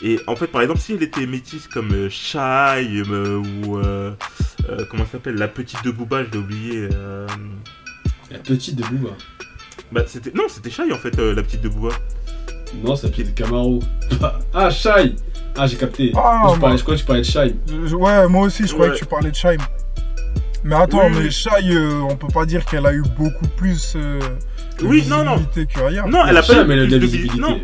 Et 0.05 0.21
en 0.29 0.37
fait 0.37 0.47
par 0.47 0.63
exemple 0.63 0.79
si 0.81 0.93
elle 0.93 1.03
était 1.03 1.27
métisse 1.27 1.67
comme 1.67 1.91
euh, 1.93 2.09
Shai 2.09 3.03
euh, 3.11 3.43
ou 3.65 3.79
euh, 3.79 4.13
euh, 4.71 4.85
comment 4.89 5.05
ça 5.07 5.13
s'appelle? 5.13 5.35
La 5.35 5.49
petite 5.49 5.85
de 5.85 5.91
Booba, 5.91 6.23
je 6.25 6.31
l'ai 6.31 6.39
oublié. 6.39 6.89
euh, 6.95 7.27
La 8.31 8.39
petite 8.39 8.77
de 8.77 8.85
Booba. 8.85 9.11
Bah 9.93 10.03
c'était 10.07 10.33
non 10.35 10.45
c'était 10.49 10.71
Shai 10.71 10.91
en 10.93 10.97
fait 10.99 11.19
euh, 11.19 11.35
la 11.35 11.43
petite 11.43 11.61
de 11.61 11.69
Booba. 11.69 11.95
Non, 12.83 12.97
c'est 12.97 13.07
la 13.09 13.11
petite 13.13 13.35
de 13.35 13.39
Camaro. 13.39 13.81
ah, 14.55 14.71
Shai 14.71 15.15
Ah, 15.57 15.67
j'ai 15.67 15.77
capté. 15.77 16.13
Ah, 16.17 16.41
je, 16.45 16.47
parlais, 16.49 16.59
moi- 16.59 16.77
je 16.77 16.83
crois 16.83 16.95
que 16.95 17.01
tu 17.01 17.05
parlais 17.07 17.21
de 17.23 17.27
Shai. 17.27 17.55
Ouais, 17.95 18.29
moi 18.29 18.47
aussi, 18.47 18.67
je 18.67 18.73
croyais 18.73 18.93
Ouais. 18.93 18.97
que 18.99 19.03
tu 19.05 19.07
parlais 19.09 19.31
de 19.31 19.35
Shaim. 19.37 19.59
Mais 20.65 20.75
attends, 20.77 21.07
Oui, 21.07 21.13
mais 21.13 21.19
oui. 21.25 21.31
Shai, 21.31 21.51
euh, 21.71 22.01
on 22.09 22.17
peut 22.17 22.29
pas 22.33 22.47
dire 22.47 22.65
qu'elle 22.65 22.87
a 22.87 22.93
eu 22.95 23.03
beaucoup 23.19 23.47
plus 23.57 23.95
euh, 23.97 24.21
de 24.79 24.87
Oui, 24.87 25.05
non, 25.09 25.25
que 25.55 25.81
Aya. 25.87 26.07
Non, 26.07 26.25
elle 26.27 26.37
a 26.39 26.43
Shai, 26.43 26.55
pas 26.55 26.63
eu 26.63 26.67
mais 26.67 26.77
de 26.77 26.81
la 26.83 26.87
plus 26.89 26.99
de 26.99 27.05
visibilité. 27.05 27.39
Non, 27.41 27.61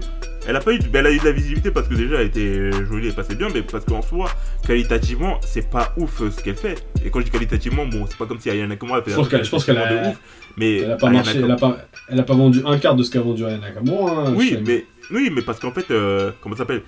Elle 0.48 0.56
a 0.56 0.60
pas 0.60 0.72
eu, 0.72 0.78
de- 0.78 0.88
ben, 0.88 1.00
elle 1.00 1.06
a 1.06 1.10
eu 1.12 1.18
de 1.18 1.24
la 1.26 1.32
visibilité 1.32 1.70
parce 1.70 1.86
que 1.88 1.94
déjà 1.94 2.16
elle 2.22 2.28
était 2.28 2.72
jolie 2.88 3.08
et 3.08 3.12
passait 3.12 3.34
bien, 3.34 3.48
mais 3.54 3.60
parce 3.62 3.84
qu'en 3.84 4.00
soi, 4.02 4.30
qualitativement, 4.66 5.38
c'est 5.42 5.68
pas 5.68 5.92
ouf 5.98 6.22
euh, 6.22 6.30
ce 6.30 6.42
qu'elle 6.42 6.56
fait. 6.56 6.82
Et 7.04 7.10
quand 7.10 7.20
je 7.20 7.26
dis 7.26 7.30
qualitativement, 7.30 7.84
bon, 7.86 8.06
c'est 8.08 8.16
pas 8.16 8.26
comme 8.26 8.40
si 8.40 8.48
Ayana 8.50 8.68
Nakamura 8.68 8.98
elle 8.98 9.04
fait 9.04 9.10
Je 9.10 9.16
pense 9.16 9.26
un 9.26 9.30
qu'elle- 9.30 9.38
truc 9.40 9.46
je 9.46 9.50
pense 9.50 9.64
qu'elle 9.66 9.78
a- 9.78 10.04
de 10.04 10.08
ouf, 10.08 10.16
mais 10.56 10.76
Elle 10.78 10.92
a 10.92 10.96
pas 10.96 11.10
marché, 11.10 11.38
elle 11.44 11.50
a 11.50 11.56
pas, 11.56 11.76
elle 12.08 12.20
a 12.20 12.22
pas 12.22 12.34
vendu 12.34 12.62
un 12.66 12.78
quart 12.78 12.94
de 12.96 13.02
ce 13.02 13.10
qu'a 13.10 13.20
vendu 13.20 13.44
Aya 13.44 13.58
Nakamura. 13.58 14.28
hein, 14.28 14.34
Oui, 14.36 14.58
mais 14.66 14.86
oui, 15.10 15.30
mais 15.34 15.42
parce 15.42 15.60
qu'en 15.60 15.70
fait, 15.72 15.90
euh, 15.90 16.30
comment 16.42 16.54
ça 16.54 16.60
s'appelle? 16.60 16.82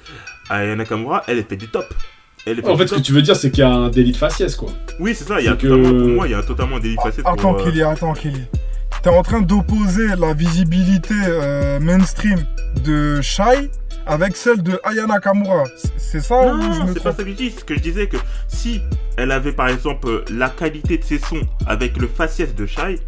Ayana 0.49 0.77
Nakamura, 0.77 1.23
elle, 1.27 1.39
elle 1.39 1.45
fait 1.45 1.57
du 1.57 1.69
top. 1.69 1.85
Elle 2.47 2.59
elle 2.65 2.71
En 2.71 2.77
fait, 2.79 2.87
ce 2.87 2.95
que 2.95 3.01
tu 3.01 3.13
veux 3.13 3.21
dire, 3.21 3.37
c'est 3.37 3.51
qu'il 3.51 3.61
y 3.61 3.63
a 3.67 3.71
un 3.71 3.91
délit 3.91 4.13
de 4.13 4.17
faciès, 4.17 4.57
quoi. 4.57 4.71
Oui, 4.99 5.15
c'est 5.15 5.25
ça. 5.25 5.39
Il 5.41 5.45
y 5.45 5.49
a 5.49 5.53
que- 5.57 5.67
totalement, 5.67 5.99
pour 5.99 6.09
moi, 6.09 6.27
il 6.27 6.31
y 6.31 6.35
a 6.35 6.43
totalement 6.43 6.77
un 6.77 6.81
délit 6.81 6.97
facette 7.03 7.25
Ah, 7.27 7.33
Attends, 7.35 7.53
pour. 7.53 7.61
euh, 7.61 7.65
Kelly, 7.67 7.83
attends, 7.83 8.15
Kelly. 8.15 8.41
T'es 9.03 9.09
en 9.11 9.23
train 9.23 9.41
d'opposer 9.41 10.09
la 10.19 10.35
visibilité 10.35 11.15
euh, 11.27 11.81
mainstream 11.81 12.39
de 12.85 13.21
Shai 13.23 13.71
avec 14.07 14.37
celle 14.37 14.63
de 14.63 14.79
Aya 14.85 15.07
Nakamura. 15.07 15.65
C'est- 15.97 16.21
ça 16.21 16.53
Non, 16.55 16.85
me 16.87 16.93
c'est 16.93 17.03
pas 17.03 17.13
ça 17.13 17.23
que 17.23 17.31
je 17.31 17.35
dis. 17.35 17.51
Ce 17.51 17.65
que 17.65 17.75
je 17.75 17.81
disais 17.81 18.09
que 18.09 18.19
si 18.49 18.83
elle 19.17 19.31
avait 19.33 19.53
par 19.53 19.69
exemple 19.69 20.09
euh, 20.09 20.25
la 20.31 20.51
qualité 20.51 20.99
de 20.99 21.05
ses 21.05 21.19
sons 21.19 21.41
avec 21.67 21.97
le 21.97 22.09
faciès 22.09 22.55
de 22.55 22.67
Shai, 22.67 22.99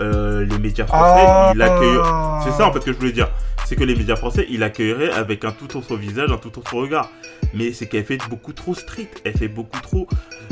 euh, 0.00 0.44
les 0.44 0.58
médias 0.58 0.86
français, 0.86 1.24
Ah, 1.26 1.52
il. 1.54 2.44
C'est 2.44 2.56
ça 2.56 2.66
en 2.66 2.72
fait 2.72 2.80
que 2.80 2.92
je 2.92 2.98
voulais 2.98 3.12
dire. 3.12 3.28
C'est 3.66 3.76
que 3.76 3.84
les 3.84 3.94
médias 3.94 4.16
français, 4.16 4.46
il 4.50 4.64
accueillerait 4.64 5.12
avec 5.12 5.44
un 5.44 5.52
tout 5.52 5.76
autre 5.76 5.96
visage, 5.96 6.32
un 6.32 6.38
tout 6.38 6.58
autre 6.58 6.74
regard. 6.74 7.08
Mais 7.54 7.72
c'est 7.72 7.86
qu'elle 7.86 8.04
fait 8.04 8.18
beaucoup 8.28 8.52
trop 8.52 8.74
strict. 8.74 9.20
Elle 9.24 9.36
fait 9.36 9.48
beaucoup 9.48 9.80
trop 9.80 10.08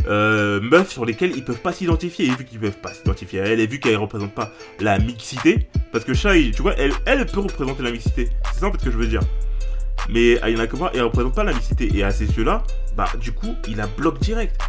euh, 0.08 0.60
meufs 0.60 0.90
sur 0.90 1.04
lesquelles 1.04 1.32
ils 1.36 1.44
peuvent 1.44 1.60
pas 1.60 1.72
s'identifier. 1.72 2.26
Et 2.26 2.30
vu 2.30 2.44
qu'ils 2.44 2.60
peuvent 2.60 2.78
pas 2.78 2.92
s'identifier 2.92 3.40
à 3.40 3.46
elle, 3.46 3.58
et 3.60 3.66
vu 3.66 3.80
qu'elle 3.80 3.96
représente 3.96 4.32
pas 4.34 4.52
la 4.78 4.98
mixité, 5.00 5.68
parce 5.90 6.04
que 6.04 6.14
Shai, 6.14 6.52
tu 6.54 6.62
vois, 6.62 6.74
elle, 6.78 6.92
elle 7.06 7.26
peut 7.26 7.40
représenter 7.40 7.82
la 7.82 7.90
mixité. 7.90 8.28
C'est 8.52 8.60
ça 8.60 8.66
en 8.66 8.72
fait 8.72 8.84
que 8.84 8.90
je 8.90 8.96
veux 8.96 9.08
dire. 9.08 9.22
Mais 10.08 10.40
Ayana 10.42 10.66
Kamura, 10.66 10.90
elle 10.94 11.02
représente 11.02 11.34
pas 11.34 11.44
la 11.44 11.52
mixité. 11.52 11.90
Et 11.94 12.04
à 12.04 12.10
ces 12.10 12.26
yeux-là, 12.26 12.62
bah 12.96 13.08
du 13.20 13.32
coup, 13.32 13.54
il 13.66 13.78
la 13.78 13.86
bloque 13.86 14.20
direct. 14.20 14.60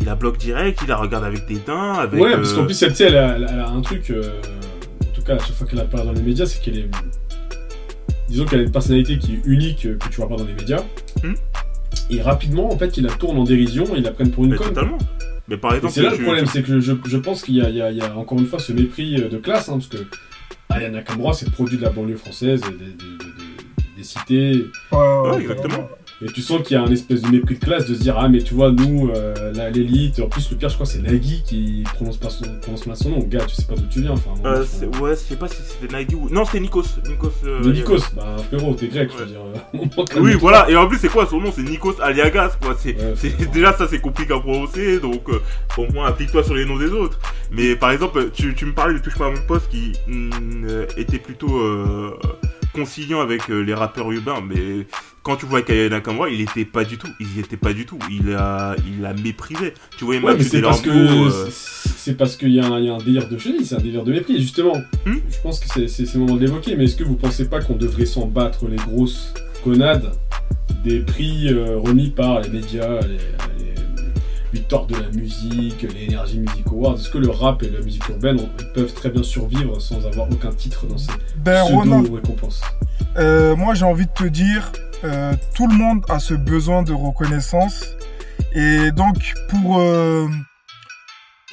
Il 0.00 0.06
la 0.06 0.14
bloque 0.16 0.38
direct, 0.38 0.80
il 0.82 0.88
la 0.88 0.96
regarde 0.96 1.24
avec 1.24 1.46
dédain, 1.46 1.92
avec. 1.94 2.20
Ouais, 2.20 2.32
parce 2.32 2.52
euh, 2.52 2.56
qu'en 2.56 2.64
plus, 2.66 2.82
elle, 2.82 2.94
elle, 3.00 3.16
a, 3.16 3.36
elle 3.36 3.44
a 3.60 3.68
un 3.68 3.80
truc, 3.82 4.10
euh, 4.10 4.22
en 5.02 5.14
tout 5.14 5.22
cas, 5.22 5.34
à 5.36 5.38
chaque 5.38 5.54
fois 5.54 5.66
qu'elle 5.66 5.78
apparaît 5.80 6.04
dans 6.04 6.12
les 6.12 6.22
médias, 6.22 6.46
c'est 6.46 6.60
qu'elle 6.60 6.78
est. 6.78 6.88
Disons 8.28 8.44
qu'elle 8.46 8.60
a 8.60 8.62
une 8.62 8.72
personnalité 8.72 9.18
qui 9.18 9.34
est 9.34 9.40
unique, 9.44 9.86
euh, 9.86 9.96
que 9.98 10.08
tu 10.08 10.16
vois 10.16 10.28
pas 10.28 10.36
dans 10.36 10.44
les 10.44 10.54
médias. 10.54 10.82
Hmm. 11.22 11.34
Et 12.10 12.20
rapidement, 12.22 12.72
en 12.72 12.78
fait, 12.78 12.96
ils 12.96 13.04
la 13.04 13.12
tournent 13.12 13.38
en 13.38 13.44
dérision, 13.44 13.84
ils 13.94 14.02
la 14.02 14.10
prennent 14.10 14.30
pour 14.30 14.44
une 14.44 14.50
mais 14.50 14.56
conne. 14.56 14.68
totalement. 14.68 14.98
Mais 15.48 15.56
par 15.56 15.72
Et 15.72 15.76
exemple, 15.76 15.94
c'est 15.94 16.02
là 16.02 16.10
tu- 16.12 16.18
le 16.18 16.24
problème, 16.24 16.46
c'est 16.46 16.62
que 16.62 16.80
je, 16.80 16.92
je 17.06 17.16
pense 17.18 17.42
qu'il 17.42 17.56
y, 17.56 17.60
a- 17.62 17.68
y 17.90 17.96
y 17.96 18.02
encore 18.02 18.38
une 18.38 18.46
fois 18.46 18.58
ce 18.58 18.72
mépris 18.72 19.14
de 19.16 19.36
classe, 19.38 19.68
hein, 19.68 19.72
parce 19.74 19.88
que 19.88 19.98
Ayana 20.70 20.98
Nakamura, 20.98 21.32
c'est 21.34 21.46
le 21.46 21.52
produit 21.52 21.76
de 21.76 21.82
la 21.82 21.90
banlieue 21.90 22.16
française, 22.16 22.60
des, 22.62 22.70
des- 22.70 22.84
des- 22.84 23.96
des 23.98 24.02
cités, 24.04 24.66
Ouais, 24.92 25.40
exactement. 25.40 25.88
Et 26.24 26.32
tu 26.32 26.40
sens 26.42 26.62
qu'il 26.62 26.76
y 26.76 26.78
a 26.80 26.82
un 26.82 26.90
espèce 26.90 27.22
de 27.22 27.28
mépris 27.28 27.56
de 27.56 27.64
classe 27.64 27.86
de 27.88 27.94
se 27.94 28.00
dire, 28.00 28.16
ah 28.18 28.28
mais 28.28 28.42
tu 28.42 28.54
vois, 28.54 28.70
nous, 28.70 29.10
euh, 29.14 29.70
l'élite, 29.70 30.20
en 30.20 30.28
plus 30.28 30.50
le 30.50 30.56
pire, 30.56 30.68
je 30.68 30.74
crois, 30.74 30.86
c'est 30.86 31.00
Nagui 31.00 31.42
qui 31.44 31.82
prononce, 31.94 32.16
pas 32.16 32.30
son, 32.30 32.44
prononce 32.60 32.86
mal 32.86 32.96
son 32.96 33.10
nom, 33.10 33.18
gars, 33.20 33.44
tu 33.46 33.54
sais 33.54 33.64
pas 33.64 33.74
d'où 33.74 33.86
tu 33.90 34.00
viens, 34.00 34.12
enfin, 34.12 34.30
Euh, 34.44 34.64
ouais, 35.00 35.10
je 35.12 35.16
sais 35.20 35.36
pas 35.36 35.48
si 35.48 35.56
c'était 35.62 35.92
Nagui 35.92 36.14
ou. 36.14 36.28
Non, 36.30 36.44
c'était 36.44 36.60
Nikos. 36.60 36.84
Nikos. 37.08 37.32
euh, 37.44 37.62
de 37.62 37.72
Nikos, 37.72 37.98
bah 38.14 38.36
frérot, 38.48 38.74
t'es 38.74 38.88
grec, 38.88 39.10
je 39.12 39.18
veux 39.24 39.26
dire. 39.26 39.40
euh, 39.74 40.04
Oui, 40.20 40.34
voilà, 40.34 40.68
et 40.70 40.76
en 40.76 40.86
plus, 40.88 40.98
c'est 40.98 41.08
quoi 41.08 41.26
son 41.26 41.40
nom? 41.40 41.50
C'est 41.54 41.62
Nikos 41.62 42.00
Aliagas, 42.00 42.56
quoi. 42.60 42.76
C'est, 42.78 42.96
Ouais, 42.96 43.14
déjà, 43.52 43.72
ça, 43.72 43.86
c'est 43.88 44.00
compliqué 44.00 44.32
à 44.34 44.38
prononcer, 44.40 45.00
donc 45.00 45.28
euh, 45.28 45.40
au 45.76 45.90
moins, 45.92 46.06
applique-toi 46.06 46.44
sur 46.44 46.54
les 46.54 46.64
noms 46.64 46.78
des 46.78 46.90
autres. 46.90 47.18
Mais 47.50 47.74
par 47.76 47.90
exemple, 47.90 48.30
tu, 48.32 48.54
tu 48.54 48.64
me 48.66 48.72
parlais 48.72 48.94
de 48.94 48.98
Touche 49.00 49.16
pas 49.18 49.26
à 49.26 49.30
mon 49.30 49.42
poste 49.46 49.68
qui 49.70 49.92
mm, 50.06 50.30
euh, 50.68 50.86
était 50.96 51.18
plutôt 51.18 51.58
euh, 51.58 52.16
conciliant 52.72 53.20
avec 53.20 53.48
euh, 53.50 53.60
les 53.60 53.74
rappeurs 53.74 54.10
urbains, 54.12 54.40
mais 54.46 54.86
quand 55.22 55.36
tu 55.36 55.46
vois 55.46 55.62
Kaya 55.62 55.88
Nakamura, 55.88 56.28
il 56.30 56.40
était 56.40 56.64
pas 56.64 56.84
du 56.84 56.98
tout. 56.98 57.08
Il 57.20 57.38
était 57.38 57.56
pas 57.56 57.72
du 57.72 57.86
tout. 57.86 57.98
Il 58.10 58.32
a, 58.34 58.74
il 58.98 59.04
a 59.06 59.12
méprisé. 59.14 59.72
Tu 59.96 60.04
voyais 60.04 60.20
Ouais, 60.20 60.40
c'est 60.42 60.60
parce 60.60 60.80
que 60.80 60.90
euh, 60.90 61.30
c'est- 61.50 62.14
parce 62.14 62.36
qu'il 62.36 62.50
y, 62.50 62.58
a 62.60 62.66
un- 62.66 62.98
délire 62.98 63.28
de 63.28 63.38
chenille, 63.38 63.64
c'est 63.64 63.76
un 63.76 63.80
délire 63.80 64.02
de 64.04 64.10
mépris. 64.12 64.40
Justement, 64.40 64.74
Hmm 65.06 65.18
je 65.30 65.36
pense 65.42 65.60
que 65.60 65.86
c'est 65.86 66.12
le 66.14 66.18
moment 66.20 66.34
de 66.34 66.40
l'évoquer, 66.40 66.74
mais 66.76 66.84
est-ce 66.84 66.96
que 66.96 67.04
vous 67.04 67.14
pensez 67.16 67.48
pas 67.48 67.60
qu'on 67.60 67.76
devrait 67.76 68.06
s'en 68.06 68.26
battre 68.26 68.66
les 68.68 68.76
grosses 68.76 69.32
connades 69.62 70.10
des 70.84 70.98
prix 71.00 71.48
euh, 71.52 71.76
remis 71.78 72.10
par 72.10 72.40
les 72.40 72.48
médias, 72.48 73.00
les, 73.02 73.64
les 73.64 73.71
victoires 74.52 74.86
de 74.86 74.96
la 74.96 75.08
musique, 75.08 75.82
les 75.82 76.14
Energy 76.14 76.40
Music 76.40 76.66
Awards 76.66 76.96
Est-ce 76.96 77.10
que 77.10 77.18
le 77.18 77.30
rap 77.30 77.62
et 77.62 77.70
la 77.70 77.80
musique 77.80 78.06
urbaine 78.08 78.48
peuvent 78.74 78.92
très 78.92 79.10
bien 79.10 79.22
survivre 79.22 79.80
sans 79.80 80.04
avoir 80.06 80.30
aucun 80.30 80.50
titre 80.50 80.86
dans 80.86 80.98
ces 80.98 81.12
Ben, 81.38 81.62
Ronan, 81.62 82.02
pseudo-récompenses 82.02 82.60
Euh, 83.16 83.56
moi, 83.56 83.74
j'ai 83.74 83.84
envie 83.84 84.06
de 84.06 84.12
te 84.12 84.24
dire, 84.24 84.72
euh, 85.04 85.34
tout 85.54 85.66
le 85.66 85.74
monde 85.74 86.04
a 86.08 86.18
ce 86.18 86.34
besoin 86.34 86.82
de 86.82 86.92
reconnaissance. 86.92 87.84
Et 88.54 88.90
donc, 88.92 89.34
pour, 89.48 89.78
euh, 89.78 90.28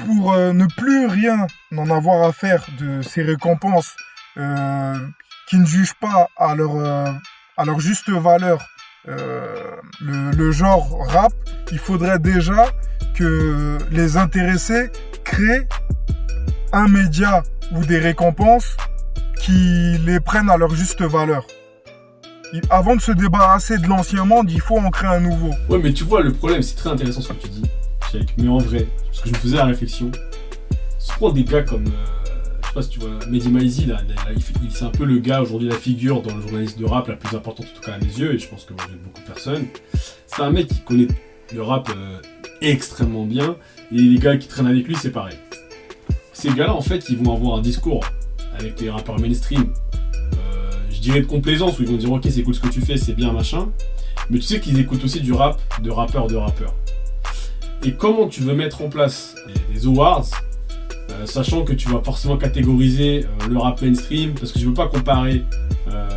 pour 0.06 0.36
ne 0.36 0.66
plus 0.78 1.08
rien 1.08 1.48
en 1.76 1.90
avoir 1.90 2.28
à 2.28 2.34
faire 2.34 2.66
de 2.80 3.02
ces 3.02 3.22
récompenses 3.24 3.96
qui 4.36 5.58
ne 5.58 5.66
jugent 5.66 5.96
pas 6.00 6.28
à 6.38 6.56
leur, 6.56 6.76
à 7.58 7.66
leur 7.66 7.80
juste 7.80 8.10
valeur 8.10 8.60
le, 10.02 10.32
le 10.32 10.52
genre 10.52 11.06
rap, 11.08 11.34
il 11.72 11.80
faudrait 11.80 12.20
déjà 12.20 12.72
que 13.16 13.78
les 13.92 14.18
intéressés 14.18 14.90
créent 15.24 15.68
un 16.72 16.88
média 16.88 17.44
ou 17.74 17.86
des 17.86 18.00
récompenses 18.00 18.78
qui 19.40 19.98
les 20.06 20.20
prennent 20.20 20.50
à 20.50 20.58
leur 20.58 20.74
juste 20.76 21.02
valeur. 21.02 21.46
Avant 22.70 22.96
de 22.96 23.02
se 23.02 23.12
débarrasser 23.12 23.78
de 23.78 23.88
l'ancien 23.88 24.26
monde, 24.26 24.50
il 24.50 24.62
faut 24.62 24.78
en 24.78 24.90
créer 24.90 25.10
un 25.10 25.20
nouveau. 25.20 25.52
Ouais, 25.70 25.80
mais 25.82 25.94
tu 25.94 26.04
vois, 26.04 26.22
le 26.22 26.34
problème, 26.34 26.62
c'est 26.62 26.76
très 26.76 26.90
intéressant 26.90 27.22
ce 27.22 27.30
que 27.30 27.34
tu 27.34 27.50
dis, 27.50 27.70
mais 28.38 28.48
en 28.48 28.58
vrai, 28.58 28.88
parce 29.06 29.22
que 29.22 29.30
je 29.30 29.34
me 29.34 29.40
faisais 29.40 29.58
la 29.58 29.66
réflexion, 29.66 30.12
si 30.98 31.12
tu 31.12 31.16
prends 31.18 31.32
des 31.32 31.44
gars 31.44 31.62
comme, 31.62 31.86
euh, 31.86 32.19
sais 32.70 32.74
pas 32.76 32.82
si 32.84 32.90
tu 32.90 33.00
vois, 33.00 33.10
Mehdi 33.28 33.50
Maizi, 33.50 33.86
là, 33.86 34.02
il 34.36 34.72
c'est 34.72 34.84
un 34.86 34.90
peu 34.90 35.04
le 35.04 35.20
gars, 35.20 35.42
aujourd'hui, 35.42 35.68
la 35.68 35.76
figure 35.76 36.22
dans 36.22 36.36
le 36.36 36.42
journaliste 36.42 36.78
de 36.78 36.86
rap 36.86 37.08
la 37.08 37.16
plus 37.16 37.36
importante, 37.36 37.66
en 37.66 37.76
tout 37.76 37.82
cas 37.82 37.94
à 37.94 37.98
mes 37.98 38.06
yeux, 38.06 38.36
et 38.36 38.38
je 38.38 38.48
pense 38.48 38.64
que 38.64 38.74
beaucoup 38.74 39.22
de 39.22 39.26
personnes. 39.26 39.66
C'est 40.28 40.42
un 40.42 40.52
mec 40.52 40.68
qui 40.68 40.82
connaît 40.82 41.08
le 41.54 41.64
rap 41.64 41.90
euh, 41.90 42.20
extrêmement 42.62 43.26
bien, 43.26 43.56
et 43.92 43.96
les 43.96 44.20
gars 44.20 44.38
qui 44.38 44.48
traînent 44.48 44.68
avec 44.68 44.88
lui, 44.88 44.96
c'est 44.96 45.12
pareil. 45.12 45.38
Ces 46.32 46.50
gars-là, 46.50 46.76
en 46.76 46.82
fait, 46.82 47.10
ils 47.10 47.18
vont 47.18 47.34
avoir 47.34 47.58
un 47.58 47.62
discours 47.62 48.06
avec 48.58 48.80
les 48.80 48.90
rappeurs 48.90 49.20
mainstream, 49.20 49.74
euh, 50.34 50.72
je 50.92 51.00
dirais 51.00 51.22
de 51.22 51.26
complaisance, 51.26 51.80
où 51.80 51.82
ils 51.82 51.90
vont 51.90 51.98
dire, 51.98 52.12
ok, 52.12 52.28
c'est 52.30 52.44
cool 52.44 52.54
ce 52.54 52.60
que 52.60 52.70
tu 52.70 52.82
fais, 52.82 52.98
c'est 52.98 53.14
bien, 53.14 53.34
machin. 53.34 53.70
Mais 54.30 54.38
tu 54.38 54.46
sais 54.46 54.60
qu'ils 54.60 54.80
écoutent 54.80 55.04
aussi 55.04 55.22
du 55.22 55.34
rap 55.34 55.60
de 55.82 55.90
rappeurs 55.90 56.28
de 56.28 56.36
rappeurs. 56.36 56.76
Et 57.84 57.94
comment 57.94 58.28
tu 58.28 58.42
veux 58.42 58.54
mettre 58.54 58.84
en 58.84 58.90
place 58.90 59.34
des 59.74 59.88
awards, 59.88 60.28
euh, 61.20 61.26
sachant 61.26 61.64
que 61.64 61.74
tu 61.74 61.90
vas 61.90 62.02
forcément 62.04 62.38
catégoriser 62.38 63.26
euh, 63.26 63.48
le 63.50 63.58
rap 63.58 63.82
mainstream, 63.82 64.34
parce 64.34 64.52
que 64.52 64.60
tu 64.60 64.66
peux 64.66 64.74
pas 64.74 64.88
comparer 64.88 65.44
euh, 65.92 66.08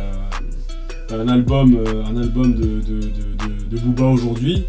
un 1.11 1.27
album, 1.27 1.71
de- 1.73 3.69
de 3.75 3.79
Booba 3.79 4.05
aujourd'hui 4.05 4.65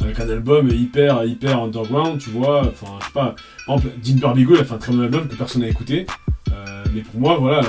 avec 0.00 0.18
un 0.20 0.28
album 0.30 0.68
hyper 0.68 1.24
hyper 1.24 1.62
underground, 1.62 2.18
tu 2.18 2.30
vois. 2.30 2.62
Enfin, 2.66 2.92
je 3.00 3.06
sais 3.06 3.12
pas. 3.12 3.34
Par 3.66 3.76
exemple, 3.76 3.94
Dean 4.04 4.16
Barbigo, 4.20 4.54
il 4.54 4.60
a 4.60 4.64
fait 4.64 4.74
un 4.74 4.78
très 4.78 4.92
bon 4.92 5.00
album 5.00 5.28
que 5.28 5.34
personne 5.36 5.62
n'a 5.62 5.68
écouté. 5.68 6.06
Mais 6.94 7.00
pour 7.00 7.20
moi, 7.20 7.36
voilà, 7.38 7.62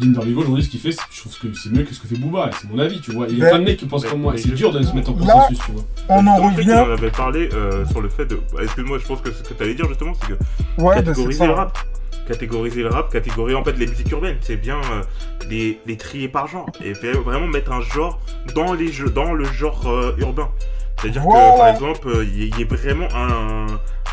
Dean 0.00 0.08
Barbigo 0.10 0.40
aujourd'hui, 0.42 0.64
ce 0.64 0.68
qu'il 0.68 0.80
fait, 0.80 0.92
c'est- 0.92 1.00
je 1.12 1.20
trouve 1.20 1.38
que 1.38 1.56
c'est 1.56 1.70
mieux 1.70 1.84
que 1.84 1.94
ce 1.94 2.00
que 2.00 2.08
fait 2.08 2.16
Booba. 2.16 2.48
et 2.48 2.50
C'est 2.60 2.68
mon 2.70 2.78
avis, 2.78 3.00
tu 3.00 3.12
vois. 3.12 3.26
Il 3.28 3.38
y 3.38 3.40
a 3.40 3.44
Mais- 3.44 3.50
plein 3.50 3.58
de 3.60 3.64
mecs 3.64 3.76
qui 3.78 3.86
pensent 3.86 4.04
comme 4.04 4.22
moi. 4.22 4.34
et 4.34 4.38
C'est 4.38 4.50
dur 4.54 4.72
de 4.72 4.82
se 4.82 4.92
mettre 4.94 5.10
en 5.12 5.16
Là- 5.24 5.32
consensus, 5.34 5.58
tu 5.64 5.72
vois. 5.72 5.82
On 6.08 6.26
en 6.26 6.36
sais 6.36 6.56
revient. 6.56 6.72
en 6.72 6.90
avait 6.92 7.10
parlé 7.10 7.48
euh, 7.52 7.86
sur 7.86 8.00
le 8.00 8.08
fait 8.08 8.26
de. 8.26 8.40
Excuse-moi, 8.60 8.98
je 8.98 9.06
pense 9.06 9.20
que 9.20 9.30
ce 9.32 9.42
que 9.42 9.54
tu 9.54 9.62
allais 9.62 9.74
dire 9.74 9.86
justement, 9.88 10.12
c'est 10.20 10.28
que 10.28 10.82
Ouais, 10.82 10.96
ben 10.96 11.04
catégoriser 11.04 11.46
le 11.46 11.52
rap. 11.52 11.78
Catégoriser 12.26 12.82
le 12.82 12.88
rap, 12.88 13.12
catégoriser 13.12 13.54
en 13.56 13.62
fait 13.64 13.76
les 13.78 13.86
musiques 13.86 14.10
urbaines, 14.10 14.38
c'est 14.40 14.56
bien 14.56 14.76
euh, 14.78 15.02
les, 15.50 15.78
les 15.86 15.96
trier 15.98 16.28
par 16.28 16.46
genre 16.48 16.66
et 16.82 16.94
fait- 16.94 17.12
vraiment 17.12 17.46
mettre 17.46 17.70
un 17.72 17.82
genre 17.82 18.18
dans, 18.54 18.72
les 18.72 18.90
jeux, 18.90 19.10
dans 19.10 19.34
le 19.34 19.44
genre 19.44 19.86
euh, 19.86 20.14
urbain. 20.18 20.48
C'est-à-dire 21.00 21.22
que 21.22 21.58
par 21.58 21.68
exemple, 21.68 22.08
euh, 22.08 22.24
il 22.24 22.56
y, 22.56 22.62
ait 22.62 22.64
vraiment 22.64 23.08
un, 23.14 23.66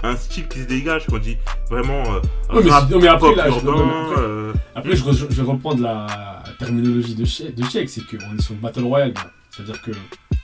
un 0.03 0.15
style 0.15 0.47
qui 0.47 0.59
se 0.59 0.67
dégage, 0.67 1.05
qu'on 1.05 1.19
dit 1.19 1.37
vraiment 1.69 2.03
euh, 2.13 2.19
Ouais, 2.53 2.63
mais 2.63 2.69
rap, 2.71 2.89
non, 2.89 2.99
mais 2.99 3.07
après, 3.07 3.35
là, 3.35 3.45
je- 3.49 3.55
urbain. 3.55 3.71
non, 3.71 3.85
mais 3.85 3.93
après- 4.11 4.21
euh, 4.21 4.53
Après, 4.75 4.95
je, 4.95 5.03
vais 5.25 5.41
reprendre 5.43 5.81
la 5.81 6.43
terminologie 6.59 7.15
de 7.15 7.23
Sheik, 7.25 7.55
de 7.55 7.63
c'est 7.65 8.01
qu'on 8.05 8.35
est 8.37 8.41
sur 8.41 8.53
une 8.53 8.59
battle 8.59 8.83
royale. 8.83 9.13
C'est-à-dire 9.51 9.81
que 9.81 9.91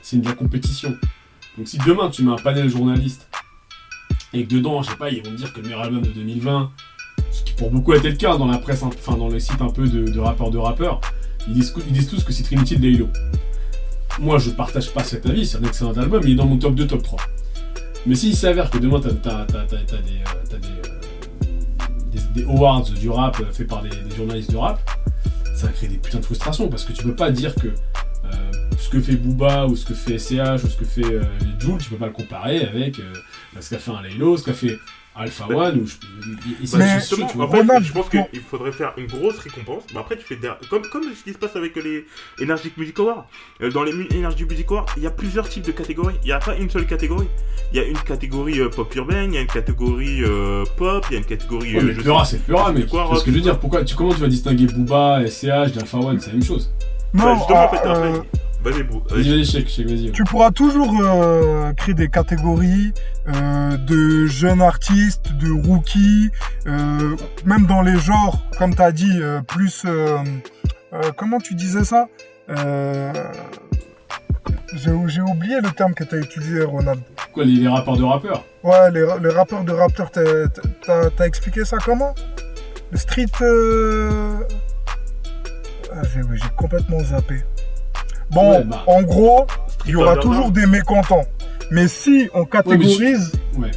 c'est 0.01 0.17
de 0.21 0.25
la 0.25 0.33
compétition. 0.33 0.95
Donc 1.57 1.67
si 1.67 1.77
demain 1.79 2.09
tu 2.09 2.23
mets 2.23 2.31
un 2.31 2.35
panel 2.35 2.69
journaliste 2.69 3.27
et 4.33 4.45
que 4.45 4.53
dedans, 4.53 4.83
je 4.83 4.89
sais 4.91 4.95
pas, 4.97 5.09
ils 5.09 5.25
vont 5.25 5.33
dire 5.33 5.51
que 5.51 5.57
le 5.57 5.63
meilleur 5.63 5.81
album 5.81 6.01
de 6.01 6.09
2020, 6.09 6.71
ce 7.31 7.43
qui 7.43 7.53
pour 7.53 7.71
beaucoup 7.71 7.93
a 7.93 7.97
été 7.97 8.09
le 8.09 8.15
cas 8.15 8.37
dans 8.37 8.45
la 8.47 8.57
presse, 8.59 8.83
enfin 8.83 9.17
dans 9.17 9.29
les 9.29 9.39
sites 9.39 9.61
un 9.61 9.69
peu 9.69 9.87
de, 9.87 10.09
de 10.11 10.19
rappeurs 10.19 10.51
de 10.51 10.57
rappeurs, 10.57 11.01
ils 11.47 11.53
disent, 11.55 11.73
ils 11.87 11.93
disent 11.93 12.09
tous 12.09 12.23
que 12.23 12.31
c'est 12.31 12.43
Trinity 12.43 12.77
de 12.77 12.83
Laylo. 12.83 13.09
Moi, 14.19 14.39
je 14.39 14.49
partage 14.49 14.91
pas 14.91 15.03
cet 15.03 15.25
avis, 15.27 15.45
c'est 15.45 15.57
un 15.57 15.63
excellent 15.63 15.93
album, 15.97 16.21
il 16.25 16.31
est 16.31 16.35
dans 16.35 16.45
mon 16.47 16.57
top 16.57 16.73
2, 16.75 16.87
top 16.87 17.03
3. 17.03 17.19
Mais 18.05 18.15
s'il 18.15 18.35
s'avère 18.35 18.69
que 18.69 18.77
demain, 18.77 18.99
t'as 18.99 19.09
as, 19.31 19.41
euh, 19.41 19.67
euh, 20.53 20.57
des- 22.33 22.43
awards 22.45 22.83
du 22.83 23.09
rap 23.09 23.39
euh, 23.39 23.51
faits 23.51 23.67
par 23.67 23.83
des, 23.83 23.89
journalistes 24.15 24.51
de 24.51 24.57
rap, 24.57 24.79
ça 25.55 25.67
va 25.67 25.71
créer 25.73 25.89
des 25.89 25.97
putains 25.97 26.19
de 26.19 26.25
frustrations 26.25 26.67
parce 26.67 26.83
que 26.85 26.93
tu 26.93 27.03
peux 27.03 27.15
pas 27.15 27.31
dire 27.31 27.53
que 27.55 27.67
ce 28.79 28.89
que 28.89 29.01
fait 29.01 29.15
Booba 29.15 29.65
ou 29.65 29.75
ce 29.75 29.85
que 29.85 29.93
fait 29.93 30.17
SCH 30.17 30.63
ou 30.63 30.69
ce 30.69 30.77
que 30.77 30.85
fait 30.85 31.03
euh, 31.03 31.23
les 31.41 31.59
Jules, 31.59 31.77
tu 31.79 31.89
peux 31.89 31.97
pas 31.97 32.05
le 32.05 32.11
comparer 32.13 32.61
avec 32.61 33.01
ce 33.59 33.69
qu'a 33.69 33.79
fait 33.79 33.91
un 33.91 34.01
Laylo, 34.01 34.37
ce 34.37 34.43
qu'a 34.43 34.53
fait 34.53 34.77
Alpha 35.17 35.47
One 35.47 35.81
ou 35.81 35.87
je- 35.87 35.95
et- 35.95 36.67
Bah, 36.71 36.77
Mais- 36.79 36.99
justement, 36.99 37.25
en 37.25 37.47
fait, 37.49 37.83
je 37.83 37.91
pense 37.93 38.09
qu'il 38.09 38.41
faudrait 38.49 38.71
faire 38.71 38.93
une 38.97 39.07
grosse 39.07 39.39
récompense. 39.39 39.83
Bah, 39.93 40.01
après, 40.01 40.17
tu 40.17 40.23
fais 40.23 40.35
des... 40.35 40.49
comme, 40.69 40.83
comme 40.91 41.03
ce 41.03 41.23
qui 41.23 41.33
se 41.33 41.37
passe 41.37 41.55
avec 41.55 41.75
les 41.75 42.05
Energy 42.41 42.71
Music 42.77 42.99
Awards. 42.99 43.27
Euh, 43.61 43.71
Dans 43.71 43.83
les 43.83 43.93
Energy 43.93 44.45
Music 44.45 44.65
Awards, 44.69 44.85
il 44.97 45.03
y 45.03 45.07
a 45.07 45.11
plusieurs 45.11 45.49
types 45.49 45.65
de 45.65 45.71
catégories. 45.71 46.15
Il 46.23 46.27
n'y 46.27 46.31
a 46.33 46.39
pas 46.39 46.55
une 46.55 46.69
seule 46.69 46.85
catégorie. 46.85 47.27
Il 47.73 47.77
y 47.77 47.81
a 47.81 47.85
une 47.85 47.97
catégorie 47.97 48.59
euh, 48.59 48.69
pop 48.69 48.93
urbaine, 48.95 49.33
il 49.33 49.35
y 49.35 49.37
a 49.39 49.41
une 49.41 49.47
catégorie 49.47 50.23
euh, 50.23 50.63
pop, 50.77 51.05
il 51.09 51.13
y 51.13 51.15
a 51.15 51.19
une 51.19 51.25
catégorie. 51.25 51.75
Ouais, 51.75 51.83
mais 51.83 51.93
je 51.93 52.01
c'est 52.01 52.37
sais 52.37 52.41
mais 52.73 52.85
quoi, 52.85 53.15
ce 53.17 53.23
que 53.23 53.31
je 53.31 53.35
veux 53.35 53.41
dire. 53.41 53.59
Pourquoi, 53.59 53.83
tu, 53.83 53.95
comment 53.95 54.13
tu 54.13 54.21
vas 54.21 54.27
distinguer 54.27 54.67
Booba, 54.67 55.27
SCH, 55.27 55.73
d'Alpha 55.73 55.97
One, 55.97 56.19
c'est 56.19 56.27
la 56.27 56.33
même 56.33 56.43
chose? 56.43 56.71
Bah, 57.13 57.23
Non, 57.25 57.35
justement, 57.37 57.57
en 57.57 57.61
ah, 57.65 57.69
fait, 57.69 57.77
après, 57.87 58.07
euh, 58.13 58.19
bah. 58.71 59.15
Vas-y, 59.15 59.29
vas-y, 59.29 59.83
vas-y. 59.83 60.11
Tu 60.11 60.23
pourras 60.23 60.51
toujours 60.51 60.93
euh, 61.01 61.73
créer 61.73 61.93
des 61.95 62.07
catégories 62.09 62.93
euh, 63.27 63.77
de 63.77 64.25
jeunes 64.25 64.61
artistes, 64.61 65.31
de 65.33 65.51
rookies, 65.67 66.29
euh, 66.67 67.15
même 67.45 67.65
dans 67.65 67.81
les 67.81 67.97
genres, 67.97 68.41
comme 68.57 68.75
tu 68.75 68.81
as 68.81 68.91
dit, 68.91 69.19
euh, 69.21 69.41
plus... 69.41 69.83
euh, 69.85 70.17
euh, 70.93 71.11
comment 71.17 71.39
tu 71.39 71.53
disais 71.55 71.83
ça 71.83 72.07
Euh, 72.49 73.11
J'ai 74.73 75.21
oublié 75.21 75.59
le 75.61 75.69
terme 75.71 75.93
que 75.93 76.03
tu 76.03 76.15
as 76.15 76.19
utilisé, 76.19 76.63
Ronald. 76.63 77.01
Quoi, 77.33 77.43
les, 77.45 77.55
les 77.55 77.67
rappeurs 77.67 77.97
de 77.97 78.03
rappeurs? 78.03 78.43
Ouais, 78.63 78.91
les, 78.91 79.03
ra- 79.03 79.17
les 79.19 79.29
rappeurs 79.29 79.63
de 79.63 79.71
rappeurs, 79.73 80.11
t'as- 80.11 81.25
expliqué 81.25 81.65
ça 81.65 81.77
comment? 81.77 82.13
Le 82.91 82.97
street... 82.97 83.25
euh, 83.41 84.37
Ah, 85.93 86.01
j'ai 86.13 86.21
complètement 86.55 86.99
zappé. 86.99 87.43
Bon, 88.31 88.51
Ouais, 88.51 88.63
bah. 88.63 88.83
en 88.87 89.01
gros, 89.03 89.45
il 89.85 89.91
y 89.91 89.95
aura 89.95 90.11
underground. 90.13 90.21
toujours 90.35 90.51
des 90.51 90.65
mécontents. 90.65 91.25
Mais 91.71 91.87
si 91.87 92.29
on 92.33 92.45
catégorise, 92.45 93.31
Ouais, 93.57 93.71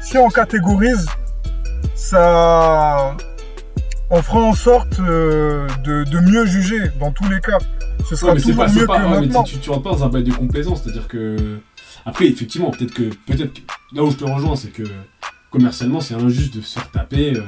si 0.00 0.18
on 0.18 0.28
catégorise, 0.28 1.06
ça, 1.94 3.16
on 4.10 4.22
fera 4.22 4.40
en 4.40 4.54
sorte 4.54 4.98
euh, 5.00 5.68
de, 5.84 6.04
de 6.04 6.20
mieux 6.20 6.46
juger 6.46 6.80
dans 6.98 7.12
tous 7.12 7.28
les 7.28 7.40
cas. 7.40 7.58
Ce 8.08 8.16
sera 8.16 8.34
mais 8.34 8.40
toujours 8.40 8.64
pas, 8.64 8.72
mieux 8.72 8.86
pas, 8.86 9.00
que 9.00 9.06
mais 9.06 9.20
maintenant. 9.20 9.42
tu, 9.42 9.58
tu 9.58 9.70
rentres 9.70 9.82
pas 9.82 9.90
dans 9.90 10.04
un 10.04 10.08
bail 10.08 10.24
de 10.24 10.32
complaisance, 10.32 10.82
c'est-à-dire 10.82 11.06
que. 11.08 11.58
Après, 12.06 12.26
effectivement, 12.26 12.70
peut-être 12.70 12.94
que, 12.94 13.10
peut-être 13.26 13.52
que- 13.52 13.60
là 13.94 14.02
où 14.02 14.10
je 14.10 14.16
te 14.16 14.24
rejoins, 14.24 14.56
c'est 14.56 14.70
que 14.70 14.84
commercialement, 15.50 16.00
c'est 16.00 16.14
injuste 16.14 16.56
de 16.56 16.62
se 16.62 16.78
faire 16.78 16.90
taper 16.90 17.36
euh, 17.36 17.42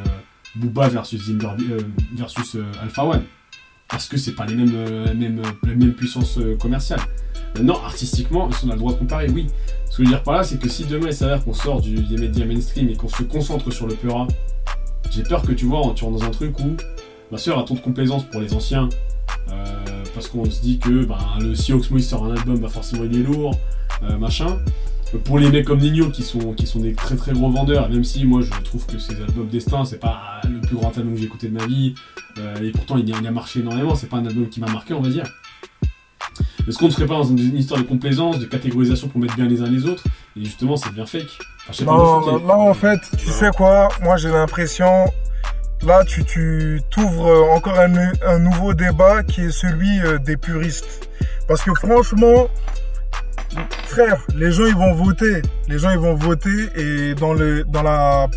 Booba 0.56 0.88
versus 0.88 1.22
euh, 1.30 1.78
versus 2.14 2.56
Alpha 2.82 3.04
One. 3.04 3.22
Parce 3.92 4.08
que 4.08 4.16
c'est 4.16 4.32
pas 4.32 4.46
les 4.46 4.56
mêmes, 4.56 4.74
euh, 4.74 5.06
les 5.06 5.14
mêmes, 5.28 5.42
les 5.64 5.76
mêmes 5.76 5.92
puissances 5.92 6.38
euh, 6.38 6.56
commerciales. 6.56 7.00
Maintenant, 7.54 7.80
artistiquement, 7.84 8.48
on 8.64 8.70
a 8.70 8.72
le 8.72 8.78
droit 8.78 8.92
de 8.92 8.98
comparer, 8.98 9.28
oui. 9.30 9.46
Ce 9.90 9.98
que 9.98 10.04
je 10.04 10.08
veux 10.08 10.14
dire 10.14 10.22
par 10.22 10.34
là, 10.34 10.42
c'est 10.42 10.58
que 10.58 10.68
si 10.68 10.86
demain 10.86 11.08
il 11.08 11.14
s'avère 11.14 11.44
qu'on 11.44 11.52
sort 11.52 11.82
du, 11.82 11.94
des 11.96 12.16
médias 12.16 12.46
mainstream 12.46 12.88
et 12.88 12.96
qu'on 12.96 13.08
se 13.08 13.22
concentre 13.22 13.70
sur 13.70 13.86
le 13.86 13.94
Peura, 13.94 14.26
j'ai 15.10 15.22
peur 15.22 15.42
que 15.42 15.52
tu 15.52 15.66
vois, 15.66 15.92
tu 15.94 16.04
rentres 16.04 16.18
dans 16.18 16.24
un 16.24 16.30
truc 16.30 16.58
où 16.60 16.76
ma 17.30 17.36
soeur 17.36 17.58
a 17.58 17.64
trop 17.64 17.74
de 17.74 17.80
complaisance 17.80 18.24
pour 18.24 18.40
les 18.40 18.54
anciens, 18.54 18.88
euh, 19.50 20.04
parce 20.14 20.28
qu'on 20.28 20.46
se 20.46 20.62
dit 20.62 20.78
que 20.78 21.04
ben, 21.04 21.18
le 21.40 21.54
si 21.54 21.74
Oxmo 21.74 21.98
il 21.98 22.02
sort 22.02 22.24
un 22.24 22.34
album, 22.34 22.58
bah 22.58 22.68
forcément 22.68 23.04
il 23.04 23.20
est 23.20 23.22
lourd, 23.22 23.54
euh, 24.02 24.16
machin. 24.16 24.58
Pour 25.24 25.38
les 25.38 25.50
mecs 25.50 25.66
comme 25.66 25.78
Nino 25.78 26.08
qui 26.10 26.22
sont, 26.22 26.52
qui 26.54 26.66
sont 26.66 26.80
des 26.80 26.94
très 26.94 27.16
très 27.16 27.32
gros 27.32 27.50
vendeurs, 27.50 27.88
même 27.90 28.04
si 28.04 28.24
moi 28.24 28.40
je 28.40 28.50
trouve 28.62 28.86
que 28.86 28.98
ces 28.98 29.14
albums 29.14 29.48
Destin 29.48 29.84
c'est 29.84 30.00
pas 30.00 30.40
le 30.48 30.60
plus 30.60 30.76
grand 30.76 30.96
album 30.96 31.14
que 31.14 31.20
j'ai 31.20 31.26
écouté 31.26 31.48
de 31.48 31.54
ma 31.54 31.66
vie, 31.66 31.94
euh, 32.38 32.56
et 32.62 32.70
pourtant 32.70 32.96
il 32.96 33.12
a, 33.12 33.18
il 33.18 33.26
a 33.26 33.30
marché 33.30 33.60
énormément, 33.60 33.94
c'est 33.94 34.08
pas 34.08 34.16
un 34.16 34.26
album 34.26 34.48
qui 34.48 34.60
m'a 34.60 34.70
marqué 34.70 34.94
on 34.94 35.02
va 35.02 35.10
dire. 35.10 35.24
Est-ce 36.66 36.78
qu'on 36.78 36.86
ne 36.86 36.90
serait 36.90 37.06
pas 37.06 37.14
dans 37.14 37.24
une, 37.24 37.56
histoire 37.56 37.80
de 37.80 37.86
complaisance, 37.86 38.38
de 38.38 38.46
catégorisation 38.46 39.08
pour 39.08 39.20
mettre 39.20 39.34
bien 39.34 39.46
les 39.46 39.62
uns 39.62 39.70
les 39.70 39.84
autres? 39.84 40.04
Et 40.36 40.44
justement 40.44 40.76
c'est 40.76 40.92
bien 40.92 41.06
fake. 41.06 41.38
Enfin, 41.68 41.84
Non, 41.84 42.38
non, 42.40 42.70
en 42.70 42.74
fait, 42.74 43.00
tu 43.18 43.28
sais 43.28 43.50
quoi? 43.50 43.88
Moi, 44.02 44.16
j'ai 44.16 44.30
l'impression, 44.30 45.06
là, 45.84 46.04
tu, 46.04 46.24
tu 46.24 46.80
t'ouvres 46.90 47.50
encore 47.52 47.78
un, 47.78 47.94
un 48.26 48.38
nouveau 48.38 48.74
débat 48.74 49.22
qui 49.22 49.42
est 49.42 49.50
celui 49.50 50.00
euh, 50.00 50.18
des 50.18 50.36
puristes. 50.36 51.08
Parce 51.48 51.62
que 51.62 51.72
franchement, 51.74 52.48
frère, 53.86 54.20
les 54.34 54.52
gens, 54.52 54.66
ils 54.66 54.74
vont 54.74 54.94
voter. 54.94 55.42
Les 55.68 55.78
gens, 55.78 55.90
ils 55.90 55.98
vont 55.98 56.14
voter 56.14 56.68
et 56.76 57.14
dans 57.14 57.34
le, 57.34 57.64
dans 57.64 57.82
la, 57.82 58.28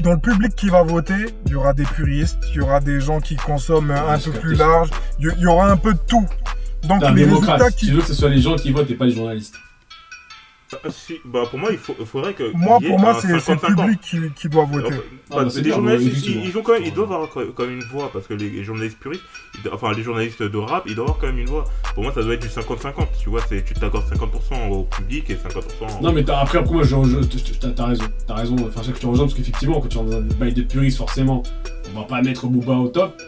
dans 0.00 0.12
le 0.12 0.18
public 0.18 0.54
qui 0.54 0.68
va 0.68 0.82
voter, 0.82 1.26
il 1.46 1.52
y 1.52 1.54
aura 1.54 1.72
des 1.72 1.84
puristes, 1.84 2.38
il 2.50 2.56
y 2.56 2.60
aura 2.60 2.80
des 2.80 3.00
gens 3.00 3.20
qui 3.20 3.36
consomment 3.36 3.92
un 3.92 4.18
peu 4.18 4.30
plus 4.32 4.54
large, 4.54 4.90
il 5.18 5.32
y, 5.38 5.46
aura 5.46 5.70
un 5.70 5.76
peu 5.76 5.94
de 5.94 5.98
tout. 6.06 6.26
Donc, 6.84 7.02
les 7.14 7.24
résultats 7.24 7.70
tu 7.70 7.86
qui, 7.86 7.90
veux 7.92 8.00
que 8.00 8.08
ce 8.08 8.14
soit 8.14 8.28
les 8.28 8.40
gens 8.40 8.56
qui 8.56 8.72
votent 8.72 8.90
et 8.90 8.94
pas 8.94 9.06
les 9.06 9.14
journalistes. 9.14 9.56
Ah, 10.84 10.88
si, 10.90 11.20
bah, 11.24 11.42
pour 11.50 11.58
moi, 11.58 11.70
il, 11.72 11.78
faut, 11.78 11.94
il 12.00 12.06
faudrait 12.06 12.32
que. 12.34 12.50
moi, 12.54 12.78
pour 12.86 12.98
moi, 12.98 13.14
c'est 13.20 13.28
c'est 13.38 13.52
le 13.54 13.58
50-50. 13.58 13.66
public 13.76 14.00
qui, 14.00 14.18
qui 14.34 14.48
doit 14.48 14.64
voter. 14.64 14.86
Enfin, 14.86 14.96
Ah, 15.30 15.44
bah, 15.44 15.48
les 15.62 15.70
journalistes, 15.70 16.26
ils, 16.26 16.44
ils 16.48 16.58
ont 16.58 16.62
quand 16.62 16.72
même, 16.72 16.84
ils 16.84 16.92
doivent 16.94 17.12
avoir 17.12 17.28
quand 17.30 17.64
même 17.66 17.74
une 17.80 17.84
voix 17.84 18.10
parce 18.12 18.26
que 18.26 18.34
les 18.34 18.64
journalistes 18.64 18.98
puristes, 18.98 19.22
ils- 19.62 19.70
enfin 19.70 19.92
les 19.92 20.02
journalistes 20.02 20.42
de 20.42 20.56
rap, 20.58 20.84
ils 20.86 20.94
doivent 20.94 21.08
avoir 21.08 21.20
quand 21.20 21.26
même 21.28 21.38
une 21.38 21.48
voix. 21.48 21.64
Pour 21.94 22.02
moi, 22.02 22.12
ça 22.12 22.22
doit 22.22 22.34
être 22.34 22.42
du 22.42 22.48
50-50. 22.48 23.08
Tu 23.22 23.28
vois, 23.30 23.40
c'est 23.48 23.64
tu 23.64 23.74
t'accordes 23.74 24.06
50% 24.08 24.68
au 24.70 24.84
public 24.84 25.30
et 25.30 25.34
50%. 25.36 26.00
Non, 26.02 26.12
mais 26.12 26.24
t'as- 26.24 26.40
après, 26.40 26.58
après, 26.58 26.72
moi, 26.74 26.82
je, 26.82 26.88
je- 27.04 27.38
je- 27.38 27.68
t'as 27.72 27.86
raison. 27.86 28.04
T'as 28.26 28.34
raison. 28.34 28.56
Enfin, 28.66 28.80
c'est 28.84 28.90
que 28.90 28.96
je 28.96 29.02
te 29.02 29.06
rejoins 29.06 29.26
parce 29.26 29.34
qu'effectivement, 29.38 29.80
quand 29.80 29.88
tu 29.88 29.98
rentres 29.98 30.10
dans 30.10 30.16
un 30.18 30.20
bail 30.38 30.54
de 30.54 30.62
puristes, 30.62 30.98
forcément, 30.98 31.42
on 31.94 32.00
va 32.00 32.06
pas 32.06 32.22
mettre 32.22 32.46
Booba 32.46 32.74
au 32.74 32.88
top. 32.88 33.20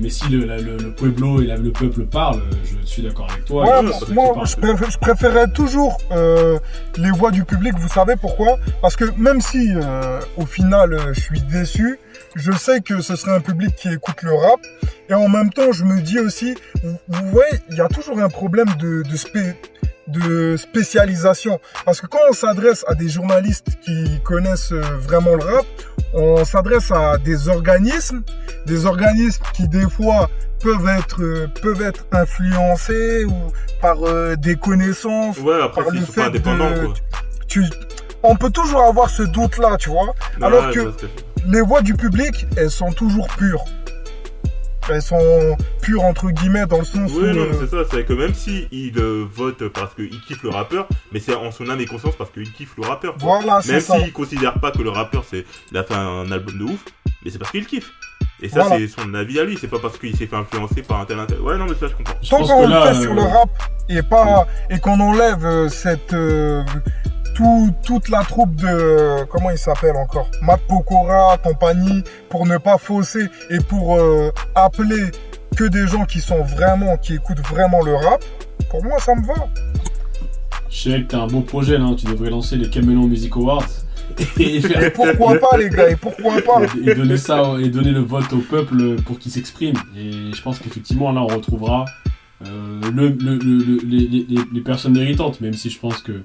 Mais 0.00 0.08
si 0.10 0.28
le, 0.28 0.44
le, 0.46 0.76
le 0.76 0.92
pueblo 0.94 1.40
et 1.42 1.46
la- 1.46 1.56
le 1.56 1.72
peuple 1.72 2.04
parlent, 2.06 2.38
euh, 2.40 2.54
je 2.64 2.86
suis 2.86 3.02
d'accord 3.02 3.28
avec 3.30 3.44
toi. 3.44 3.64
Ouais, 3.64 3.90
moi, 4.12 4.44
je, 4.44 4.56
préfère- 4.56 4.90
je 4.90 4.98
préférais 4.98 5.50
toujours 5.52 5.98
euh, 6.12 6.58
les 6.96 7.10
voix 7.10 7.30
du 7.30 7.44
public, 7.44 7.74
vous 7.78 7.88
savez 7.88 8.14
pourquoi? 8.16 8.58
Parce 8.82 8.94
que 8.96 9.04
même 9.16 9.40
si 9.40 9.72
euh, 9.74 10.20
au 10.36 10.46
final 10.46 10.96
je 11.12 11.20
suis 11.20 11.40
déçu, 11.40 11.98
je 12.36 12.52
sais 12.52 12.80
que 12.80 13.00
ce 13.00 13.16
serait 13.16 13.34
un 13.34 13.40
public 13.40 13.74
qui 13.74 13.88
écoute 13.88 14.22
le 14.22 14.32
rap. 14.34 14.60
Et 15.08 15.14
en 15.14 15.28
même 15.28 15.50
temps, 15.52 15.72
je 15.72 15.84
me 15.84 16.00
dis 16.00 16.20
aussi, 16.20 16.54
vous, 16.84 16.96
vous 17.08 17.30
voyez, 17.30 17.58
il 17.70 17.76
y 17.76 17.80
a 17.80 17.88
toujours 17.88 18.20
un 18.20 18.28
problème 18.28 18.68
de, 18.78 19.02
de, 19.02 19.16
spé- 19.16 19.56
de 20.10 20.56
spécialisation. 20.56 21.60
Parce 21.84 22.00
que 22.00 22.06
quand 22.06 22.18
on 22.28 22.32
s'adresse 22.32 22.84
à 22.88 22.94
des 22.94 23.08
journalistes 23.08 23.66
qui 23.84 24.20
connaissent 24.24 24.72
euh, 24.72 24.80
vraiment 25.00 25.34
le 25.34 25.42
rap, 25.44 25.64
on 26.14 26.44
s'adresse 26.44 26.90
à 26.90 27.18
des 27.18 27.48
organismes, 27.48 28.22
des 28.66 28.86
organismes 28.86 29.42
qui 29.54 29.68
des 29.68 29.88
fois 29.88 30.28
peuvent 30.62 30.88
être 30.98 31.22
euh, 31.22 31.46
peuvent 31.62 31.82
être 31.82 32.04
influencés 32.12 33.24
ou 33.24 33.34
par 33.80 33.96
euh, 34.06 34.36
des 34.36 34.56
connaissances. 34.56 35.38
Ouais, 35.38 35.60
après, 35.62 35.82
par 35.84 35.92
le 35.92 36.00
pas 36.00 36.12
fait 36.12 36.22
indépendants, 36.22 36.70
de- 36.70 36.84
quoi. 36.86 36.94
Tu, 37.48 37.64
on 38.22 38.36
peut 38.36 38.50
toujours 38.50 38.82
avoir 38.82 39.08
ce 39.08 39.22
doute 39.22 39.58
là, 39.58 39.76
tu 39.78 39.88
vois. 39.90 40.14
Alors 40.42 40.66
ouais, 40.66 40.74
que- 40.74 40.92
Les 41.46 41.62
voix 41.62 41.80
du 41.80 41.94
public, 41.94 42.46
elles 42.56 42.70
sont 42.70 42.92
toujours 42.92 43.28
pures. 43.38 43.64
Elles 44.92 45.02
sont 45.02 45.56
pures 45.80 46.02
entre 46.04 46.30
guillemets 46.30 46.66
dans 46.66 46.78
le 46.78 46.84
sens 46.84 47.10
Oui, 47.14 47.22
où 47.22 47.26
non, 47.34 47.42
euh, 47.42 47.52
c'est 47.60 47.70
ça, 47.70 47.84
c'est 47.90 48.04
que 48.04 48.12
même 48.12 48.34
si 48.34 48.66
il 48.72 48.98
euh, 48.98 49.24
vote 49.32 49.68
parce 49.68 49.94
qu'il 49.94 50.10
kiffe 50.22 50.42
le 50.42 50.50
rappeur, 50.50 50.88
mais 51.12 51.20
c'est 51.20 51.34
en 51.34 51.50
son 51.50 51.68
âme 51.70 51.80
et 51.80 51.86
conscience 51.86 52.16
parce 52.16 52.30
qu'il 52.30 52.50
kiffe 52.52 52.74
le 52.76 52.86
rappeur. 52.86 53.14
quoi. 53.16 53.38
voilà, 53.40 53.60
c'est 53.62 53.72
Même 53.72 53.80
ça. 53.80 53.98
s'il 53.98 54.12
considère 54.12 54.54
pas 54.60 54.70
que 54.72 54.82
le 54.82 54.90
rappeur 54.90 55.24
c'est 55.28 55.44
il 55.70 55.78
a 55.78 55.84
fait 55.84 55.94
un 55.94 56.30
album 56.32 56.58
de 56.58 56.64
ouf, 56.64 56.84
mais 57.24 57.30
c'est 57.30 57.38
parce 57.38 57.50
qu'il 57.52 57.66
kiffe. 57.66 57.90
Et 58.42 58.48
ça 58.48 58.62
Voilà. 58.62 58.78
c'est 58.78 58.88
son 58.88 59.12
avis 59.12 59.38
à 59.38 59.44
lui, 59.44 59.58
c'est 59.60 59.68
pas 59.68 59.78
parce 59.78 59.98
qu'il 59.98 60.16
s'est 60.16 60.26
fait 60.26 60.36
influencer 60.36 60.80
par 60.82 60.98
un 61.00 61.04
tel 61.04 61.18
un 61.18 61.26
tel. 61.26 61.40
Ouais 61.40 61.58
non 61.58 61.66
mais 61.66 61.74
ça 61.78 61.88
je 61.88 61.94
comprends. 61.94 62.14
Tant 62.28 62.42
qu'on 62.42 62.66
le 62.68 62.74
fait 62.86 62.94
sur 63.02 63.12
euh, 63.12 63.14
le 63.16 63.20
rap 63.22 63.50
et 63.90 64.02
pas 64.02 64.46
et 64.70 64.78
qu'on 64.78 64.98
enlève 64.98 65.44
euh, 65.44 65.68
cette 65.68 66.14
euh, 66.14 66.62
tout, 67.40 67.70
toute 67.84 68.08
la 68.10 68.22
troupe 68.22 68.54
de 68.56 69.24
comment 69.30 69.50
il 69.50 69.56
s'appelle 69.58 69.96
encore? 69.96 70.28
Matt 70.42 70.60
Pokora 70.68 71.38
compagnie 71.38 72.02
pour 72.28 72.46
ne 72.46 72.58
pas 72.58 72.76
fausser 72.78 73.28
et 73.48 73.58
pour 73.60 73.96
euh, 73.98 74.30
appeler 74.54 75.10
que 75.56 75.64
des 75.64 75.86
gens 75.86 76.04
qui 76.04 76.20
sont 76.20 76.42
vraiment 76.42 76.96
qui 76.98 77.14
écoutent 77.14 77.40
vraiment 77.40 77.82
le 77.82 77.94
rap. 77.94 78.22
Pour 78.70 78.84
moi 78.84 78.98
ça 78.98 79.14
me 79.14 79.26
va. 79.26 79.34
Je 80.68 80.76
sais 80.90 81.02
que 81.02 81.06
t'as 81.08 81.20
un 81.22 81.26
beau 81.26 81.40
projet 81.40 81.78
là, 81.78 81.86
tu 81.96 82.06
devrais 82.06 82.30
lancer 82.30 82.56
les 82.56 82.68
Camelon 82.68 83.06
Music 83.08 83.34
Awards. 83.36 83.64
Et, 84.38 84.56
et 84.56 84.60
faire- 84.60 84.92
pourquoi 84.92 85.38
pas 85.38 85.56
les 85.56 85.70
gars 85.70 85.88
et 85.88 85.96
pourquoi 85.96 86.40
pas? 86.42 86.60
Et 86.84 86.94
donner 86.94 87.16
ça 87.16 87.54
et 87.60 87.68
donner 87.70 87.90
le 87.92 88.00
vote 88.00 88.30
au 88.34 88.38
peuple 88.40 88.96
pour 89.06 89.18
qu'il 89.18 89.32
s'exprime. 89.32 89.76
Et 89.96 90.12
je 90.34 90.42
pense 90.42 90.58
qu'effectivement 90.58 91.10
là 91.10 91.22
on 91.22 91.26
retrouvera 91.28 91.86
euh, 92.46 92.80
le, 92.94 93.08
le- 93.08 93.36
le- 93.38 93.64
le- 93.64 93.80
les, 93.86 93.98
les- 94.06 94.26
les- 94.28 94.44
les 94.52 94.60
personnes 94.60 94.92
méritantes, 94.92 95.40
même 95.40 95.54
si 95.54 95.70
je 95.70 95.78
pense 95.78 95.98
que 96.02 96.22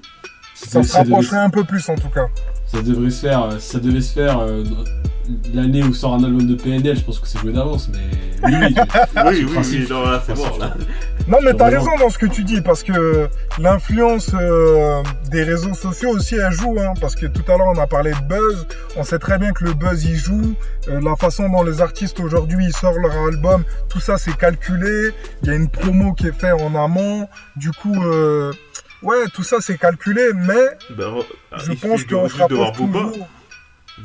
ça 0.56 0.82
se 0.82 0.88
ça 0.88 0.98
rapprocherait 0.98 1.38
un 1.38 1.50
peu 1.50 1.64
plus 1.64 1.88
en 1.88 1.94
tout 1.94 2.08
cas 2.08 2.26
ça 2.66 2.82
devrait 2.82 3.10
se 3.10 3.20
faire, 3.20 3.44
euh, 3.44 3.58
ça 3.60 3.78
devait 3.78 4.00
se 4.00 4.12
faire 4.12 4.40
euh, 4.40 4.64
l'année 5.54 5.84
où 5.84 5.94
sort 5.94 6.14
un 6.14 6.24
album 6.24 6.46
de 6.46 6.54
PNL, 6.56 6.96
je 6.96 7.04
pense 7.04 7.20
que 7.20 7.28
c'est 7.28 7.38
joué 7.38 7.52
d'avance, 7.52 7.88
mais 7.92 7.98
oui, 8.42 8.54
oui, 8.60 8.74
Oui 9.24 9.44
oui 9.44 9.52
principe. 9.52 9.80
oui, 9.82 9.86
non 9.88 10.04
là 10.04 10.22
c'est 10.26 10.36
mort 10.36 10.58
là. 10.58 10.74
Non, 11.28 11.38
mais 11.42 11.54
t'as 11.54 11.70
raison 11.70 11.90
dans 11.98 12.08
ce 12.08 12.18
que 12.18 12.26
tu 12.26 12.44
dis, 12.44 12.60
parce 12.60 12.84
que 12.84 13.28
l'influence 13.58 14.30
euh, 14.34 15.02
des 15.30 15.42
réseaux 15.42 15.74
sociaux 15.74 16.10
aussi, 16.10 16.36
elle 16.36 16.52
joue. 16.52 16.76
Hein, 16.78 16.94
parce 17.00 17.16
que 17.16 17.26
tout 17.26 17.42
à 17.50 17.56
l'heure, 17.56 17.66
on 17.74 17.78
a 17.78 17.86
parlé 17.88 18.12
de 18.12 18.28
buzz. 18.28 18.66
On 18.96 19.02
sait 19.02 19.18
très 19.18 19.36
bien 19.36 19.50
que 19.52 19.64
le 19.64 19.74
buzz, 19.74 20.04
il 20.04 20.14
joue. 20.14 20.54
Euh, 20.88 21.00
la 21.00 21.16
façon 21.16 21.48
dont 21.48 21.64
les 21.64 21.80
artistes 21.82 22.20
aujourd'hui, 22.20 22.66
ils 22.66 22.76
sortent 22.76 22.98
leur 22.98 23.16
album, 23.26 23.64
tout 23.88 23.98
ça, 23.98 24.18
c'est 24.18 24.36
calculé. 24.36 25.10
Il 25.42 25.48
y 25.48 25.52
a 25.52 25.56
une 25.56 25.68
promo 25.68 26.12
qui 26.12 26.28
est 26.28 26.32
faite 26.38 26.54
en 26.60 26.76
amont. 26.76 27.26
Du 27.56 27.72
coup, 27.72 28.00
euh, 28.04 28.52
ouais, 29.02 29.24
tout 29.34 29.42
ça, 29.42 29.56
c'est 29.60 29.78
calculé. 29.78 30.22
Mais 30.34 30.54
Ben, 30.90 31.04
re- 31.06 31.24
je 31.64 31.72
il 31.72 31.78
pense 31.78 32.04
qu'on 32.04 32.26
rapproche 32.26 32.76
Booba. 32.76 33.00
toujours. 33.00 33.28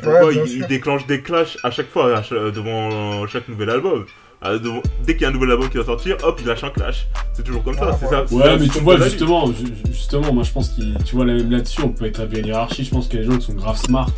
Ouais, 0.05 0.35
il, 0.47 0.65
déclenche 0.67 1.05
des 1.05 1.21
clashs 1.21 1.57
à 1.63 1.71
chaque 1.71 1.89
fois, 1.89 2.17
à 2.17 2.23
chaque- 2.23 2.37
devant 2.53 3.27
chaque 3.27 3.47
nouvel 3.49 3.69
album. 3.69 4.05
Ah, 4.41 4.57
devant- 4.57 4.81
dès 5.05 5.13
qu'il 5.13 5.23
y 5.23 5.25
a 5.25 5.29
un 5.29 5.31
nouvel 5.33 5.51
album 5.51 5.69
qui 5.69 5.77
va 5.77 5.83
sortir, 5.85 6.15
hop, 6.23 6.39
il 6.41 6.47
lâche 6.47 6.63
un 6.63 6.69
clash. 6.69 7.07
C'est 7.33 7.43
toujours 7.43 7.63
comme 7.63 7.75
ça. 7.75 7.89
Ah, 7.91 7.97
c'est 7.99 8.05
voilà. 8.07 8.27
ça 8.27 8.33
Ouais, 8.35 8.43
ça, 8.43 8.57
mais 8.57 8.67
tu 8.69 8.79
vois, 8.79 8.97
justement, 8.99 9.51
ju- 9.51 9.65
justement, 9.91 10.33
moi 10.33 10.43
je 10.43 10.51
pense 10.51 10.69
qu'il, 10.69 10.97
tu 11.05 11.15
vois, 11.15 11.25
là, 11.25 11.33
même 11.33 11.51
là-dessus, 11.51 11.81
on 11.83 11.89
peut 11.89 12.05
établir 12.05 12.39
une 12.39 12.47
hiérarchie. 12.47 12.83
Je 12.85 12.89
pense 12.89 13.07
que 13.07 13.17
les 13.17 13.23
gens 13.25 13.37
qui 13.37 13.45
sont 13.45 13.53
grave 13.53 13.77
smart. 13.77 14.09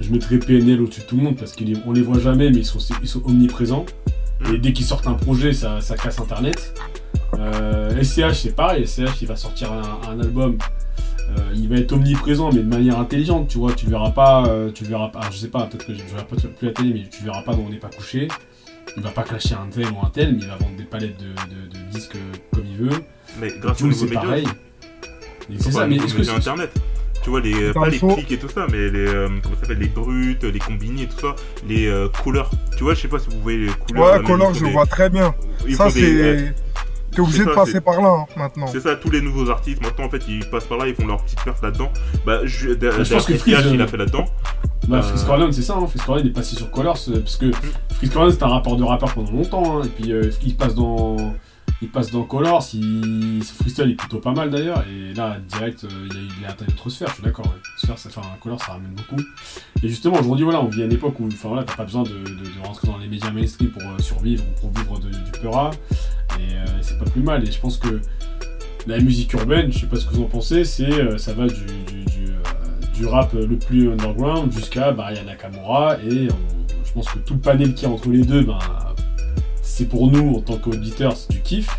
Je 0.00 0.10
mettrais 0.10 0.38
PNL 0.38 0.80
au-dessus 0.82 1.00
de 1.02 1.06
tout 1.06 1.16
le 1.16 1.22
monde 1.22 1.36
parce 1.38 1.54
qu'on 1.54 1.92
les 1.92 2.02
voit 2.02 2.18
jamais, 2.18 2.50
mais 2.50 2.58
ils 2.58 2.66
sont, 2.66 2.78
ils 3.00 3.08
sont 3.08 3.22
omniprésents. 3.24 3.86
Et 4.52 4.58
dès 4.58 4.72
qu'ils 4.72 4.86
sortent 4.86 5.06
un 5.06 5.14
projet, 5.14 5.52
ça, 5.52 5.80
ça 5.80 5.96
casse 5.96 6.18
internet. 6.18 6.74
Euh, 7.38 8.02
SCH, 8.02 8.32
c'est 8.42 8.54
pareil. 8.56 8.86
SCH, 8.86 9.22
il 9.22 9.28
va 9.28 9.36
sortir 9.36 9.72
un, 9.72 10.00
un 10.10 10.20
album. 10.20 10.58
euh, 11.30 11.32
il 11.54 11.68
va 11.68 11.76
être 11.76 11.92
omniprésent, 11.92 12.50
mais 12.52 12.60
de 12.62 12.68
manière 12.68 12.98
intelligente. 12.98 13.48
Tu 13.48 13.58
vois, 13.58 13.72
tu 13.72 13.86
le 13.86 13.92
verras 13.92 14.10
pas. 14.10 14.44
euh, 14.46 14.70
tu 14.72 14.84
le 14.84 14.90
verras 14.90 15.08
pas. 15.08 15.20
alors, 15.20 15.32
je 15.32 15.38
sais 15.38 15.48
pas, 15.48 15.64
peut-être 15.66 15.86
que 15.86 15.94
je 15.94 16.02
ne 16.02 16.08
verrai 16.08 16.24
pas 16.24 16.36
plus 16.36 16.66
la 16.66 16.72
télé, 16.72 16.92
mais 16.92 17.08
tu 17.10 17.20
le 17.20 17.26
verras 17.26 17.42
pas 17.42 17.54
dans 17.54 17.62
On 17.62 17.70
n'est 17.70 17.76
pas 17.78 17.90
couché. 17.90 18.28
Il 18.96 19.02
va 19.02 19.10
pas 19.10 19.22
clasher 19.22 19.54
un 19.54 19.68
tel 19.70 19.86
ou 19.92 20.04
un 20.04 20.10
tel, 20.10 20.32
mais 20.34 20.40
il 20.42 20.48
va 20.48 20.56
vendre 20.56 20.76
des 20.76 20.82
palettes 20.84 21.16
de, 21.18 21.26
de- 21.26 21.68
de 21.78 21.90
disques 21.92 22.16
comme 22.52 22.64
il 22.66 22.76
veut. 22.76 22.96
Mais 23.40 23.52
grâce 23.60 23.80
aux 23.82 23.92
c'est 23.92 24.04
médias. 24.06 24.20
pareil. 24.22 24.46
C'est 25.58 25.70
ça, 25.72 25.86
mais 25.86 25.96
les 25.98 26.04
est-ce 26.04 26.14
que 26.14 26.22
c'est- 26.22 26.30
internet 26.32 26.70
tu 27.22 27.28
vois 27.28 27.40
les 27.42 27.72
pas 27.74 27.84
le 27.84 27.90
les 27.92 27.98
clics 27.98 28.32
et 28.32 28.38
tout 28.38 28.48
ça 28.48 28.66
mais 28.72 28.88
les 28.88 29.06
euh, 29.06 29.28
comment 29.42 29.54
ça 29.56 29.60
s'appelle 29.60 29.78
les 29.78 29.88
brutes 29.88 30.42
les 30.42 30.58
combinés 30.58 31.02
et 31.02 31.06
tout 31.06 31.20
ça 31.20 31.36
les 31.68 31.86
euh, 31.86 32.08
couleurs 32.08 32.50
tu 32.78 32.82
vois 32.82 32.94
je 32.94 33.00
sais 33.02 33.08
pas 33.08 33.18
si 33.18 33.28
vous 33.28 33.42
voyez 33.42 33.58
les 33.66 33.72
couleurs 33.72 34.04
Ouais, 34.06 34.20
ils 34.20 34.22
je 34.22 34.26
font 34.26 34.36
le 34.62 34.66
des- 34.68 34.72
vois 34.72 34.86
très 34.86 35.10
bien. 35.10 35.34
ils 35.68 35.76
Ça, 35.76 35.90
des- 35.90 36.02
euh, 36.18 36.38
c'est. 36.38 36.54
T'es 37.12 37.20
obligé 37.20 37.38
c'est 37.38 37.44
de 37.44 37.50
ça, 37.50 37.54
passer 37.56 37.80
par 37.80 38.00
là 38.00 38.08
hein, 38.20 38.26
maintenant. 38.36 38.66
c'est 38.68 38.80
ça, 38.80 38.94
tous 38.96 39.10
les 39.10 39.20
nouveaux 39.20 39.50
artistes, 39.50 39.82
maintenant 39.82 40.04
en 40.06 40.10
fait 40.10 40.22
ils 40.28 40.44
passent 40.48 40.66
par 40.66 40.78
là, 40.78 40.86
ils 40.86 40.94
font 40.94 41.06
leur 41.06 41.22
petite 41.24 41.42
perf 41.42 41.60
là-dedans. 41.62 41.90
Bah, 42.24 42.40
je, 42.44 42.70
je 42.70 43.12
pense 43.14 43.26
que 43.26 43.36
Freeze, 43.36 43.56
il 43.72 43.80
a 43.82 43.86
fait 43.86 43.96
là-dedans. 43.96 44.24
Bah, 44.88 44.98
Euh, 44.98 45.02
Freeze 45.02 45.24
Corleone, 45.24 45.52
c'est 45.52 45.62
ça, 45.62 45.74
hein. 45.76 45.86
Freeze 45.86 46.02
Corleone 46.04 46.26
est 46.26 46.30
passé 46.30 46.56
sur 46.56 46.70
Colors, 46.70 46.98
euh, 47.08 47.20
parce 47.20 47.36
que 47.36 47.50
Freeze 47.96 48.10
Corleone 48.10 48.32
c'est 48.32 48.42
un 48.42 48.48
rapport 48.48 48.76
de 48.76 48.84
rappeur 48.84 49.12
pendant 49.12 49.32
longtemps, 49.32 49.80
hein. 49.80 49.84
et 49.84 49.88
puis 49.88 50.12
euh, 50.12 50.30
il 50.44 50.56
passe 50.56 50.74
dans 50.74 51.16
il 51.82 51.88
passe 51.88 52.10
dans 52.10 52.24
Colors, 52.24 52.66
il... 52.74 53.42
son 53.42 53.54
freestyle 53.54 53.90
est 53.90 53.94
plutôt 53.94 54.18
pas 54.18 54.32
mal 54.32 54.50
d'ailleurs, 54.50 54.84
et 54.86 55.14
là 55.14 55.38
direct 55.48 55.84
euh, 55.84 56.08
il, 56.10 56.16
a, 56.16 56.20
il 56.40 56.46
a 56.46 56.50
atteint 56.50 56.66
autre 56.68 56.90
sphère, 56.90 57.08
je 57.08 57.14
suis 57.14 57.22
d'accord, 57.22 57.46
ouais. 57.46 57.60
Colors 58.40 58.60
ça 58.60 58.72
ramène 58.72 58.94
beaucoup. 58.94 59.20
Et 59.82 59.88
justement 59.88 60.18
aujourd'hui 60.18 60.44
voilà, 60.44 60.60
on 60.60 60.66
vit 60.66 60.82
à 60.82 60.84
une 60.84 60.92
époque 60.92 61.18
où 61.20 61.28
voilà, 61.42 61.64
t'as 61.64 61.74
pas 61.74 61.84
besoin 61.84 62.02
de, 62.02 62.10
rentrer 62.64 62.88
dans 62.88 62.98
les 62.98 63.08
médias 63.08 63.30
mainstream 63.30 63.70
pour 63.70 63.82
euh, 63.82 63.98
survivre 63.98 64.44
ou 64.44 64.60
pour 64.60 64.70
vivre 64.70 64.98
du 65.00 65.40
peura, 65.40 65.70
et 66.38 66.54
euh, 66.54 66.64
c'est 66.82 66.98
pas 66.98 67.06
plus 67.06 67.22
mal, 67.22 67.46
et 67.46 67.50
je 67.50 67.60
pense 67.60 67.78
que 67.78 68.00
la 68.86 68.98
musique 68.98 69.32
urbaine, 69.32 69.72
je 69.72 69.80
sais 69.80 69.86
pas 69.86 69.96
ce 69.96 70.06
que 70.06 70.14
vous 70.14 70.22
en 70.22 70.28
pensez, 70.28 70.64
c'est 70.64 70.92
euh, 70.92 71.18
ça 71.18 71.32
va 71.34 71.46
du, 71.46 71.54
du, 72.94 73.06
rap 73.06 73.32
le 73.32 73.56
plus 73.56 73.90
underground 73.90 74.52
jusqu'à 74.52 74.92
bah, 74.92 75.08
Nakamura 75.24 75.96
et 76.02 76.28
je 76.84 76.92
pense 76.92 77.08
que 77.08 77.18
tout 77.20 77.32
le 77.32 77.40
panel 77.40 77.72
qui 77.72 77.86
est 77.86 77.88
entre 77.88 78.10
les 78.10 78.22
deux, 78.26 78.42
ben, 78.42 78.58
c'est 79.70 79.88
pour 79.88 80.10
nous 80.10 80.36
en 80.36 80.40
tant 80.40 80.58
qu'auditeurs, 80.58 81.16
c'est 81.16 81.30
du 81.30 81.40
kiff. 81.40 81.70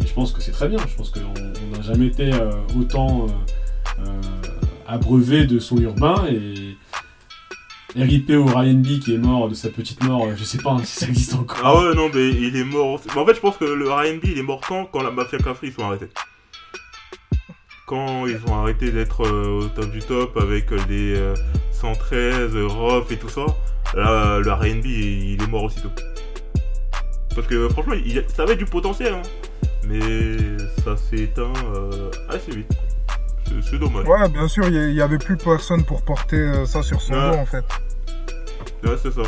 Et 0.00 0.06
je 0.06 0.14
pense 0.14 0.32
que 0.32 0.40
c'est 0.40 0.52
très 0.52 0.68
bien. 0.68 0.78
Je 0.88 0.94
pense 0.94 1.10
qu'on 1.10 1.20
on 1.20 1.76
n'a 1.76 1.82
jamais 1.82 2.06
été 2.06 2.32
euh, 2.32 2.50
autant 2.78 3.26
euh, 3.26 4.06
euh, 4.06 4.20
abreuvé 4.86 5.44
de 5.44 5.58
son 5.58 5.76
urbain 5.78 6.24
et 6.30 6.76
RIP 8.00 8.30
au 8.30 8.44
Ryan 8.44 8.74
B 8.74 9.00
qui 9.00 9.14
est 9.14 9.18
mort 9.18 9.48
de 9.48 9.54
sa 9.54 9.70
petite 9.70 10.04
mort, 10.04 10.28
je 10.36 10.44
sais 10.44 10.58
pas 10.58 10.72
hein, 10.72 10.84
si 10.84 11.00
ça 11.00 11.08
existe 11.08 11.34
encore. 11.34 11.58
Ah 11.64 11.80
ouais, 11.80 11.94
non, 11.94 12.10
mais 12.14 12.28
il 12.28 12.56
est 12.56 12.64
mort. 12.64 13.00
Mais 13.06 13.20
en 13.20 13.26
fait, 13.26 13.34
je 13.34 13.40
pense 13.40 13.56
que 13.56 13.64
le 13.64 13.90
RB 13.90 14.24
il 14.24 14.38
est 14.38 14.42
mort 14.42 14.60
quand, 14.66 14.84
quand 14.86 15.02
la 15.02 15.10
Mafia 15.10 15.38
Cafri 15.38 15.68
ils 15.68 15.72
sont 15.72 15.82
arrêtés. 15.82 16.08
Quand 17.86 18.26
ils 18.26 18.38
ont 18.48 18.54
arrêté 18.54 18.92
d'être 18.92 19.28
au 19.28 19.64
top 19.68 19.90
du 19.90 20.00
top 20.00 20.36
avec 20.36 20.70
les 20.88 21.14
euh, 21.16 21.34
113, 21.72 22.54
euh, 22.54 23.00
et 23.10 23.16
tout 23.16 23.28
ça, 23.28 23.46
là, 23.94 24.38
le 24.40 24.52
RB 24.52 24.86
il 24.86 25.42
est 25.42 25.48
mort 25.48 25.64
aussitôt. 25.64 25.90
Parce 27.36 27.46
que 27.46 27.68
franchement, 27.68 27.92
il, 27.94 28.24
ça 28.34 28.42
avait 28.42 28.56
du 28.56 28.64
potentiel, 28.64 29.14
hein. 29.14 29.22
mais 29.86 30.00
ça 30.84 30.96
s'est 30.96 31.16
éteint 31.24 31.52
euh, 31.74 32.10
assez 32.28 32.50
vite. 32.50 32.72
C'est- 33.62 33.78
dommage. 33.78 34.06
Ouais, 34.08 34.28
bien 34.28 34.48
sûr, 34.48 34.66
il 34.66 34.74
y- 34.74 34.88
il 34.88 34.94
y 34.94 35.02
avait 35.02 35.18
plus 35.18 35.36
personne 35.36 35.84
pour 35.84 36.02
porter 36.02 36.36
euh, 36.36 36.64
ça 36.66 36.82
sur 36.82 37.00
son 37.00 37.12
Ouais. 37.14 37.30
dos 37.30 37.36
en 37.36 37.46
fait. 37.46 37.64
Ouais, 38.84 38.96
c'est 39.00 39.12
ça. 39.12 39.22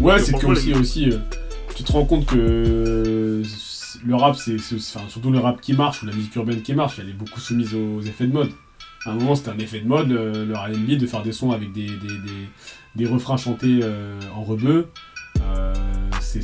Ouais, 0.00 0.18
c'est 0.20 0.38
que 0.38 0.46
aussi, 0.46 0.68
les- 0.72 0.78
aussi 0.78 1.10
euh, 1.10 1.18
tu 1.74 1.82
te 1.82 1.90
rends 1.92 2.04
compte 2.04 2.26
que 2.26 3.42
le 4.06 4.14
rap, 4.14 4.36
c'est 4.36 4.58
c'est- 4.58 4.76
enfin, 4.76 5.08
surtout 5.08 5.30
le 5.30 5.38
rap 5.38 5.60
qui 5.60 5.72
marche 5.74 6.02
ou 6.02 6.06
la 6.06 6.12
musique 6.12 6.34
urbaine 6.36 6.62
qui 6.62 6.74
marche, 6.74 6.98
elle 7.00 7.08
est 7.08 7.12
beaucoup 7.14 7.40
soumise 7.40 7.74
aux 7.74 8.00
effets 8.02 8.26
de 8.26 8.32
mode. 8.32 8.50
À 9.04 9.10
un 9.10 9.14
moment, 9.14 9.34
c'était 9.34 9.50
un 9.50 9.58
effet 9.58 9.80
de 9.80 9.88
mode, 9.88 10.12
euh, 10.12 10.44
le 10.46 10.54
R&B, 10.54 10.96
de 10.96 11.06
faire 11.06 11.22
des 11.22 11.32
sons 11.32 11.50
avec 11.50 11.72
des, 11.72 11.86
des, 11.86 12.18
des, 12.18 12.48
des 12.94 13.06
refrains 13.06 13.36
chantés 13.36 13.80
euh, 13.82 14.18
en 14.36 14.44
rebeu. 14.44 14.86
Euh, 15.40 15.74
c'est- 16.20 16.40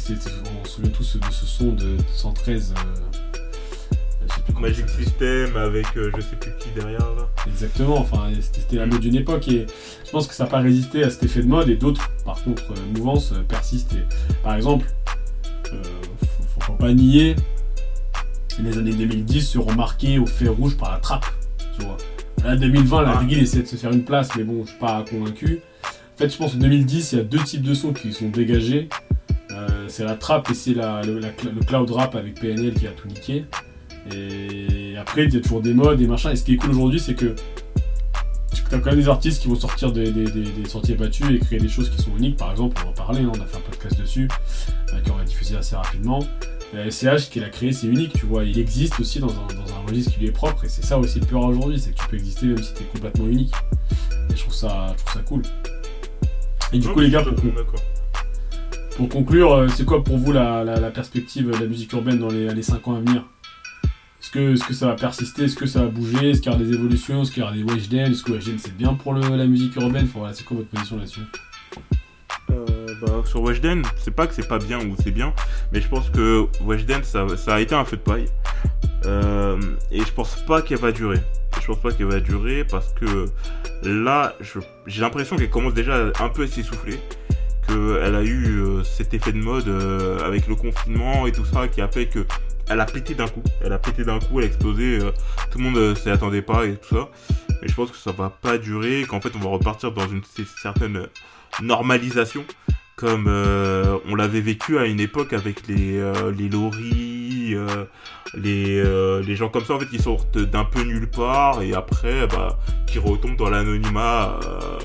on 0.62 0.64
se 0.64 0.70
souvient 0.72 0.90
tous 0.90 1.16
de 1.18 1.24
ce 1.30 1.46
son 1.46 1.72
de 1.72 1.96
113. 2.14 2.74
euh, 2.76 4.60
Magic. 4.60 4.88
System 4.88 5.56
avec 5.56 5.86
euh, 5.96 6.10
je 6.16 6.20
sais 6.20 6.36
plus 6.36 6.50
qui 6.58 6.68
derrière 6.74 6.98
là. 6.98 7.28
Exactement, 7.46 7.98
enfin 7.98 8.28
c'était 8.40 8.76
la 8.76 8.86
mode 8.86 9.00
d'une 9.00 9.14
époque 9.14 9.46
et 9.48 9.66
je 10.04 10.10
pense 10.10 10.26
que 10.26 10.34
ça 10.34 10.44
n'a 10.44 10.50
pas 10.50 10.58
résisté 10.58 11.04
à 11.04 11.10
cet 11.10 11.22
effet 11.22 11.42
de 11.42 11.46
mode 11.46 11.68
et 11.68 11.76
d'autres 11.76 12.10
par 12.24 12.42
contre 12.42 12.64
euh, 12.72 12.98
mouvances 12.98 13.32
euh, 13.32 13.42
persistent 13.46 13.92
et 13.94 14.04
par 14.42 14.54
exemple 14.56 14.86
faut, 15.64 16.60
faut 16.60 16.72
pas 16.72 16.92
nier 16.92 17.36
les 18.60 18.76
années 18.78 18.92
2010 18.94 19.42
seront 19.48 19.74
marquées 19.74 20.18
au 20.18 20.26
fer 20.26 20.52
rouge 20.52 20.76
par 20.76 20.90
la 20.92 20.98
trappe 20.98 21.26
tu 21.78 21.84
vois 21.86 21.96
là 22.44 22.56
2020 22.56 23.02
la 23.02 23.18
Ah. 23.20 23.24
essaie 23.30 23.62
de 23.62 23.66
se 23.66 23.76
faire 23.76 23.92
une 23.92 24.04
place 24.04 24.30
mais 24.36 24.42
bon 24.44 24.64
je 24.64 24.70
suis 24.70 24.78
pas 24.78 25.04
convaincu 25.08 25.60
en 26.18 26.22
fait 26.24 26.30
je 26.32 26.36
pense 26.36 26.54
que 26.54 26.58
2010 26.58 27.12
il 27.12 27.18
y 27.18 27.20
a 27.20 27.24
deux 27.24 27.38
types 27.38 27.62
de 27.62 27.74
sons 27.74 27.92
qui 27.92 28.12
sont 28.12 28.28
dégagés 28.28 28.88
Euh, 29.52 29.86
c'est 29.88 30.04
la 30.04 30.14
trappe 30.14 30.50
et 30.50 30.54
c'est 30.54 30.74
le, 30.74 31.62
cloud 31.66 31.90
rap 31.90 32.14
avec 32.16 32.40
PNL 32.40 32.74
qui 32.74 32.86
a 32.88 32.90
tout 32.90 33.06
niqué 33.08 33.44
et 34.14 34.96
après, 34.96 35.24
il 35.24 35.34
y 35.34 35.36
a 35.36 35.40
toujours 35.40 35.60
des 35.60 35.74
modes 35.74 36.00
et 36.00 36.06
machin. 36.06 36.30
Et 36.32 36.36
ce 36.36 36.42
qui 36.44 36.54
est 36.54 36.56
cool 36.56 36.70
aujourd'hui, 36.70 36.98
c'est 37.00 37.14
que 37.14 37.34
tu 38.52 38.74
as 38.74 38.78
quand 38.78 38.90
même 38.90 38.96
des 39.00 39.08
artistes 39.08 39.42
qui 39.42 39.48
vont 39.48 39.54
sortir 39.54 39.92
des, 39.92 40.10
des- 40.12 40.24
des- 40.30 40.50
des 40.50 40.68
sentiers 40.68 40.94
battus 40.94 41.26
et 41.30 41.38
créer 41.38 41.58
des 41.58 41.68
choses 41.68 41.90
qui 41.90 42.00
sont 42.02 42.16
uniques. 42.16 42.36
Par 42.36 42.50
exemple, 42.50 42.76
on 42.80 42.84
va 42.86 42.90
en 42.90 42.92
parler, 43.06 43.20
hein, 43.22 43.32
on 43.36 43.40
a 43.40 43.44
fait 43.46 43.56
un 43.58 43.60
podcast 43.60 43.98
dessus, 44.00 44.28
euh, 44.94 45.00
qu'on 45.06 45.14
va 45.16 45.24
diffuser 45.24 45.56
assez 45.56 45.76
rapidement. 45.76 46.20
Euh, 46.74 46.90
SCH, 46.90 47.28
qu'il 47.30 47.44
a 47.44 47.48
créé, 47.50 47.72
c'est 47.72 47.86
unique, 47.86 48.12
tu 48.14 48.24
vois. 48.26 48.44
Il 48.44 48.58
existe 48.58 48.98
aussi 49.00 49.20
dans 49.20 49.28
un, 49.30 49.86
registre 49.88 50.12
qui 50.12 50.20
lui 50.20 50.28
est 50.28 50.32
propre. 50.32 50.64
Et 50.64 50.68
c'est 50.68 50.84
ça 50.84 50.98
aussi 50.98 51.20
le 51.20 51.26
peur 51.26 51.42
aujourd'hui, 51.44 51.78
c'est 51.78 51.90
que 51.94 52.00
tu 52.00 52.08
peux 52.08 52.16
exister 52.16 52.46
même 52.46 52.62
si 52.62 52.72
tu 52.74 52.82
es 52.82 52.86
complètement 52.86 53.26
unique. 53.26 53.52
Et 54.30 54.36
je 54.36 54.40
trouve 54.40 54.54
ça 54.54 54.94
cool. 55.26 55.42
Et 56.72 56.78
du 56.78 56.88
coup, 56.88 57.00
les 57.00 57.10
gars, 57.10 57.22
pour, 57.22 57.34
pour 58.96 59.08
conclure, 59.08 59.52
euh, 59.52 59.68
c'est 59.68 59.84
quoi 59.84 60.02
pour 60.04 60.18
vous 60.18 60.32
la, 60.32 60.64
la- 60.64 60.78
la 60.80 60.90
perspective 60.90 61.46
de 61.50 61.56
la 61.56 61.66
musique 61.66 61.92
urbaine 61.92 62.18
dans 62.18 62.28
les, 62.30 62.52
les 62.52 62.62
5 62.62 62.86
ans 62.88 62.96
à 62.96 63.00
venir? 63.00 63.24
Est-ce 64.20 64.30
que, 64.30 64.52
est-ce 64.54 64.64
que 64.64 64.74
ça 64.74 64.86
va 64.88 64.94
persister? 64.94 65.44
Est-ce 65.44 65.56
que 65.56 65.66
ça 65.66 65.80
va 65.82 65.86
bouger? 65.86 66.30
Est-ce 66.30 66.40
qu'il 66.42 66.52
y 66.52 66.54
aura 66.54 66.62
des 66.62 66.72
évolutions? 66.74 67.22
Est-ce 67.22 67.30
qu'il 67.30 67.40
y 67.40 67.46
aura 67.46 67.52
des 67.54 67.62
Weshden? 67.62 68.10
Est-ce 68.12 68.22
que 68.22 68.32
Weshden 68.32 68.58
c'est 68.58 68.76
bien 68.76 68.94
pour 68.94 69.14
le- 69.14 69.36
la 69.36 69.46
musique 69.46 69.76
urbaine? 69.76 70.04
Enfin, 70.04 70.18
voilà, 70.20 70.34
C'est 70.34 70.44
quoi 70.44 70.56
votre 70.58 70.68
position 70.68 70.96
là-dessus? 70.96 71.20
Euh, 72.50 72.64
bah, 73.02 73.22
sur 73.24 73.40
Weshden, 73.42 73.82
c'est 73.98 74.10
pas 74.14 74.26
que 74.26 74.34
c'est 74.34 74.48
pas 74.48 74.58
bien 74.58 74.80
ou 74.80 74.94
c'est 75.02 75.10
bien, 75.12 75.32
mais 75.72 75.80
je 75.80 75.88
pense 75.88 76.10
que 76.10 76.46
Weshden 76.62 77.04
ça, 77.04 77.26
ça 77.36 77.54
a 77.54 77.60
été 77.60 77.74
un 77.74 77.84
feu 77.84 77.96
de 77.96 78.02
paille. 78.02 78.26
Euh, 79.06 79.60
et 79.90 80.00
je 80.00 80.12
pense 80.12 80.36
pas 80.46 80.62
qu'elle 80.62 80.78
va 80.78 80.92
durer. 80.92 81.20
Je 81.60 81.66
pense 81.66 81.80
pas 81.80 81.92
qu'elle 81.92 82.06
va 82.06 82.20
durer 82.20 82.64
parce 82.64 82.92
que 82.92 83.26
là, 83.82 84.34
j'ai 84.86 85.00
l'impression 85.00 85.36
qu'elle 85.36 85.50
commence 85.50 85.74
déjà 85.74 86.10
un 86.20 86.28
peu 86.28 86.44
à 86.44 86.46
s'essouffler. 86.46 86.98
Qu'elle 87.66 88.14
a 88.14 88.22
eu 88.22 88.60
euh, 88.60 88.82
cet 88.82 89.12
effet 89.12 89.32
de 89.32 89.38
mode 89.38 89.68
euh, 89.68 90.18
avec 90.24 90.46
le 90.46 90.54
confinement 90.54 91.26
et 91.26 91.32
tout 91.32 91.44
ça 91.44 91.68
qui 91.68 91.80
a 91.80 91.88
fait 91.88 92.06
que 92.06 92.26
elle 92.70 92.80
a 92.80 92.86
pété 92.86 93.14
d'un 93.14 93.28
coup. 93.28 93.42
Elle 93.62 93.72
a 93.72 93.78
pété 93.78 94.04
d'un 94.04 94.18
coup, 94.18 94.38
elle 94.38 94.44
a 94.44 94.46
explosé. 94.46 94.98
tout 95.50 95.58
le 95.58 95.64
monde 95.64 95.96
s'y 95.96 96.10
attendait 96.10 96.42
pas 96.42 96.66
et 96.66 96.76
tout 96.76 96.96
ça. 96.96 97.08
Mais 97.62 97.68
je 97.68 97.74
pense 97.74 97.90
que 97.90 97.96
ça 97.96 98.12
va 98.12 98.30
pas 98.30 98.58
durer, 98.58 99.04
qu'en 99.08 99.20
fait 99.20 99.30
on 99.34 99.38
va 99.38 99.48
repartir 99.48 99.92
dans 99.92 100.06
une 100.08 100.22
certaine 100.60 101.06
normalisation 101.62 102.44
comme 102.96 103.26
on 103.26 104.14
l'avait 104.14 104.40
vécu 104.40 104.78
à 104.78 104.84
une 104.84 105.00
époque 105.00 105.32
avec 105.32 105.66
les 105.66 106.02
les 106.36 106.48
loris, 106.50 107.17
euh, 107.54 107.84
les 108.34 108.78
euh, 108.78 109.22
les 109.22 109.36
gens 109.36 109.48
comme 109.48 109.64
ça 109.64 109.74
en 109.74 109.78
fait 109.78 109.86
qui 109.86 109.98
sortent 109.98 110.38
d'un 110.38 110.64
peu 110.64 110.82
nulle 110.82 111.08
part 111.08 111.62
et 111.62 111.74
après 111.74 112.26
bah 112.26 112.58
qui 112.86 112.98
retombent 112.98 113.36
dans 113.36 113.50
l'anonymat 113.50 114.38
euh, 114.44 114.78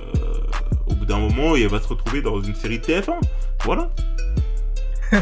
au 0.87 0.95
bout 0.95 1.05
d'un 1.05 1.19
moment 1.19 1.55
et 1.55 1.63
elle 1.63 1.69
va 1.69 1.79
se 1.79 1.87
retrouver 1.87 2.21
dans 2.21 2.41
une 2.41 2.55
série 2.55 2.79
de 2.79 2.85
TF1. 2.85 3.19
Voilà. 3.63 3.89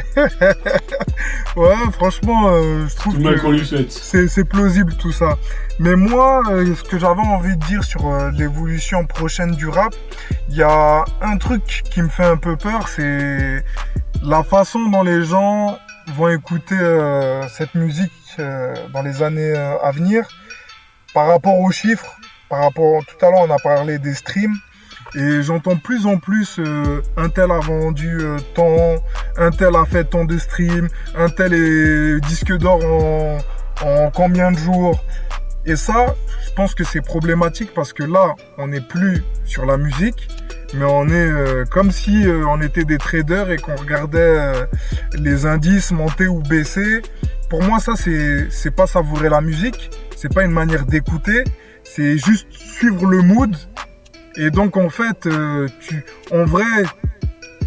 Ouais, 1.58 1.76
franchement, 1.92 2.48
euh, 2.48 2.88
je 2.88 2.96
trouve 2.96 3.22
que 3.22 3.90
c'est 3.90 4.28
c'est 4.30 4.46
plausible 4.46 4.96
tout 4.96 5.12
ça. 5.12 5.38
Mais 5.80 5.96
moi, 5.96 6.44
euh, 6.50 6.74
ce 6.76 6.84
que 6.84 6.98
j'avais 6.98 7.22
envie 7.22 7.58
de 7.58 7.66
dire 7.66 7.84
sur 7.84 8.08
euh, 8.08 8.32
l'évolution 8.32 9.06
prochaine 9.06 9.52
du 9.52 9.68
rap, 9.68 9.94
il 10.50 10.56
y 10.56 10.64
a 10.64 11.04
un 11.22 11.38
truc 11.38 11.84
qui 11.92 12.02
me 12.02 12.08
fait 12.08 12.24
un 12.24 12.38
peu 12.38 12.56
peur, 12.56 12.88
c'est 12.88 13.66
la 14.24 14.44
façon 14.44 14.88
dont 14.90 15.04
les 15.04 15.26
gens 15.26 15.78
vont 16.08 16.30
écouter 16.30 16.78
euh, 16.80 17.48
cette 17.50 17.76
musique 17.76 18.12
euh, 18.40 18.74
dans 18.94 19.02
les 19.02 19.24
années 19.24 19.54
euh, 19.56 19.78
à 19.80 19.92
venir 19.92 20.28
par 21.14 21.28
rapport 21.28 21.60
aux 21.60 21.72
chiffres. 21.72 22.18
Par 22.50 22.60
rapport, 22.62 23.04
tout 23.06 23.26
à 23.26 23.30
l'heure, 23.30 23.42
on 23.48 23.50
a 23.50 23.60
parlé 23.60 23.98
des 23.98 24.14
streams. 24.14 24.56
Et 25.16 25.42
j'entends 25.42 25.76
plus 25.76 26.06
en 26.06 26.18
plus 26.18 26.58
un 27.18 27.28
tel 27.28 27.52
a 27.52 27.60
vendu 27.60 28.18
tant, 28.56 28.96
un 29.36 29.52
tel 29.52 29.76
a 29.76 29.84
fait 29.84 30.06
tant 30.06 30.24
de 30.24 30.38
streams, 30.38 30.88
un 31.18 31.28
tel 31.28 31.54
est 31.54 32.22
disque 32.22 32.56
d'or 32.58 32.80
en 33.84 34.10
combien 34.12 34.54
de 34.54 34.58
jours. 34.58 35.04
Et 35.66 35.76
ça, 35.76 36.16
je 36.46 36.54
pense 36.54 36.74
que 36.74 36.86
c'est 36.86 37.02
problématique 37.02 37.74
parce 37.74 37.92
que 37.92 38.04
là, 38.04 38.36
on 38.58 38.68
n'est 38.68 38.82
plus 38.82 39.24
sur 39.44 39.66
la 39.66 39.76
musique, 39.76 40.30
mais 40.74 40.86
on 40.86 41.08
est 41.08 41.14
euh, 41.14 41.66
comme 41.66 41.92
si 41.92 42.26
euh, 42.28 42.46
on 42.48 42.62
était 42.62 42.86
des 42.86 42.98
traders 42.98 43.52
et 43.52 43.58
qu'on 43.58 43.76
regardait 43.76 44.20
euh, 44.20 44.66
les 45.14 45.46
indices 45.46 45.92
monter 45.92 46.28
ou 46.28 46.42
baisser 46.42 47.02
pour 47.52 47.62
moi, 47.64 47.82
ça, 47.82 47.98
c'est, 47.98 48.50
c'est 48.50 48.72
pas 48.72 48.88
savourer 48.88 49.28
la 49.28 49.42
musique. 49.42 49.92
C'est 50.16 50.34
pas 50.34 50.46
une 50.46 50.54
manière 50.54 50.86
d'écouter. 50.86 51.44
C'est 51.84 52.18
juste 52.18 52.48
suivre 52.50 53.06
le 53.06 53.22
mood. 53.22 53.54
Et 54.38 54.52
donc, 54.52 54.78
en 54.78 54.90
fait, 54.90 55.26
euh, 55.26 55.68
tu, 55.82 56.06
en 56.32 56.46
vrai, 56.46 56.64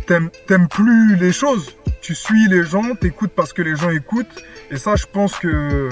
t'aimes, 0.06 0.30
t'aimes 0.46 0.68
plus 0.68 1.16
les 1.16 1.32
choses. 1.32 1.76
Tu 2.00 2.14
suis 2.14 2.48
les 2.48 2.64
gens, 2.64 2.94
t'écoutes 2.94 3.32
parce 3.36 3.52
que 3.52 3.60
les 3.60 3.76
gens 3.76 3.90
écoutent. 3.90 4.42
Et 4.70 4.78
ça, 4.78 4.96
je 4.96 5.04
pense 5.04 5.38
que 5.38 5.90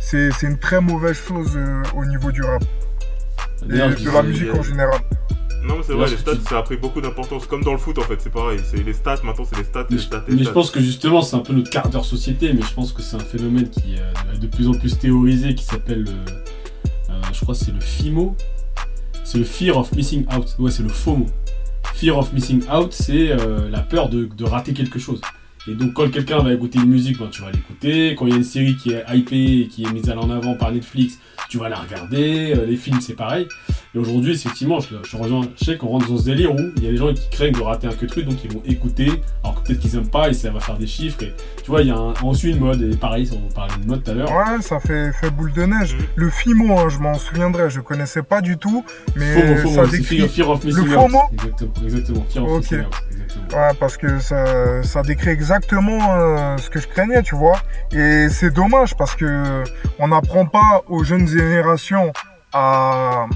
c'est, 0.00 0.30
c'est 0.32 0.46
une 0.46 0.58
très 0.58 0.80
mauvaise 0.80 1.18
chose 1.18 1.52
euh, 1.54 1.82
au 1.96 2.06
niveau 2.06 2.32
du 2.32 2.40
rap. 2.40 2.64
Et 3.64 3.76
de 3.76 4.10
la 4.10 4.22
musique 4.22 4.54
en 4.54 4.62
général. 4.62 5.00
Non, 5.68 5.76
mais 5.76 5.82
c'est 5.86 5.92
vrai, 5.92 6.08
les 6.10 6.16
stats, 6.16 6.34
tu- 6.36 6.42
ça 6.48 6.58
a 6.58 6.62
pris 6.62 6.76
beaucoup 6.76 7.00
d'importance. 7.00 7.46
Comme 7.46 7.62
dans 7.62 7.72
le 7.72 7.78
foot, 7.78 7.98
en 7.98 8.02
fait, 8.02 8.20
c'est 8.20 8.32
pareil. 8.32 8.58
C'est 8.64 8.82
les 8.82 8.92
stats, 8.94 9.20
maintenant, 9.22 9.44
c'est 9.44 9.58
les 9.58 9.64
stats, 9.64 9.86
Mais 9.90 9.96
les 9.96 10.02
je, 10.02 10.06
stats, 10.06 10.24
les 10.26 10.32
mais 10.34 10.38
je 10.40 10.44
stats. 10.44 10.52
pense 10.54 10.70
que 10.70 10.80
justement, 10.80 11.22
c'est 11.22 11.36
un 11.36 11.40
peu 11.40 11.52
notre 11.52 11.70
quart 11.70 11.88
d'heure 11.88 12.04
société, 12.04 12.52
mais 12.52 12.62
je 12.62 12.72
pense 12.74 12.92
que 12.92 13.02
c'est 13.02 13.16
un 13.16 13.20
phénomène 13.20 13.68
qui 13.70 13.96
euh, 13.98 14.34
est 14.34 14.38
de 14.38 14.46
plus 14.46 14.66
en 14.68 14.72
plus 14.72 14.98
théorisé, 14.98 15.54
qui 15.54 15.64
s'appelle, 15.64 16.06
euh, 16.08 16.30
euh, 17.10 17.20
je 17.32 17.40
crois, 17.40 17.54
que 17.54 17.60
c'est 17.64 17.72
le 17.74 17.80
FIMO. 17.80 18.34
C'est 19.24 19.38
le 19.38 19.44
Fear 19.44 19.76
of 19.76 19.92
Missing 19.92 20.24
Out. 20.34 20.56
Ouais, 20.58 20.70
c'est 20.70 20.82
le 20.82 20.88
FOMO. 20.88 21.26
Fear 21.94 22.16
of 22.16 22.32
Missing 22.32 22.62
Out, 22.72 22.92
c'est 22.94 23.30
euh, 23.30 23.68
la 23.68 23.80
peur 23.80 24.08
de, 24.08 24.24
de 24.24 24.44
rater 24.44 24.72
quelque 24.72 24.98
chose. 24.98 25.20
Et 25.68 25.74
donc, 25.74 25.92
quand 25.92 26.10
quelqu'un 26.10 26.38
va 26.38 26.54
écouter 26.54 26.78
une 26.78 26.88
musique, 26.88 27.18
ben, 27.18 27.28
tu 27.30 27.42
vas 27.42 27.50
l'écouter. 27.50 28.14
Quand 28.16 28.26
il 28.26 28.30
y 28.30 28.34
a 28.34 28.38
une 28.38 28.44
série 28.44 28.74
qui 28.76 28.92
est 28.92 29.04
hypée 29.14 29.60
et 29.60 29.68
qui 29.68 29.84
est 29.84 29.92
mise 29.92 30.08
à 30.08 30.14
l'en 30.14 30.30
avant 30.30 30.54
par 30.54 30.72
Netflix, 30.72 31.18
tu 31.48 31.58
vas 31.58 31.68
la 31.68 31.76
regarder. 31.76 32.54
Euh, 32.56 32.66
les 32.66 32.76
films, 32.76 33.00
c'est 33.00 33.14
pareil. 33.14 33.48
Et 33.94 33.98
aujourd'hui, 33.98 34.34
effectivement, 34.34 34.80
je, 34.80 34.96
je 35.02 35.16
rejoins, 35.16 35.48
je 35.58 35.64
sais 35.64 35.76
qu'on 35.76 35.88
rentre 35.88 36.08
dans 36.10 36.18
ce 36.18 36.24
délire 36.24 36.52
où 36.54 36.58
il 36.76 36.84
y 36.84 36.88
a 36.88 36.90
des 36.90 36.98
gens 36.98 37.12
qui 37.14 37.28
craignent 37.30 37.54
de 37.54 37.60
rater 37.62 37.86
un 37.86 37.92
que 37.92 38.04
truc, 38.04 38.26
donc 38.26 38.44
ils 38.44 38.52
vont 38.52 38.62
écouter, 38.66 39.10
alors 39.42 39.62
que 39.62 39.66
peut-être 39.68 39.80
qu'ils 39.80 39.96
aiment 39.96 40.10
pas 40.10 40.28
et 40.28 40.34
ça 40.34 40.50
va 40.50 40.60
faire 40.60 40.76
des 40.76 40.86
chiffres. 40.86 41.22
Et 41.22 41.32
tu 41.64 41.70
vois, 41.70 41.80
il 41.80 41.88
y 41.88 41.90
a 41.90 41.96
un, 41.96 42.12
une 42.44 42.58
mode, 42.60 42.82
et 42.82 42.96
pareil, 42.96 43.28
on 43.32 43.52
parlait 43.52 43.72
de 43.82 43.86
mode 43.86 44.04
tout 44.04 44.10
à 44.10 44.14
l'heure. 44.14 44.30
Ouais, 44.30 44.60
ça 44.60 44.78
fait, 44.78 45.10
fait 45.12 45.30
boule 45.30 45.52
de 45.52 45.62
neige. 45.64 45.94
Mhm. 45.94 46.00
Le 46.16 46.30
FIMO, 46.30 46.78
hein, 46.78 46.88
je 46.90 46.98
m'en 46.98 47.14
souviendrai, 47.14 47.70
je 47.70 47.80
connaissais 47.80 48.22
pas 48.22 48.40
du 48.42 48.58
tout, 48.58 48.84
mais 49.16 49.32
FOMO, 49.34 49.56
FOMO, 49.56 49.74
ça 49.74 49.86
décrit. 49.90 50.28
fear, 50.28 50.50
of 50.50 50.64
missing 50.64 50.84
Le 50.84 50.90
out. 50.96 51.00
FOMO 51.02 51.18
Exactement, 51.32 51.72
exactement, 51.84 52.24
fear 52.28 52.44
of 52.44 52.50
Ok. 52.50 52.58
missing 52.60 52.78
out, 52.80 52.94
exactement. 53.10 53.58
Ouais, 53.58 53.70
parce 53.80 53.96
que 53.96 54.18
ça, 54.18 54.82
ça 54.82 55.02
décrit 55.02 55.30
exactement 55.30 55.98
euh, 56.12 56.56
ce 56.58 56.68
que 56.68 56.78
je 56.78 56.86
craignais, 56.88 57.22
tu 57.22 57.34
vois. 57.36 57.56
Et 57.92 58.28
c'est 58.28 58.50
dommage 58.52 58.94
parce 58.96 59.14
que 59.16 59.64
on 59.98 60.08
n'apprend 60.08 60.44
pas 60.46 60.82
aux 60.88 61.04
jeunes 61.04 61.27
générations 61.28 62.12
à, 62.52 63.26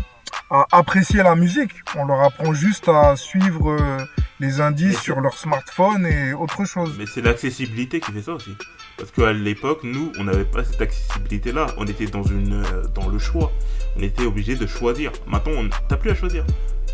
à 0.51 0.66
apprécier 0.72 1.22
la 1.22 1.34
musique. 1.34 1.70
On 1.97 2.05
leur 2.07 2.22
apprend 2.22 2.53
juste 2.53 2.88
à 2.88 3.16
suivre 3.16 3.70
euh, 3.72 3.99
les 4.40 4.61
indices 4.61 4.99
sur 5.01 5.20
leur 5.20 5.34
smartphone 5.34 6.07
et 6.07 6.32
autre 6.32 6.64
chose. 6.64 6.95
Mais 6.99 7.07
c'est 7.07 7.22
l'accessibilité 7.22 8.01
qui 8.01 8.12
fait 8.12 8.22
ça 8.22 8.32
aussi. 8.32 8.51
Parce 8.99 9.11
qu'à 9.11 9.32
l'époque, 9.32 9.80
nous, 9.84 10.12
on 10.18 10.24
n'avait 10.24 10.45
pas 10.45 10.64
cette 10.64 10.80
accessibilité-là. 10.82 11.66
On 11.78 11.84
était 11.86 12.07
dans, 12.07 12.22
une, 12.22 12.62
euh, 12.64 12.82
dans 12.95 13.09
le 13.09 13.18
choix. 13.18 13.51
On 13.97 14.03
était 14.03 14.24
obligé 14.24 14.55
de 14.57 14.66
choisir. 14.66 15.12
Maintenant, 15.26 15.53
on- 15.57 15.70
t'as 15.88 15.97
plus 15.97 16.11
à 16.11 16.14
choisir. 16.14 16.45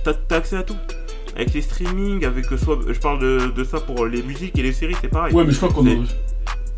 T'as 0.05 0.12
as 0.30 0.34
accès 0.34 0.57
à 0.57 0.62
tout. 0.62 0.76
Avec 1.34 1.53
les 1.55 1.62
streamings, 1.62 2.24
avec 2.24 2.51
euh, 2.53 2.57
soit. 2.57 2.78
Je 2.88 2.99
parle 2.99 3.18
de, 3.20 3.53
de 3.55 3.64
ça 3.64 3.80
pour 3.80 4.07
les 4.07 4.22
musiques 4.22 4.59
et 4.59 4.62
les 4.62 4.72
séries, 4.72 4.96
c'est 5.01 5.09
pareil. 5.09 5.32
Ouais, 5.34 5.44
mais 5.44 5.53
je 5.53 5.57
crois 5.59 5.68
qu'on 5.72 5.84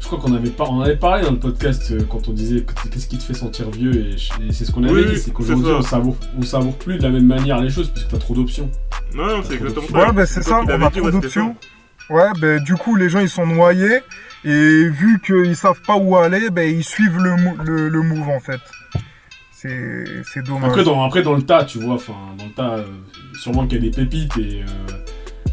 je 0.00 0.06
crois 0.06 0.18
qu'on 0.18 0.34
avait 0.34 0.50
pas, 0.50 0.64
on 0.64 0.80
avait 0.80 0.96
parlé 0.96 1.24
dans 1.24 1.30
le 1.32 1.38
podcast 1.38 1.90
euh, 1.92 2.00
quand 2.08 2.26
on 2.28 2.32
disait 2.32 2.62
que- 2.62 2.88
qu'est-ce 2.88 3.06
qui 3.06 3.18
te 3.18 3.22
fait 3.22 3.34
sentir 3.34 3.70
vieux 3.70 3.94
et, 3.94 4.16
c'est 4.50 4.64
ce 4.64 4.72
qu'on 4.72 4.82
avait 4.84 4.92
Oui, 4.92 5.06
dit, 5.12 5.18
c'est 5.18 5.30
qu'aujourd'hui 5.32 5.72
on 5.72 5.82
savoure, 5.82 6.16
on 6.38 6.42
savoure 6.42 6.76
plus 6.78 6.96
de 6.98 7.02
la 7.02 7.10
même 7.10 7.26
manière 7.26 7.60
les 7.60 7.70
choses 7.70 7.90
puisque 7.90 8.08
t'as 8.08 8.18
trop 8.18 8.34
d'options. 8.34 8.70
Non, 9.14 9.26
non, 9.26 9.42
c'est 9.44 9.54
exactement 9.54 9.86
ça. 9.88 10.06
Ouais, 10.06 10.12
ben 10.12 10.26
c'est 10.26 10.42
ça, 10.42 10.60
on 10.60 10.68
a 10.68 10.90
dit, 10.90 10.98
trop 10.98 11.10
d'options. 11.10 11.54
Ouais, 12.08 12.28
ben 12.40 12.60
du 12.62 12.74
coup, 12.74 12.96
les 12.96 13.08
gens 13.08 13.20
ils 13.20 13.28
sont 13.28 13.46
noyés 13.46 14.00
et 14.44 14.88
vu 14.88 15.20
qu'ils 15.24 15.54
savent 15.54 15.80
pas 15.86 15.96
où 15.96 16.16
aller, 16.16 16.50
ben 16.50 16.68
ils 16.68 16.82
suivent 16.82 17.18
le, 17.18 17.36
mou- 17.36 17.56
le, 17.62 17.88
le 17.88 18.02
move 18.02 18.28
en 18.30 18.40
fait. 18.40 18.60
C'est 19.52 20.04
c'est 20.32 20.42
dommage. 20.42 20.70
Après 20.70 20.84
dans, 20.84 21.04
après 21.04 21.22
dans 21.22 21.34
le 21.34 21.42
tas, 21.42 21.64
tu 21.64 21.78
vois, 21.78 21.94
enfin 21.94 22.14
dans 22.38 22.46
le 22.46 22.50
tas, 22.52 22.76
euh, 22.78 22.84
sûrement 23.38 23.66
qu'il 23.66 23.84
y 23.84 23.86
a 23.86 23.90
des 23.90 23.94
pépites 23.96 24.36
et, 24.38 24.62
euh, 24.62 24.66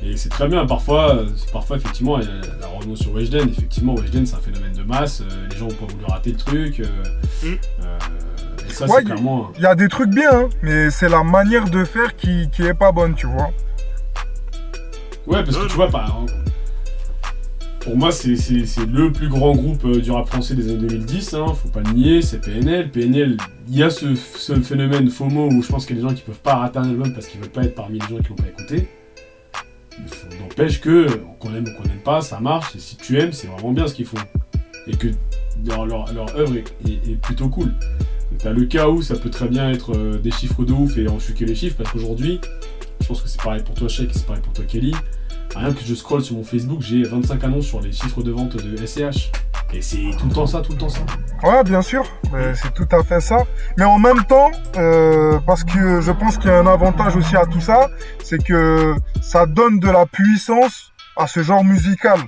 et 0.04 0.16
c'est 0.18 0.30
très 0.30 0.48
bien. 0.48 0.66
Parfois, 0.66 1.16
euh, 1.16 1.26
parfois 1.52 1.78
effectivement, 1.78 2.20
il 2.20 2.26
y 2.26 2.28
a 2.28 2.32
la 2.62 2.68
revenons 2.68 2.96
sur 2.96 3.14
Weshden. 3.14 3.50
Effectivement, 3.50 3.96
Weshden 3.96 4.26
c'est 4.26 4.36
un 4.36 4.40
phénomène 4.40 4.74
de 4.74 4.84
masse. 4.84 5.22
euh, 5.22 5.48
les 5.50 5.58
gens 5.58 5.66
ont 5.66 5.70
pas 5.70 5.86
voulu 5.92 6.06
rater 6.06 6.32
le 6.32 6.38
truc. 6.38 6.80
euh, 6.80 6.86
Mm. 7.44 7.48
euh, 7.84 7.98
et 8.68 8.72
ça 8.74 8.86
Ouais, 8.86 8.92
c'est 8.98 9.04
clairement. 9.06 9.52
Il 9.58 9.62
y 9.64 9.66
a 9.66 9.76
des 9.76 9.88
trucs 9.90 10.10
bien, 10.10 10.32
hein, 10.34 10.50
mais 10.62 10.90
c'est 10.90 11.10
la 11.10 11.24
manière 11.24 11.70
de 11.70 11.84
faire 11.86 12.16
qui, 12.16 12.50
qui 12.52 12.64
est 12.64 12.74
pas 12.74 12.92
bonne, 12.92 13.14
tu 13.16 13.28
vois. 13.28 13.52
Ouais, 15.28 15.44
parce 15.44 15.58
que 15.58 15.68
tu 15.68 15.74
vois, 15.76 15.90
par 15.90 16.24
pour 17.82 17.96
moi, 17.96 18.12
c'est 18.12 18.36
c'est- 18.36 18.66
c'est 18.66 18.86
le 18.86 19.12
plus 19.14 19.30
grand 19.30 19.56
groupe 19.56 19.90
du 20.02 20.12
rap 20.12 20.28
français 20.28 20.56
des 20.56 20.70
années 20.70 20.88
2010, 20.88 21.34
hein, 21.34 21.46
faut 21.54 21.70
pas 21.70 21.80
le 21.82 21.92
nier, 21.94 22.22
c'est 22.22 22.42
PNL. 22.42 22.92
PNL, 22.92 23.38
il 23.70 23.78
y 23.78 23.84
a 23.84 23.90
ce, 23.90 24.14
ce 24.16 24.54
phénomène 24.62 25.10
FOMO 25.10 25.48
où 25.50 25.62
je 25.62 25.68
pense 25.70 25.86
qu'il 25.86 25.96
y 25.96 26.00
a 26.00 26.02
des 26.04 26.10
gens 26.10 26.14
qui 26.14 26.22
peuvent 26.24 26.40
pas 26.42 26.56
rater 26.56 26.80
un 26.80 26.84
album 26.90 27.14
parce 27.14 27.28
qu'ils 27.28 27.40
veulent 27.40 27.50
pas 27.50 27.64
être 27.64 27.76
parmi 27.76 28.00
les 28.00 28.08
gens 28.08 28.22
qui 28.22 28.30
l'ont 28.30 28.36
pas 28.36 28.48
écouté. 28.50 28.90
N'empêche 30.40 30.82
que, 30.82 31.08
qu'on 31.40 31.54
aime 31.54 31.68
ou 31.68 31.82
qu'on 31.82 31.88
n'aime 31.88 32.02
pas, 32.04 32.22
ça 32.22 32.40
marche, 32.40 32.76
et 32.76 32.80
si 32.80 32.96
tu 32.98 33.20
aimes, 33.20 33.34
c'est 33.34 33.48
vraiment 33.48 33.72
bien 33.72 33.88
ce 33.88 33.94
qu'ils 33.94 34.06
font. 34.06 34.18
Et 34.88 34.96
que 34.96 35.08
leur, 35.66 36.36
œuvre 36.36 36.56
est, 36.58 37.22
plutôt 37.22 37.50
cool. 37.50 37.74
T'as 38.40 38.52
le 38.52 38.66
cas 38.66 38.88
où 38.88 39.02
ça 39.02 39.16
peut 39.16 39.30
très 39.30 39.48
bien 39.48 39.72
être 39.72 39.96
euh, 39.96 40.20
des 40.20 40.32
chiffres 40.32 40.64
de 40.64 40.72
ouf 40.72 40.98
et 40.98 41.08
enchuquer 41.08 41.46
les 41.46 41.56
chiffres, 41.56 41.76
parce 41.78 41.92
qu'aujourd'hui, 41.92 42.40
je 43.02 43.08
pense 43.08 43.22
que 43.22 43.30
c'est 43.30 43.42
pareil 43.42 43.64
pour 43.64 43.76
toi, 43.76 43.88
Sheik, 43.88 44.12
et 44.12 44.14
c'est 44.14 44.26
pareil 44.26 44.42
pour 44.42 44.54
toi, 44.54 44.66
Kelly. 44.66 44.94
Rien 45.56 45.74
que 45.74 45.80
je 45.84 45.96
scroll 45.96 46.24
sur 46.24 46.36
mon 46.36 46.44
Facebook, 46.44 46.82
j'ai 46.82 47.04
25 47.04 47.44
annonces 47.44 47.66
sur 47.66 47.82
les 47.82 47.92
chiffres 47.92 48.22
de 48.22 48.32
vente 48.32 48.58
de 48.58 48.86
SCH. 48.86 49.32
Et 49.74 49.82
c'est 49.82 50.12
tout 50.18 50.28
le 50.28 50.34
temps 50.34 50.48
ça, 50.48 50.62
tout 50.62 50.72
le 50.72 50.78
temps 50.78 50.90
ça. 50.90 51.02
Ouais, 51.44 51.64
bien 51.64 51.82
sûr, 51.82 52.06
c'est 52.56 52.74
tout 52.74 52.88
à 52.92 53.04
fait 53.04 53.20
ça. 53.20 53.40
Mais 53.78 53.84
en 53.84 54.00
même 54.00 54.24
temps, 54.24 54.50
euh, 54.78 55.40
parce 55.46 55.64
que 55.64 56.02
je 56.02 56.12
pense 56.12 56.38
qu'il 56.38 56.50
y 56.50 56.54
a 56.54 56.60
un 56.60 56.68
avantage 56.68 57.16
aussi 57.16 57.36
à 57.36 57.46
tout 57.46 57.62
ça, 57.62 57.90
c'est 58.24 58.44
que 58.44 58.96
ça 59.22 59.46
donne 59.46 59.80
de 59.80 59.90
la 59.90 60.06
puissance 60.06 60.94
à 61.16 61.28
ce 61.28 61.44
genre 61.44 61.64
musical. 61.64 62.20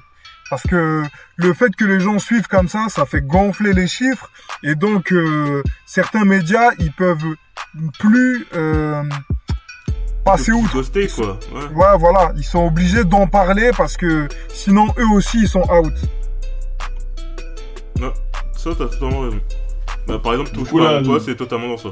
Parce 0.50 0.64
que 0.64 1.04
le 1.38 1.54
fait 1.54 1.76
que 1.76 1.86
les 1.86 2.00
gens 2.00 2.20
suivent 2.20 2.48
comme 2.48 2.68
ça, 2.68 2.88
ça 2.90 3.06
fait 3.06 3.22
gonfler 3.22 3.74
les 3.74 3.88
chiffres. 3.88 4.30
Et 4.64 4.76
donc, 4.76 5.14
euh, 5.14 5.64
certains 5.86 6.26
médias, 6.26 6.72
ils 6.80 6.92
peuvent 6.92 7.36
plus 8.00 8.48
euh, 8.56 9.04
passer 10.26 10.52
outre. 10.52 10.74
Ghosté, 10.74 11.08
quoi. 11.08 11.40
Ouais. 11.54 11.66
Ouais, 11.76 11.98
voilà, 12.00 12.32
ils 12.36 12.44
sont 12.44 12.66
obligés 12.66 13.04
d'en 13.04 13.28
parler 13.28 13.72
parce 13.78 13.96
que 13.96 14.28
sinon, 14.50 14.88
eux 14.98 15.10
aussi, 15.14 15.42
ils 15.42 15.48
sont 15.48 15.64
out. 15.72 15.94
Ça, 18.60 18.72
t'as 18.78 18.88
totalement 18.88 19.22
raison. 19.22 19.39
Bah, 20.07 20.20
par 20.22 20.34
exemple, 20.34 20.51
touche 20.51 20.70
coup, 20.70 20.78
pas 20.80 20.93
là, 20.93 21.01
toi, 21.03 21.14
le- 21.16 21.20
c'est 21.22 21.36
totalement 21.36 21.70
dans 21.70 21.78
ça. 21.78 21.89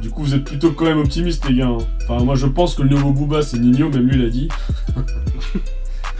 Du 0.00 0.10
coup, 0.10 0.22
vous 0.22 0.34
êtes 0.34 0.44
plutôt 0.44 0.72
quand 0.72 0.86
même 0.86 0.98
optimiste, 0.98 1.46
les 1.48 1.56
gars. 1.56 1.66
hein. 1.66 1.78
Enfin, 2.08 2.24
moi, 2.24 2.34
je 2.36 2.46
pense 2.46 2.74
que 2.74 2.82
le 2.82 2.88
nouveau 2.88 3.12
Booba, 3.12 3.42
c'est 3.42 3.58
Nino, 3.58 3.88
même 3.90 4.08
lui 4.08 4.20
l'a 4.22 4.30
dit. 4.30 4.48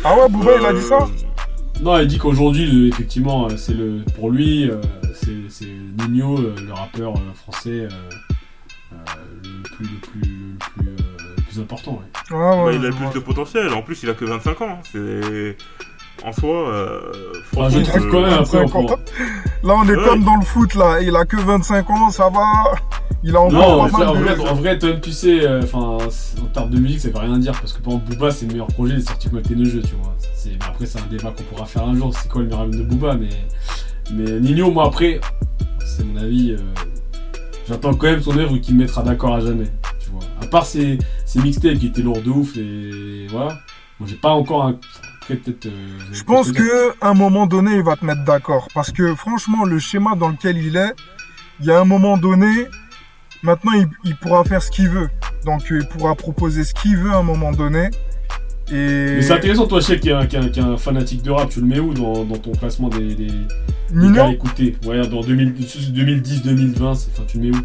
Ah 0.04 0.16
ouais, 0.16 0.28
Bouba, 0.28 0.52
il 0.60 0.66
a 0.66 0.72
dit 0.72 0.82
ça 0.82 0.98
Euh, 1.06 1.82
Non, 1.82 1.98
il 2.00 2.06
dit 2.08 2.18
qu'aujourd'hui, 2.18 2.88
effectivement, 2.88 3.46
euh, 3.46 3.56
c'est 3.56 3.72
le, 3.74 4.02
pour 4.16 4.30
lui, 4.30 4.68
euh, 4.68 4.80
c'est 5.14 5.66
Nino, 6.08 6.38
le 6.40 6.72
rappeur 6.72 7.14
français, 7.36 7.86
le 8.92 9.62
plus, 9.62 9.84
le 9.86 10.00
plus, 10.00 10.20
le 10.20 10.56
plus, 10.58 10.84
le 11.36 11.42
plus 11.44 11.60
important. 11.60 12.00
ouais. 12.30 12.36
Ouais, 12.36 12.62
ouais, 12.64 12.64
bah, 12.64 12.72
il 12.80 12.84
a 12.86 12.88
le 12.88 12.94
plus 12.94 13.14
de 13.14 13.24
potentiel. 13.24 13.72
En 13.72 13.82
plus, 13.82 14.02
il 14.02 14.10
a 14.10 14.14
que 14.14 14.24
25 14.24 14.60
ans. 14.62 14.68
hein. 14.70 14.78
C'est. 14.92 15.56
En 16.24 16.32
soi, 16.32 16.68
euh, 16.68 17.00
Enfin, 17.56 17.68
je 17.68 17.80
franchement, 17.80 17.82
trouve 18.00 18.10
quand 18.10 18.20
même, 18.22 18.32
après, 18.34 18.58
on 18.58 18.66
25 18.66 18.78
ans. 18.78 18.84
prend- 18.84 18.96
Là, 19.64 19.74
on 19.76 19.84
est 19.88 19.96
Ouais. 19.96 20.04
comme 20.04 20.24
dans 20.24 20.36
le 20.36 20.44
foot, 20.44 20.74
là. 20.74 21.00
Il 21.00 21.14
a 21.16 21.24
que 21.24 21.36
25 21.36 21.90
ans, 21.90 22.10
ça 22.10 22.28
va. 22.28 22.46
Il 23.24 23.34
a 23.36 23.40
encore 23.40 23.52
Non, 23.52 23.82
en 23.82 23.84
pas 23.84 23.88
vrai, 23.88 24.06
en 24.06 24.14
mal 24.14 24.22
de... 24.24 24.34
vrai, 24.40 24.48
en 24.50 24.54
vrai, 24.54 24.78
Tom, 24.78 25.00
tu 25.00 25.12
sais, 25.12 25.44
euh, 25.46 25.60
enfin, 25.62 25.98
en 26.42 26.46
termes 26.52 26.70
de 26.70 26.78
musique, 26.78 27.00
ça 27.00 27.08
veut 27.10 27.18
rien 27.18 27.38
dire 27.38 27.52
parce 27.52 27.72
que 27.72 27.80
par 27.80 27.94
exemple, 27.94 28.14
Booba, 28.14 28.30
c'est 28.32 28.46
le 28.46 28.52
meilleur 28.52 28.66
projet, 28.68 28.94
il 28.94 28.98
est 29.00 29.06
sorti 29.08 29.28
comme 29.30 29.42
de 29.42 29.64
jeu, 29.64 29.80
tu 29.82 29.94
vois. 30.02 30.14
C'est- 30.34 30.50
mais 30.50 30.56
après, 30.66 30.86
c'est 30.86 30.98
un 30.98 31.06
débat 31.10 31.32
qu'on 31.36 31.44
pourra 31.44 31.66
faire 31.66 31.84
un 31.84 31.94
jour. 31.96 32.12
C'est 32.16 32.28
quoi 32.28 32.40
le 32.40 32.46
meilleur 32.48 32.62
album 32.62 32.80
de 32.80 32.84
Booba 32.84 33.14
Mais, 33.14 33.28
mais 34.12 34.40
Nino, 34.40 34.70
moi, 34.72 34.86
après, 34.86 35.20
c'est 35.84 36.04
mon 36.04 36.20
avis. 36.20 36.52
euh, 36.52 36.56
J'attends 37.68 37.94
quand 37.94 38.06
même 38.08 38.20
son 38.22 38.36
œuvre 38.38 38.56
qui 38.58 38.74
me 38.74 38.80
mettra 38.80 39.02
d'accord 39.04 39.34
à 39.36 39.40
jamais, 39.40 39.70
tu 40.00 40.10
vois. 40.10 40.20
À 40.42 40.46
part 40.46 40.66
ses, 40.66 40.98
ses 41.24 41.40
mixtapes 41.40 41.78
qui 41.78 41.86
étaient 41.86 42.02
lourds 42.02 42.20
de 42.20 42.28
ouf 42.30 42.56
et 42.56 43.26
voilà. 43.30 43.56
Moi, 44.00 44.08
j'ai 44.08 44.16
pas 44.16 44.30
encore 44.30 44.64
un. 44.66 44.76
Après, 45.22 45.36
peut-être. 45.36 45.66
euh, 45.66 45.70
Je 46.12 46.22
pense 46.24 46.50
peut-être- 46.50 46.64
que 46.64 46.94
à 47.00 47.08
un 47.10 47.14
moment 47.14 47.46
donné, 47.46 47.72
il 47.76 47.82
va 47.82 47.96
te 47.96 48.04
mettre 48.04 48.24
d'accord. 48.24 48.68
Parce 48.74 48.90
que 48.90 49.14
franchement, 49.14 49.64
le 49.64 49.78
schéma 49.78 50.14
dans 50.16 50.28
lequel 50.28 50.56
il 50.58 50.76
est, 50.76 50.92
il 51.60 51.66
y 51.66 51.70
a 51.70 51.80
un 51.80 51.84
moment 51.84 52.16
donné, 52.18 52.66
maintenant, 53.42 53.72
il, 53.74 53.86
il 54.04 54.16
pourra 54.16 54.42
faire 54.44 54.62
ce 54.62 54.70
qu'il 54.70 54.88
veut. 54.88 55.08
Donc, 55.44 55.62
il 55.70 55.86
pourra 55.86 56.14
proposer 56.14 56.64
ce 56.64 56.74
qu'il 56.74 56.96
veut 56.96 57.12
à 57.12 57.18
un 57.18 57.22
moment 57.22 57.52
donné. 57.52 57.90
Et... 58.70 59.16
Mais 59.16 59.22
c'est 59.22 59.32
intéressant, 59.32 59.66
toi, 59.66 59.80
Cheikh, 59.80 60.00
qui 60.00 60.08
est 60.08 60.12
un, 60.12 60.26
qui 60.26 60.36
est 60.36 60.38
un- 60.38 60.48
qui 60.48 60.60
est 60.60 60.62
un 60.62 60.76
fanatique 60.76 61.22
de 61.22 61.30
rap, 61.30 61.48
tu 61.50 61.60
le 61.60 61.66
mets 61.66 61.80
où 61.80 61.92
dans, 61.94 62.24
dans 62.24 62.36
ton 62.38 62.52
classement 62.52 62.88
des, 62.88 63.14
des, 63.14 63.30
Nino, 63.92 64.22
Ouais, 64.86 65.06
dans 65.08 65.20
2010-2020, 65.20 66.82
enfin, 66.90 67.22
tu 67.26 67.38
le 67.38 67.50
mets 67.50 67.56
où? 67.56 67.60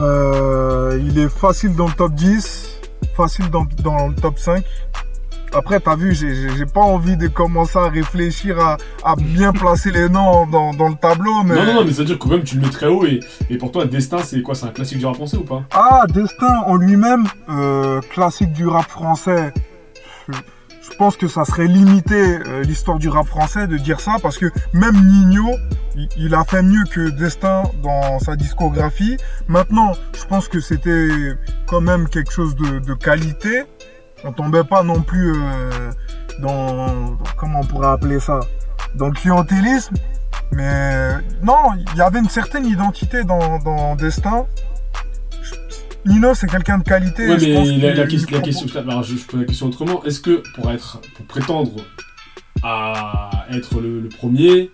Euh, 0.00 1.00
il 1.04 1.18
est 1.18 1.28
facile 1.28 1.74
dans 1.74 1.88
le 1.88 1.92
top 1.94 2.14
10, 2.14 2.80
facile 3.16 3.50
dans, 3.50 3.66
dans 3.82 4.08
le 4.08 4.14
top 4.14 4.38
5. 4.38 4.62
Après, 5.54 5.80
t'as 5.80 5.96
vu, 5.96 6.14
j'ai- 6.14 6.66
pas 6.66 6.80
envie 6.80 7.16
de 7.16 7.28
commencer 7.28 7.78
à 7.78 7.88
réfléchir 7.88 8.58
à, 8.60 8.76
à 9.04 9.16
bien 9.16 9.52
placer 9.52 9.90
les 9.90 10.08
noms 10.08 10.46
dans, 10.46 10.74
dans 10.74 10.88
le 10.88 10.94
tableau, 10.94 11.42
mais... 11.44 11.54
Non, 11.54 11.64
non, 11.64 11.74
non, 11.74 11.84
mais 11.84 11.92
c'est-à-dire 11.92 12.18
que 12.18 12.24
quand 12.24 12.30
même 12.30 12.42
tu 12.44 12.56
le 12.56 12.62
mets 12.62 12.70
très 12.70 12.86
haut 12.86 13.06
et, 13.06 13.20
et 13.48 13.56
pour 13.56 13.72
toi, 13.72 13.86
Destin, 13.86 14.18
c'est 14.22 14.42
quoi 14.42 14.54
C'est 14.54 14.66
un 14.66 14.70
classique 14.70 14.98
du 14.98 15.06
rap 15.06 15.14
français 15.16 15.38
ou 15.38 15.44
pas? 15.44 15.62
Ah, 15.72 16.04
Destin 16.08 16.62
en 16.66 16.76
lui-même, 16.76 17.24
euh, 17.48 18.00
classique 18.10 18.52
du 18.52 18.66
rap 18.66 18.88
français. 18.88 19.52
Je, 20.28 20.34
je 20.90 20.96
pense 20.98 21.16
que 21.16 21.26
ça 21.28 21.44
serait 21.44 21.66
limité 21.66 22.14
euh, 22.46 22.62
l'histoire 22.62 22.98
du 22.98 23.08
rap 23.08 23.26
français 23.26 23.66
de 23.66 23.78
dire 23.78 24.00
ça 24.00 24.16
parce 24.22 24.36
que 24.36 24.46
même 24.74 24.94
Nino, 25.06 25.48
il, 25.96 26.08
il 26.18 26.34
a 26.34 26.44
fait 26.44 26.62
mieux 26.62 26.84
que 26.92 27.08
Destin 27.10 27.62
dans 27.82 28.18
sa 28.18 28.36
discographie. 28.36 29.16
Maintenant, 29.48 29.92
je 30.18 30.24
pense 30.26 30.48
que 30.48 30.60
c'était 30.60 31.08
quand 31.66 31.80
même 31.80 32.08
quelque 32.08 32.32
chose 32.32 32.54
de, 32.56 32.78
de 32.80 32.94
qualité. 32.94 33.62
On 34.24 34.32
tombait 34.32 34.64
pas 34.64 34.82
non 34.82 35.00
plus 35.02 35.32
euh, 35.34 35.90
dans 36.40 37.16
comment 37.36 37.60
on 37.60 37.64
pourrait 37.66 37.88
appeler 37.88 38.20
ça, 38.20 38.40
dans 38.94 39.06
le 39.08 39.12
clientélisme. 39.14 39.94
Mais 40.52 41.10
non, 41.42 41.56
il 41.92 41.96
y 41.98 42.00
avait 42.00 42.18
une 42.20 42.28
certaine 42.28 42.66
identité 42.66 43.22
dans, 43.24 43.58
dans 43.58 43.94
Destin. 43.96 44.46
Nino, 46.06 46.32
c'est 46.34 46.48
quelqu'un 46.48 46.78
de 46.78 46.84
qualité. 46.84 47.28
Ouais, 47.28 47.38
je 47.38 47.46
mais 47.46 47.54
pense 47.54 47.68
la, 47.68 48.06
question, 48.06 48.28
la 48.32 48.38
propose- 48.40 48.62
question, 48.62 48.80
alors, 48.88 49.02
je, 49.02 49.16
je 49.16 49.24
pose 49.26 49.40
la 49.40 49.46
question 49.46 49.66
autrement. 49.66 50.04
Est-ce 50.04 50.20
que 50.20 50.42
pour 50.54 50.70
être, 50.70 51.00
pour 51.16 51.26
prétendre 51.26 51.72
à 52.62 53.46
être 53.52 53.80
le, 53.80 54.00
le 54.00 54.08
premier, 54.08 54.70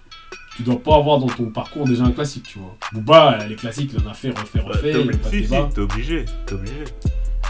tu 0.57 0.63
dois 0.63 0.81
pas 0.81 0.95
avoir 0.97 1.19
dans 1.19 1.27
ton 1.27 1.47
parcours 1.51 1.87
déjà 1.89 2.05
un 2.05 2.13
classique, 2.13 2.45
tu 2.45 2.59
vois? 2.61 2.77
Booba, 2.93 3.39
les 3.49 3.57
classiques, 3.57 3.91
il 3.99 4.07
en 4.07 4.11
a 4.11 4.15
fait, 4.15 4.31
refait, 4.31 4.61
Bah, 4.61 4.65
refait, 4.69 4.93
t'es 4.93 5.01
il 5.01 5.09
n'y 5.09 5.15
a 5.15 5.19
pas 5.19 5.29
de 5.29 5.35
si, 5.35 5.43
si, 5.45 5.51
débat. 5.51 5.69
t'es 5.75 5.81
obligé, 5.81 6.25
t'es 6.47 6.53
obligé. 6.55 6.85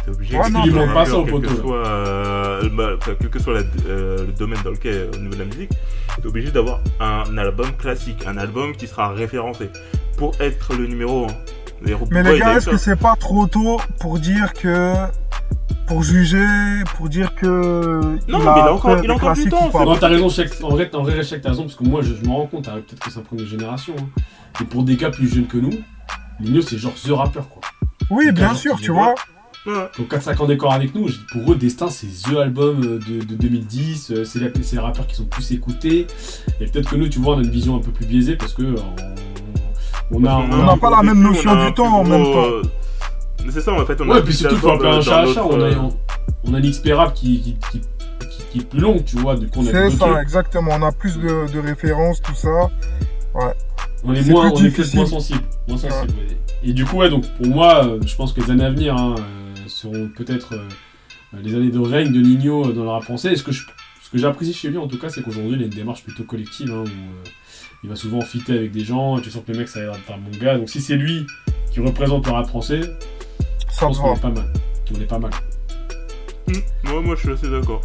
T'es 0.04 0.10
obligé. 0.10 0.36
Mais- 0.50 0.72
soit 1.06 1.18
au 1.18 1.24
quel 1.24 1.32
que 1.42 1.48
soit, 1.60 1.86
euh, 1.86 2.68
bah, 2.72 2.88
quel 3.18 3.30
que 3.30 3.38
soit 3.38 3.54
la- 3.54 3.60
euh, 3.88 4.26
le 4.26 4.32
domaine 4.32 4.58
dans 4.64 4.70
lequel, 4.70 5.08
au 5.14 5.18
niveau 5.18 5.34
de 5.34 5.38
la 5.40 5.44
musique, 5.46 5.70
t'es 6.20 6.26
obligé 6.26 6.50
d'avoir 6.50 6.80
un 7.00 7.36
album 7.38 7.72
classique, 7.78 8.24
un 8.26 8.36
album 8.36 8.74
qui 8.76 8.86
sera 8.86 9.08
référencé 9.10 9.70
pour 10.16 10.32
être 10.40 10.74
le 10.74 10.86
numéro 10.86 11.24
1. 11.24 11.28
Mais 12.10 12.22
les 12.22 12.38
gars, 12.40 12.46
est-ce 12.56 12.66
que 12.70 12.76
c'est 12.78 12.96
pas 12.96 13.14
trop 13.16 13.46
tôt 13.46 13.80
pour 14.00 14.18
dire 14.18 14.52
que. 14.54 14.94
pour 15.86 16.02
juger, 16.02 16.46
pour 16.96 17.08
dire 17.10 17.34
que. 17.34 17.46
Non, 18.00 18.16
il 18.26 18.32
mais 18.38 18.38
il 18.40 18.46
a 18.46 18.72
encore- 18.72 18.90
il 19.04 19.10
a 19.10 19.14
encore 19.14 19.28
du 19.34 19.42
temps, 19.50 19.70
Non, 19.84 19.96
t'as 20.00 20.08
raison. 20.08 20.28
En 20.62 20.68
vrai, 20.70 20.90
en 20.94 21.02
vrai, 21.02 21.22
Cheikh, 21.22 21.42
t'as 21.42 21.50
raison, 21.50 21.62
parce 21.64 21.74
que 21.74 21.84
moi, 21.84 22.00
je, 22.02 22.14
je 22.14 22.26
me 22.26 22.32
rends 22.34 22.46
compte, 22.46 22.64
peut-être 22.64 22.98
que 23.00 23.10
c'est 23.10 23.18
un 23.18 23.22
premier 23.22 23.44
génération. 23.44 23.94
hein. 23.98 24.22
Et 24.62 24.64
pour 24.64 24.82
des 24.82 24.96
gars 24.96 25.10
plus 25.10 25.28
jeunes 25.28 25.46
que 25.46 25.58
nous, 25.58 25.72
Nino, 26.40 26.62
c'est 26.62 26.78
genre 26.78 26.94
The 26.94 27.10
Rapper, 27.10 27.40
quoi. 27.50 27.60
Oui, 28.10 28.32
bien 28.32 28.48
sûr, 28.54 28.76
tu 28.80 28.92
vois. 28.92 29.14
Ouais. 29.66 29.88
Donc 29.98 30.12
4-5 30.12 30.42
ans 30.42 30.46
d'écart 30.46 30.72
avec 30.72 30.94
nous, 30.94 31.08
pour 31.32 31.52
eux, 31.52 31.56
Destin, 31.56 31.88
c'est 31.88 32.06
The 32.06 32.36
Album 32.36 32.82
euh, 32.84 32.98
de, 32.98 33.24
de 33.24 33.34
2010, 33.34 34.10
euh, 34.10 34.24
c'est 34.24 34.38
la- 34.40 34.48
c'est 34.62 34.76
les 34.76 34.82
rappeurs 34.82 35.06
qui 35.06 35.14
sont 35.16 35.24
plus 35.24 35.52
écoutés. 35.52 36.06
Et 36.60 36.66
peut-être 36.66 36.90
que 36.90 36.96
nous, 36.96 37.08
tu 37.08 37.18
vois, 37.18 37.36
on 37.36 37.38
a 37.38 37.42
une 37.42 37.50
vision 37.50 37.76
un 37.76 37.80
peu 37.80 37.90
plus 37.90 38.04
biaisée 38.04 38.36
parce 38.36 38.52
que 38.52 38.62
euh, 38.62 38.74
on, 40.10 40.22
on 40.22 40.26
a. 40.26 40.34
On 40.36 40.64
n'a 40.66 40.76
pas 40.76 40.90
la 40.90 41.02
même 41.02 41.14
plus- 41.16 41.34
notion 41.36 41.50
on 41.52 41.58
a 41.60 41.66
du 41.68 41.74
temps 41.74 42.02
plus 42.04 42.12
en 42.12 42.18
même 42.18 42.22
temps. 42.24 42.44
euh, 42.44 42.62
Mais 43.44 43.52
c'est 43.52 43.60
ça, 43.62 43.72
en 43.72 43.86
fait, 43.86 43.98
on 44.00 44.10
a 44.10 44.14
Ouais, 44.14 44.20
plus 44.20 44.26
puis 44.30 44.34
surtout, 44.34 44.56
faut 44.56 44.66
d'albums 44.68 44.86
appeler 44.86 44.98
un 44.98 45.00
chat 45.02 45.20
à 45.20 45.26
chat. 45.26 45.42
notre, 45.42 45.56
On 45.56 45.60
a, 45.60 45.64
euh, 45.64 45.74
on, 46.44 46.50
on 46.50 46.54
a 46.54 46.58
une 46.58 46.70
XP 46.70 46.88
rap 46.94 47.14
qui, 47.14 47.40
qui, 47.40 47.56
qui, 47.70 47.80
qui- 47.80 47.86
qui 48.52 48.58
est 48.60 48.64
plus 48.68 48.80
longue, 48.80 49.04
tu 49.04 49.16
vois. 49.16 49.34
Du 49.36 49.46
coup, 49.48 49.60
on 49.60 49.66
a 49.66 49.70
C'est 49.70 49.90
ça, 49.92 50.06
trucs. 50.06 50.18
exactement. 50.22 50.72
On 50.78 50.82
a 50.82 50.92
plus 50.92 51.16
de, 51.18 51.50
de 51.52 51.58
références, 51.60 52.20
tout 52.20 52.34
ça. 52.34 52.50
On 54.04 54.12
est 54.12 54.22
C'est 54.22 54.30
moins, 54.30 54.50
plus 54.50 54.60
on 54.62 54.64
est 54.66 54.68
difficile. 54.68 54.96
moins 54.98 55.06
sensible. 55.06 55.40
Moins 55.66 55.78
sensible 55.78 56.12
ouais. 56.12 56.36
Et 56.62 56.72
du 56.72 56.84
coup, 56.84 56.96
ouais, 56.98 57.10
donc 57.10 57.24
pour 57.36 57.46
moi, 57.46 57.84
euh, 57.84 57.98
je 58.06 58.14
pense 58.14 58.32
que 58.32 58.40
les 58.40 58.50
années 58.50 58.64
à 58.64 58.70
venir 58.70 58.94
hein, 58.96 59.14
euh, 59.18 59.22
seront 59.84 60.08
peut-être 60.08 60.54
euh, 60.54 61.38
les 61.42 61.54
années 61.54 61.70
de 61.70 61.78
règne 61.78 62.12
de 62.12 62.20
Nino 62.20 62.66
euh, 62.68 62.72
dans 62.72 62.82
le 62.84 62.88
rap 62.90 63.02
français. 63.04 63.32
Et 63.32 63.36
ce 63.36 63.42
que 63.42 63.52
je- 63.52 63.66
ce 64.02 64.10
que 64.10 64.18
j'apprécie 64.18 64.52
chez 64.52 64.68
lui, 64.68 64.78
en 64.78 64.86
tout 64.86 64.98
cas, 64.98 65.08
c'est 65.08 65.22
qu'aujourd'hui, 65.22 65.54
il 65.56 65.62
a 65.62 65.64
une 65.64 65.70
démarche 65.70 66.04
plutôt 66.04 66.24
collective 66.24 66.70
hein, 66.70 66.84
où 66.84 66.88
euh, 66.88 67.28
il 67.82 67.88
va 67.90 67.96
souvent 67.96 68.20
fitter 68.20 68.52
avec 68.56 68.70
des 68.72 68.84
gens. 68.84 69.18
Et 69.18 69.22
tu 69.22 69.30
sens 69.30 69.42
que 69.46 69.52
le 69.52 69.58
mec, 69.58 69.68
ça 69.68 69.80
a 69.80 69.82
l'air 69.82 69.92
d'être 69.92 70.12
un 70.12 70.18
bon 70.18 70.36
gars. 70.38 70.56
Donc 70.58 70.68
si 70.70 70.80
c'est 70.80 70.96
lui 70.96 71.26
qui 71.72 71.80
représente 71.80 72.26
le 72.26 72.32
rap 72.32 72.46
français, 72.46 72.80
je 72.80 73.74
Ça 73.74 73.86
pense 73.86 73.98
qu'on 73.98 74.14
est 74.14 74.20
pas 74.20 74.30
mal. 74.30 74.52
On 74.94 75.00
est 75.00 75.06
pas 75.06 75.18
mal. 75.18 75.30
Ouais, 76.48 77.00
moi 77.02 77.14
je 77.16 77.20
suis 77.22 77.30
assez 77.32 77.50
d'accord. 77.50 77.80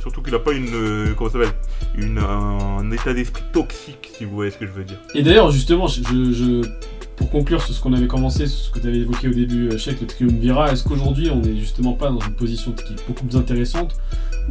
Surtout 0.00 0.20
qu'il 0.20 0.34
a 0.34 0.38
pas 0.38 0.52
une. 0.52 0.68
euh, 0.74 1.14
comment 1.16 1.30
ça 1.30 1.38
s'appelle? 1.38 1.54
Une, 1.96 2.18
Un 2.18 2.90
état 2.90 3.14
d'esprit 3.14 3.42
toxique, 3.52 4.10
si 4.18 4.24
vous 4.24 4.34
voyez 4.34 4.50
ce 4.50 4.58
que 4.58 4.66
je 4.66 4.72
veux 4.72 4.84
dire. 4.84 4.98
Et 5.14 5.22
d'ailleurs, 5.22 5.50
justement, 5.50 5.86
je, 5.86 6.02
je- 6.02 6.68
pour 7.16 7.30
conclure 7.30 7.62
sur 7.62 7.74
ce 7.74 7.80
qu'on 7.80 7.92
avait 7.92 8.06
commencé, 8.06 8.46
sur 8.46 8.58
ce 8.58 8.70
que 8.70 8.78
tu 8.78 8.88
avais 8.88 8.98
évoqué 8.98 9.28
au 9.28 9.32
début, 9.32 9.68
euh, 9.68 9.78
Cheikh, 9.78 10.00
le 10.00 10.06
triumvirat, 10.06 10.72
est-ce 10.72 10.84
qu'aujourd'hui 10.84 11.30
on 11.30 11.40
n'est 11.40 11.56
justement 11.56 11.92
pas 11.92 12.10
dans 12.10 12.20
une 12.20 12.34
position 12.34 12.72
qui 12.72 12.92
est 12.92 13.06
beaucoup 13.06 13.24
plus 13.24 13.36
intéressante, 13.36 13.96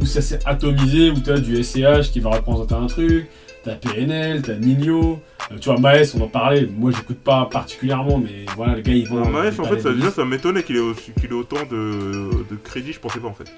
où 0.00 0.06
ça 0.06 0.20
s'est 0.20 0.40
atomisé, 0.44 1.10
où 1.10 1.20
tu 1.20 1.30
as 1.30 1.38
du 1.38 1.62
SCH 1.62 2.10
qui 2.12 2.20
va 2.20 2.30
représenter 2.30 2.74
un 2.74 2.86
truc, 2.86 3.28
t'as 3.64 3.74
PNL, 3.74 4.42
t'as 4.42 4.54
Nino, 4.56 5.20
euh, 5.52 5.56
tu 5.60 5.68
vois, 5.68 5.78
Maes, 5.78 6.14
on 6.18 6.22
en 6.22 6.28
parlait, 6.28 6.66
moi 6.66 6.90
j'écoute 6.90 7.18
pas 7.18 7.46
particulièrement, 7.46 8.18
mais 8.18 8.46
voilà, 8.56 8.76
les 8.76 8.82
gars 8.82 9.08
vont. 9.08 9.20
Non, 9.20 9.30
Maes, 9.30 9.58
en 9.58 9.64
fait, 9.64 9.80
ça, 9.80 9.92
déjà, 9.92 10.10
ça 10.10 10.24
m'étonnait 10.24 10.62
qu'il 10.62 10.76
ait, 10.76 10.80
ait 10.80 11.32
autant 11.32 11.64
de, 11.70 12.30
de 12.50 12.56
crédit, 12.62 12.92
je 12.92 13.00
pensais 13.00 13.20
pas 13.20 13.28
en 13.28 13.34
fait. 13.34 13.52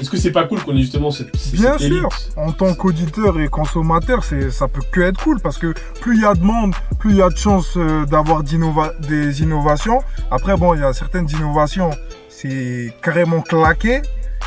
Est-ce 0.00 0.10
que 0.10 0.16
c'est 0.16 0.30
pas 0.32 0.44
cool 0.44 0.62
qu'on 0.62 0.76
ait 0.76 0.80
justement 0.80 1.10
cette, 1.10 1.34
cette 1.36 1.54
Bien 1.54 1.76
élite 1.78 1.98
sûr. 1.98 2.08
En 2.36 2.52
tant 2.52 2.72
qu'auditeur 2.74 3.38
et 3.40 3.48
consommateur, 3.48 4.22
c'est, 4.24 4.50
ça 4.50 4.68
peut 4.68 4.82
que 4.92 5.00
être 5.00 5.20
cool 5.22 5.40
parce 5.40 5.58
que 5.58 5.74
plus 6.00 6.16
il 6.16 6.22
y 6.22 6.24
a 6.26 6.34
de 6.34 6.42
monde, 6.42 6.74
plus 7.00 7.10
il 7.10 7.16
y 7.16 7.22
a 7.22 7.28
de 7.28 7.36
chances 7.36 7.76
euh, 7.76 8.04
d'avoir 8.06 8.42
d'innova- 8.44 8.92
des 9.00 9.42
innovations. 9.42 10.00
Après, 10.30 10.56
bon, 10.56 10.74
il 10.74 10.80
y 10.80 10.84
a 10.84 10.92
certaines 10.92 11.28
innovations, 11.30 11.90
c'est 12.28 12.92
carrément 13.02 13.40
claqué. 13.40 14.02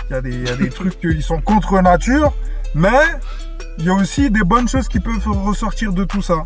Il 0.09 0.13
y 0.13 0.15
a 0.15 0.21
des, 0.21 0.31
il 0.33 0.47
y 0.47 0.49
a 0.49 0.55
des 0.55 0.69
trucs 0.69 0.99
qui 0.99 1.21
sont 1.21 1.41
contre 1.41 1.81
nature, 1.81 2.33
mais 2.73 2.89
il 3.77 3.85
y 3.85 3.89
a 3.89 3.93
aussi 3.93 4.29
des 4.31 4.43
bonnes 4.43 4.67
choses 4.69 4.87
qui 4.87 4.99
peuvent 4.99 5.27
ressortir 5.45 5.91
de 5.93 6.03
tout 6.05 6.21
ça. 6.21 6.45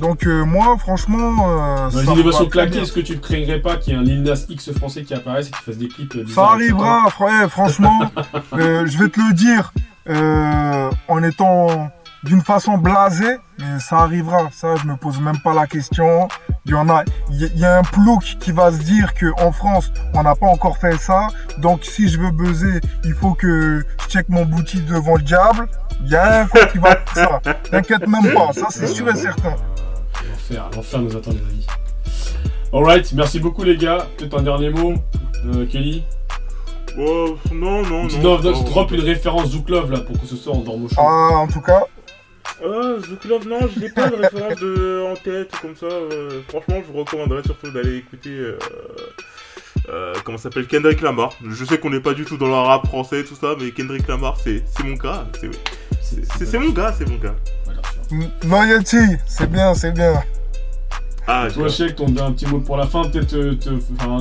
Donc 0.00 0.26
euh, 0.26 0.44
moi, 0.44 0.76
franchement, 0.78 1.48
euh, 1.48 1.90
ça 1.90 2.14
les 2.14 2.30
très 2.30 2.46
claquées, 2.48 2.78
est-ce 2.80 2.92
que 2.92 3.00
tu 3.00 3.16
ne 3.16 3.20
craindrais 3.20 3.60
pas 3.60 3.76
qu'il 3.76 3.92
y 3.92 3.96
ait 3.96 3.98
un 3.98 4.02
Lil 4.02 4.22
Nas 4.22 4.44
X 4.48 4.72
français 4.72 5.02
qui 5.02 5.14
apparaisse 5.14 5.48
et 5.48 5.50
qui 5.50 5.62
fasse 5.62 5.78
des 5.78 5.88
clips 5.88 6.14
euh, 6.14 6.24
Ça 6.34 6.50
arrivera, 6.50 7.08
frère, 7.10 7.50
franchement, 7.50 8.00
euh, 8.54 8.86
je 8.86 8.98
vais 8.98 9.08
te 9.08 9.20
le 9.20 9.34
dire 9.34 9.72
euh, 10.08 10.90
en 11.08 11.22
étant 11.22 11.90
d'une 12.24 12.42
façon 12.42 12.78
blasée, 12.78 13.38
mais 13.58 13.78
ça 13.78 13.98
arrivera, 13.98 14.48
ça 14.52 14.74
je 14.76 14.86
me 14.86 14.96
pose 14.96 15.20
même 15.20 15.38
pas 15.38 15.54
la 15.54 15.66
question. 15.66 16.28
Il 16.66 16.72
y 16.72 16.74
en 16.74 16.88
a, 16.88 17.04
il 17.30 17.58
y, 17.58 17.64
a 17.64 17.78
un 17.78 17.82
plouc 17.82 18.36
qui 18.40 18.52
va 18.52 18.70
se 18.72 18.78
dire 18.78 19.14
que 19.14 19.26
en 19.40 19.52
France 19.52 19.90
on 20.14 20.22
n'a 20.22 20.34
pas 20.34 20.46
encore 20.46 20.78
fait 20.78 20.98
ça, 20.98 21.28
donc 21.58 21.84
si 21.84 22.08
je 22.08 22.18
veux 22.18 22.30
buzzer, 22.30 22.80
il 23.04 23.14
faut 23.14 23.34
que 23.34 23.84
je 24.02 24.08
check 24.08 24.28
mon 24.28 24.44
boutique 24.44 24.84
devant 24.86 25.16
le 25.16 25.22
diable. 25.22 25.68
Il 26.04 26.10
y 26.10 26.16
a 26.16 26.40
un 26.40 26.46
coup 26.48 26.58
qui 26.70 26.78
va 26.78 26.96
faire 27.06 27.40
ça, 27.42 27.54
t'inquiète 27.70 28.06
même 28.06 28.32
pas, 28.34 28.52
ça 28.52 28.66
c'est 28.70 28.88
sûr 28.88 29.08
et 29.08 29.16
certain. 29.16 29.54
L'enfer, 30.50 30.70
l'enfer 30.74 31.00
nous 31.00 31.16
attend, 31.16 31.30
les 31.32 31.38
amis. 31.38 31.66
Alright, 32.72 33.12
merci 33.14 33.40
beaucoup, 33.40 33.64
les 33.64 33.76
gars. 33.76 34.06
Peut-être 34.16 34.38
un 34.38 34.42
dernier 34.42 34.70
mot, 34.70 34.94
euh, 35.46 35.66
Kelly. 35.66 36.02
Oh, 36.98 37.36
non, 37.52 37.82
non, 37.82 38.04
non. 38.06 38.62
drop 38.64 38.90
une 38.92 39.00
référence 39.00 39.50
Zouk 39.50 39.68
Love 39.68 39.92
là 39.92 40.00
pour 40.00 40.20
que 40.20 40.26
ce 40.26 40.36
soit 40.36 40.52
en 40.52 40.60
dorme 40.60 40.84
au 40.86 40.88
chaud. 40.88 40.96
Ah, 40.98 41.36
en 41.38 41.46
tout 41.46 41.60
cas, 41.60 41.84
Ah, 42.64 42.96
Club, 43.20 43.44
non, 43.46 43.60
je 43.72 43.80
n'ai 43.80 43.90
pas 43.90 44.08
de 44.10 44.16
référence 44.16 44.56
de, 44.58 45.04
en 45.12 45.14
tête 45.14 45.50
comme 45.62 45.76
ça. 45.76 45.86
euh, 45.86 46.40
franchement, 46.48 46.82
je 46.86 46.92
vous 46.92 46.98
recommanderais 46.98 47.42
surtout 47.44 47.70
d'aller 47.70 47.98
écouter. 47.98 48.30
Euh, 48.30 48.58
euh, 49.90 50.12
comment 50.24 50.36
ça 50.38 50.44
s'appelle 50.44 50.66
Kendrick 50.66 51.00
Lamar. 51.00 51.32
Je 51.48 51.64
sais 51.64 51.78
qu'on 51.78 51.90
n'est 51.90 52.00
pas 52.00 52.14
du 52.14 52.24
tout 52.24 52.36
dans 52.36 52.46
le 52.48 52.52
rap 52.54 52.86
français, 52.88 53.22
tout 53.24 53.36
ça, 53.36 53.54
mais 53.60 53.70
Kendrick 53.70 54.08
Lamar, 54.08 54.36
c'est 54.42 54.64
c'est 54.66 54.82
mon 54.84 54.94
gars. 54.94 55.26
C'est 56.02 56.58
mon 56.58 56.70
gars, 56.70 56.92
c'est 56.98 57.08
mon 57.08 57.16
gars. 57.16 57.34
Noyeti, 58.44 59.16
c'est 59.26 59.50
bien, 59.50 59.74
c'est 59.74 59.92
bien. 59.92 60.22
Ah, 61.30 61.46
Toi, 61.52 61.68
je- 61.68 61.74
Cheikh, 61.74 61.96
ton 61.96 62.06
un 62.06 62.32
petit 62.32 62.46
mot 62.46 62.58
pour 62.58 62.78
la 62.78 62.86
fin, 62.86 63.02
peut-être 63.02 63.34
euh, 63.34 63.54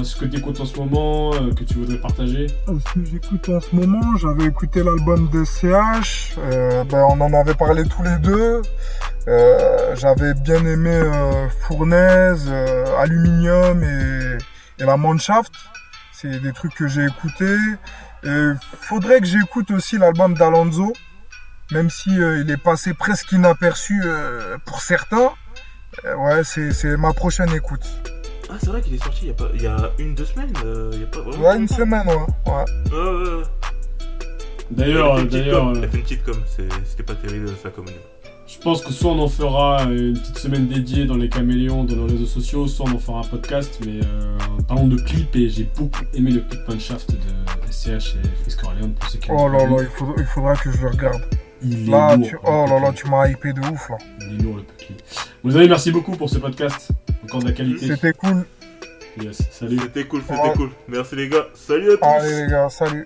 ce 0.04 0.16
que 0.18 0.26
tu 0.26 0.38
écoutes 0.40 0.60
en 0.60 0.66
ce 0.66 0.78
moment, 0.78 1.34
euh, 1.36 1.54
que 1.54 1.64
tu 1.64 1.76
voudrais 1.76 2.00
partager. 2.00 2.48
Ce 2.68 2.94
que 3.00 3.06
j'écoute 3.06 3.48
en 3.48 3.62
ce 3.62 3.74
moment, 3.74 4.18
j'avais 4.18 4.46
écouté 4.50 4.84
l'album 4.84 5.30
de 5.32 5.46
CH, 5.46 6.36
euh, 6.38 6.84
ben 6.84 7.06
on 7.10 7.22
en 7.22 7.34
avait 7.34 7.54
parlé 7.54 7.84
tous 7.86 8.04
les 8.04 8.18
deux. 8.18 8.62
Euh, 9.30 9.96
j'avais 9.96 10.34
bien 10.34 10.66
aimé 10.66 10.90
euh, 10.92 11.48
Fournaise, 11.62 12.46
euh, 12.50 12.86
Aluminium 13.00 13.82
et, 13.84 14.38
et 14.82 14.86
la 14.86 14.98
Manshaft. 14.98 15.54
C'est 16.12 16.42
des 16.42 16.52
trucs 16.52 16.74
que 16.76 16.88
j'ai 16.88 17.06
écoutés. 17.06 17.58
Et 18.26 18.52
faudrait 18.82 19.22
que 19.22 19.28
j'écoute 19.28 19.72
aussi 19.72 19.98
l'album 19.98 20.34
d'Alonso, 20.34 20.92
même 21.72 21.90
si 21.90 22.22
euh, 22.22 22.42
il 22.42 22.50
est 22.52 22.62
passé 22.62 22.94
presque 22.94 23.32
inaperçu 23.32 24.02
euh, 24.06 24.58
pour 24.66 24.82
certains. 24.82 25.32
Euh, 26.06 26.16
ouais, 26.16 26.44
c'est 26.44 26.72
c'est 26.72 26.96
ma 26.98 27.14
prochaine 27.14 27.52
écoute. 27.54 27.86
Ah, 28.50 28.54
c'est 28.60 28.68
vrai 28.68 28.82
qu'il 28.82 28.94
est 28.96 29.04
sorti 29.04 29.24
il 29.24 29.28
y 29.28 29.32
a, 29.32 29.34
pas, 29.34 29.50
il 29.54 29.62
y 29.62 29.68
a 29.68 29.92
une, 30.00 30.16
deux 30.16 30.26
semaines. 30.26 30.54
euh, 30.66 30.90
il 30.94 31.02
y 31.02 31.04
a 31.04 31.08
pas 31.08 31.20
vraiment 31.22 31.44
Ouais, 31.50 31.58
une 31.58 31.68
semaine, 31.68 32.08
ouais. 32.08 32.54
ouais. 32.54 33.44
D'ailleurs, 34.72 35.20
il 35.20 35.28
a 35.28 35.28
fait 35.28 35.28
une 35.28 35.28
petite 35.28 35.32
d'ailleurs, 35.32 35.68
a 35.70 35.74
fait 35.76 35.98
une 35.98 36.04
petite 36.04 36.24
com, 36.24 36.36
c'était 36.86 37.04
pas 37.04 37.16
terrible 37.16 37.50
ça 37.62 37.70
comme 37.70 37.86
je 38.48 38.58
pense 38.60 38.82
que 38.82 38.94
soit 38.94 39.12
on 39.12 39.20
en 39.20 39.28
fera 39.28 39.84
une 39.84 40.14
petite 40.18 40.38
semaine 40.38 40.68
dédiée 40.70 41.06
dans 41.06 41.18
les 41.18 41.28
caméléons, 41.28 41.84
dans 41.84 41.98
nos 41.98 42.08
réseaux 42.08 42.26
sociaux, 42.26 42.66
soit 42.68 42.86
on 42.90 42.96
en 42.96 43.00
fera 43.00 43.20
un 43.20 43.24
podcast. 43.24 43.78
Mais 43.86 44.00
euh, 44.02 44.38
parlons 44.66 44.88
de 44.88 44.96
clip 44.96 45.36
et 45.36 45.50
j'ai 45.50 45.66
beaucoup 45.76 46.06
aimé 46.14 46.32
le 46.32 46.40
clip 46.40 46.62
Manshaft 46.66 47.12
de 47.12 47.18
SCH 47.70 48.16
et 48.16 48.28
Frisk 48.44 48.64
Orleans 48.64 48.90
pour 48.98 49.10
ceux 49.10 49.20
qui 49.20 49.30
Oh 49.32 49.50
là 49.50 49.66
là, 49.66 49.76
il 49.82 49.88
faudra, 49.88 50.14
il 50.18 50.24
faudra 50.26 50.56
que 50.56 50.72
je 50.72 50.82
le 50.82 50.88
regarde. 50.88 51.22
Il 51.64 51.88
est 51.88 51.92
Là, 51.92 52.16
lourd, 52.16 52.28
tu... 52.28 52.34
le 52.34 52.40
oh 52.46 52.66
là 52.70 52.80
là, 52.80 52.92
tu 52.94 53.08
m'as 53.10 53.28
hypé 53.28 53.54
de 53.54 53.60
ouf 53.62 53.90
là. 53.90 53.98
Il 54.22 54.40
est 54.40 54.44
lourd 54.44 54.58
le 54.58 54.64
Puckly. 54.64 54.96
Vous 55.44 55.56
avez 55.56 55.68
merci 55.68 55.92
beaucoup 55.92 56.16
pour 56.16 56.30
ce 56.30 56.38
podcast. 56.40 56.90
Encore 57.24 57.42
de 57.42 57.48
la 57.48 57.52
qualité. 57.54 57.88
C'était 57.88 58.14
cool. 58.14 58.46
Yes. 59.22 59.42
Salut. 59.52 59.80
C'était 59.80 60.06
cool, 60.06 60.22
c'était 60.22 60.40
Ouais. 60.42 60.54
cool. 60.56 60.70
Merci 60.88 61.16
les 61.16 61.28
gars. 61.30 61.48
Salut 61.56 61.94
à 61.94 61.98
tous. 61.98 62.06
Allez 62.06 62.44
les 62.46 62.52
gars, 62.52 62.70
salut. 62.70 63.04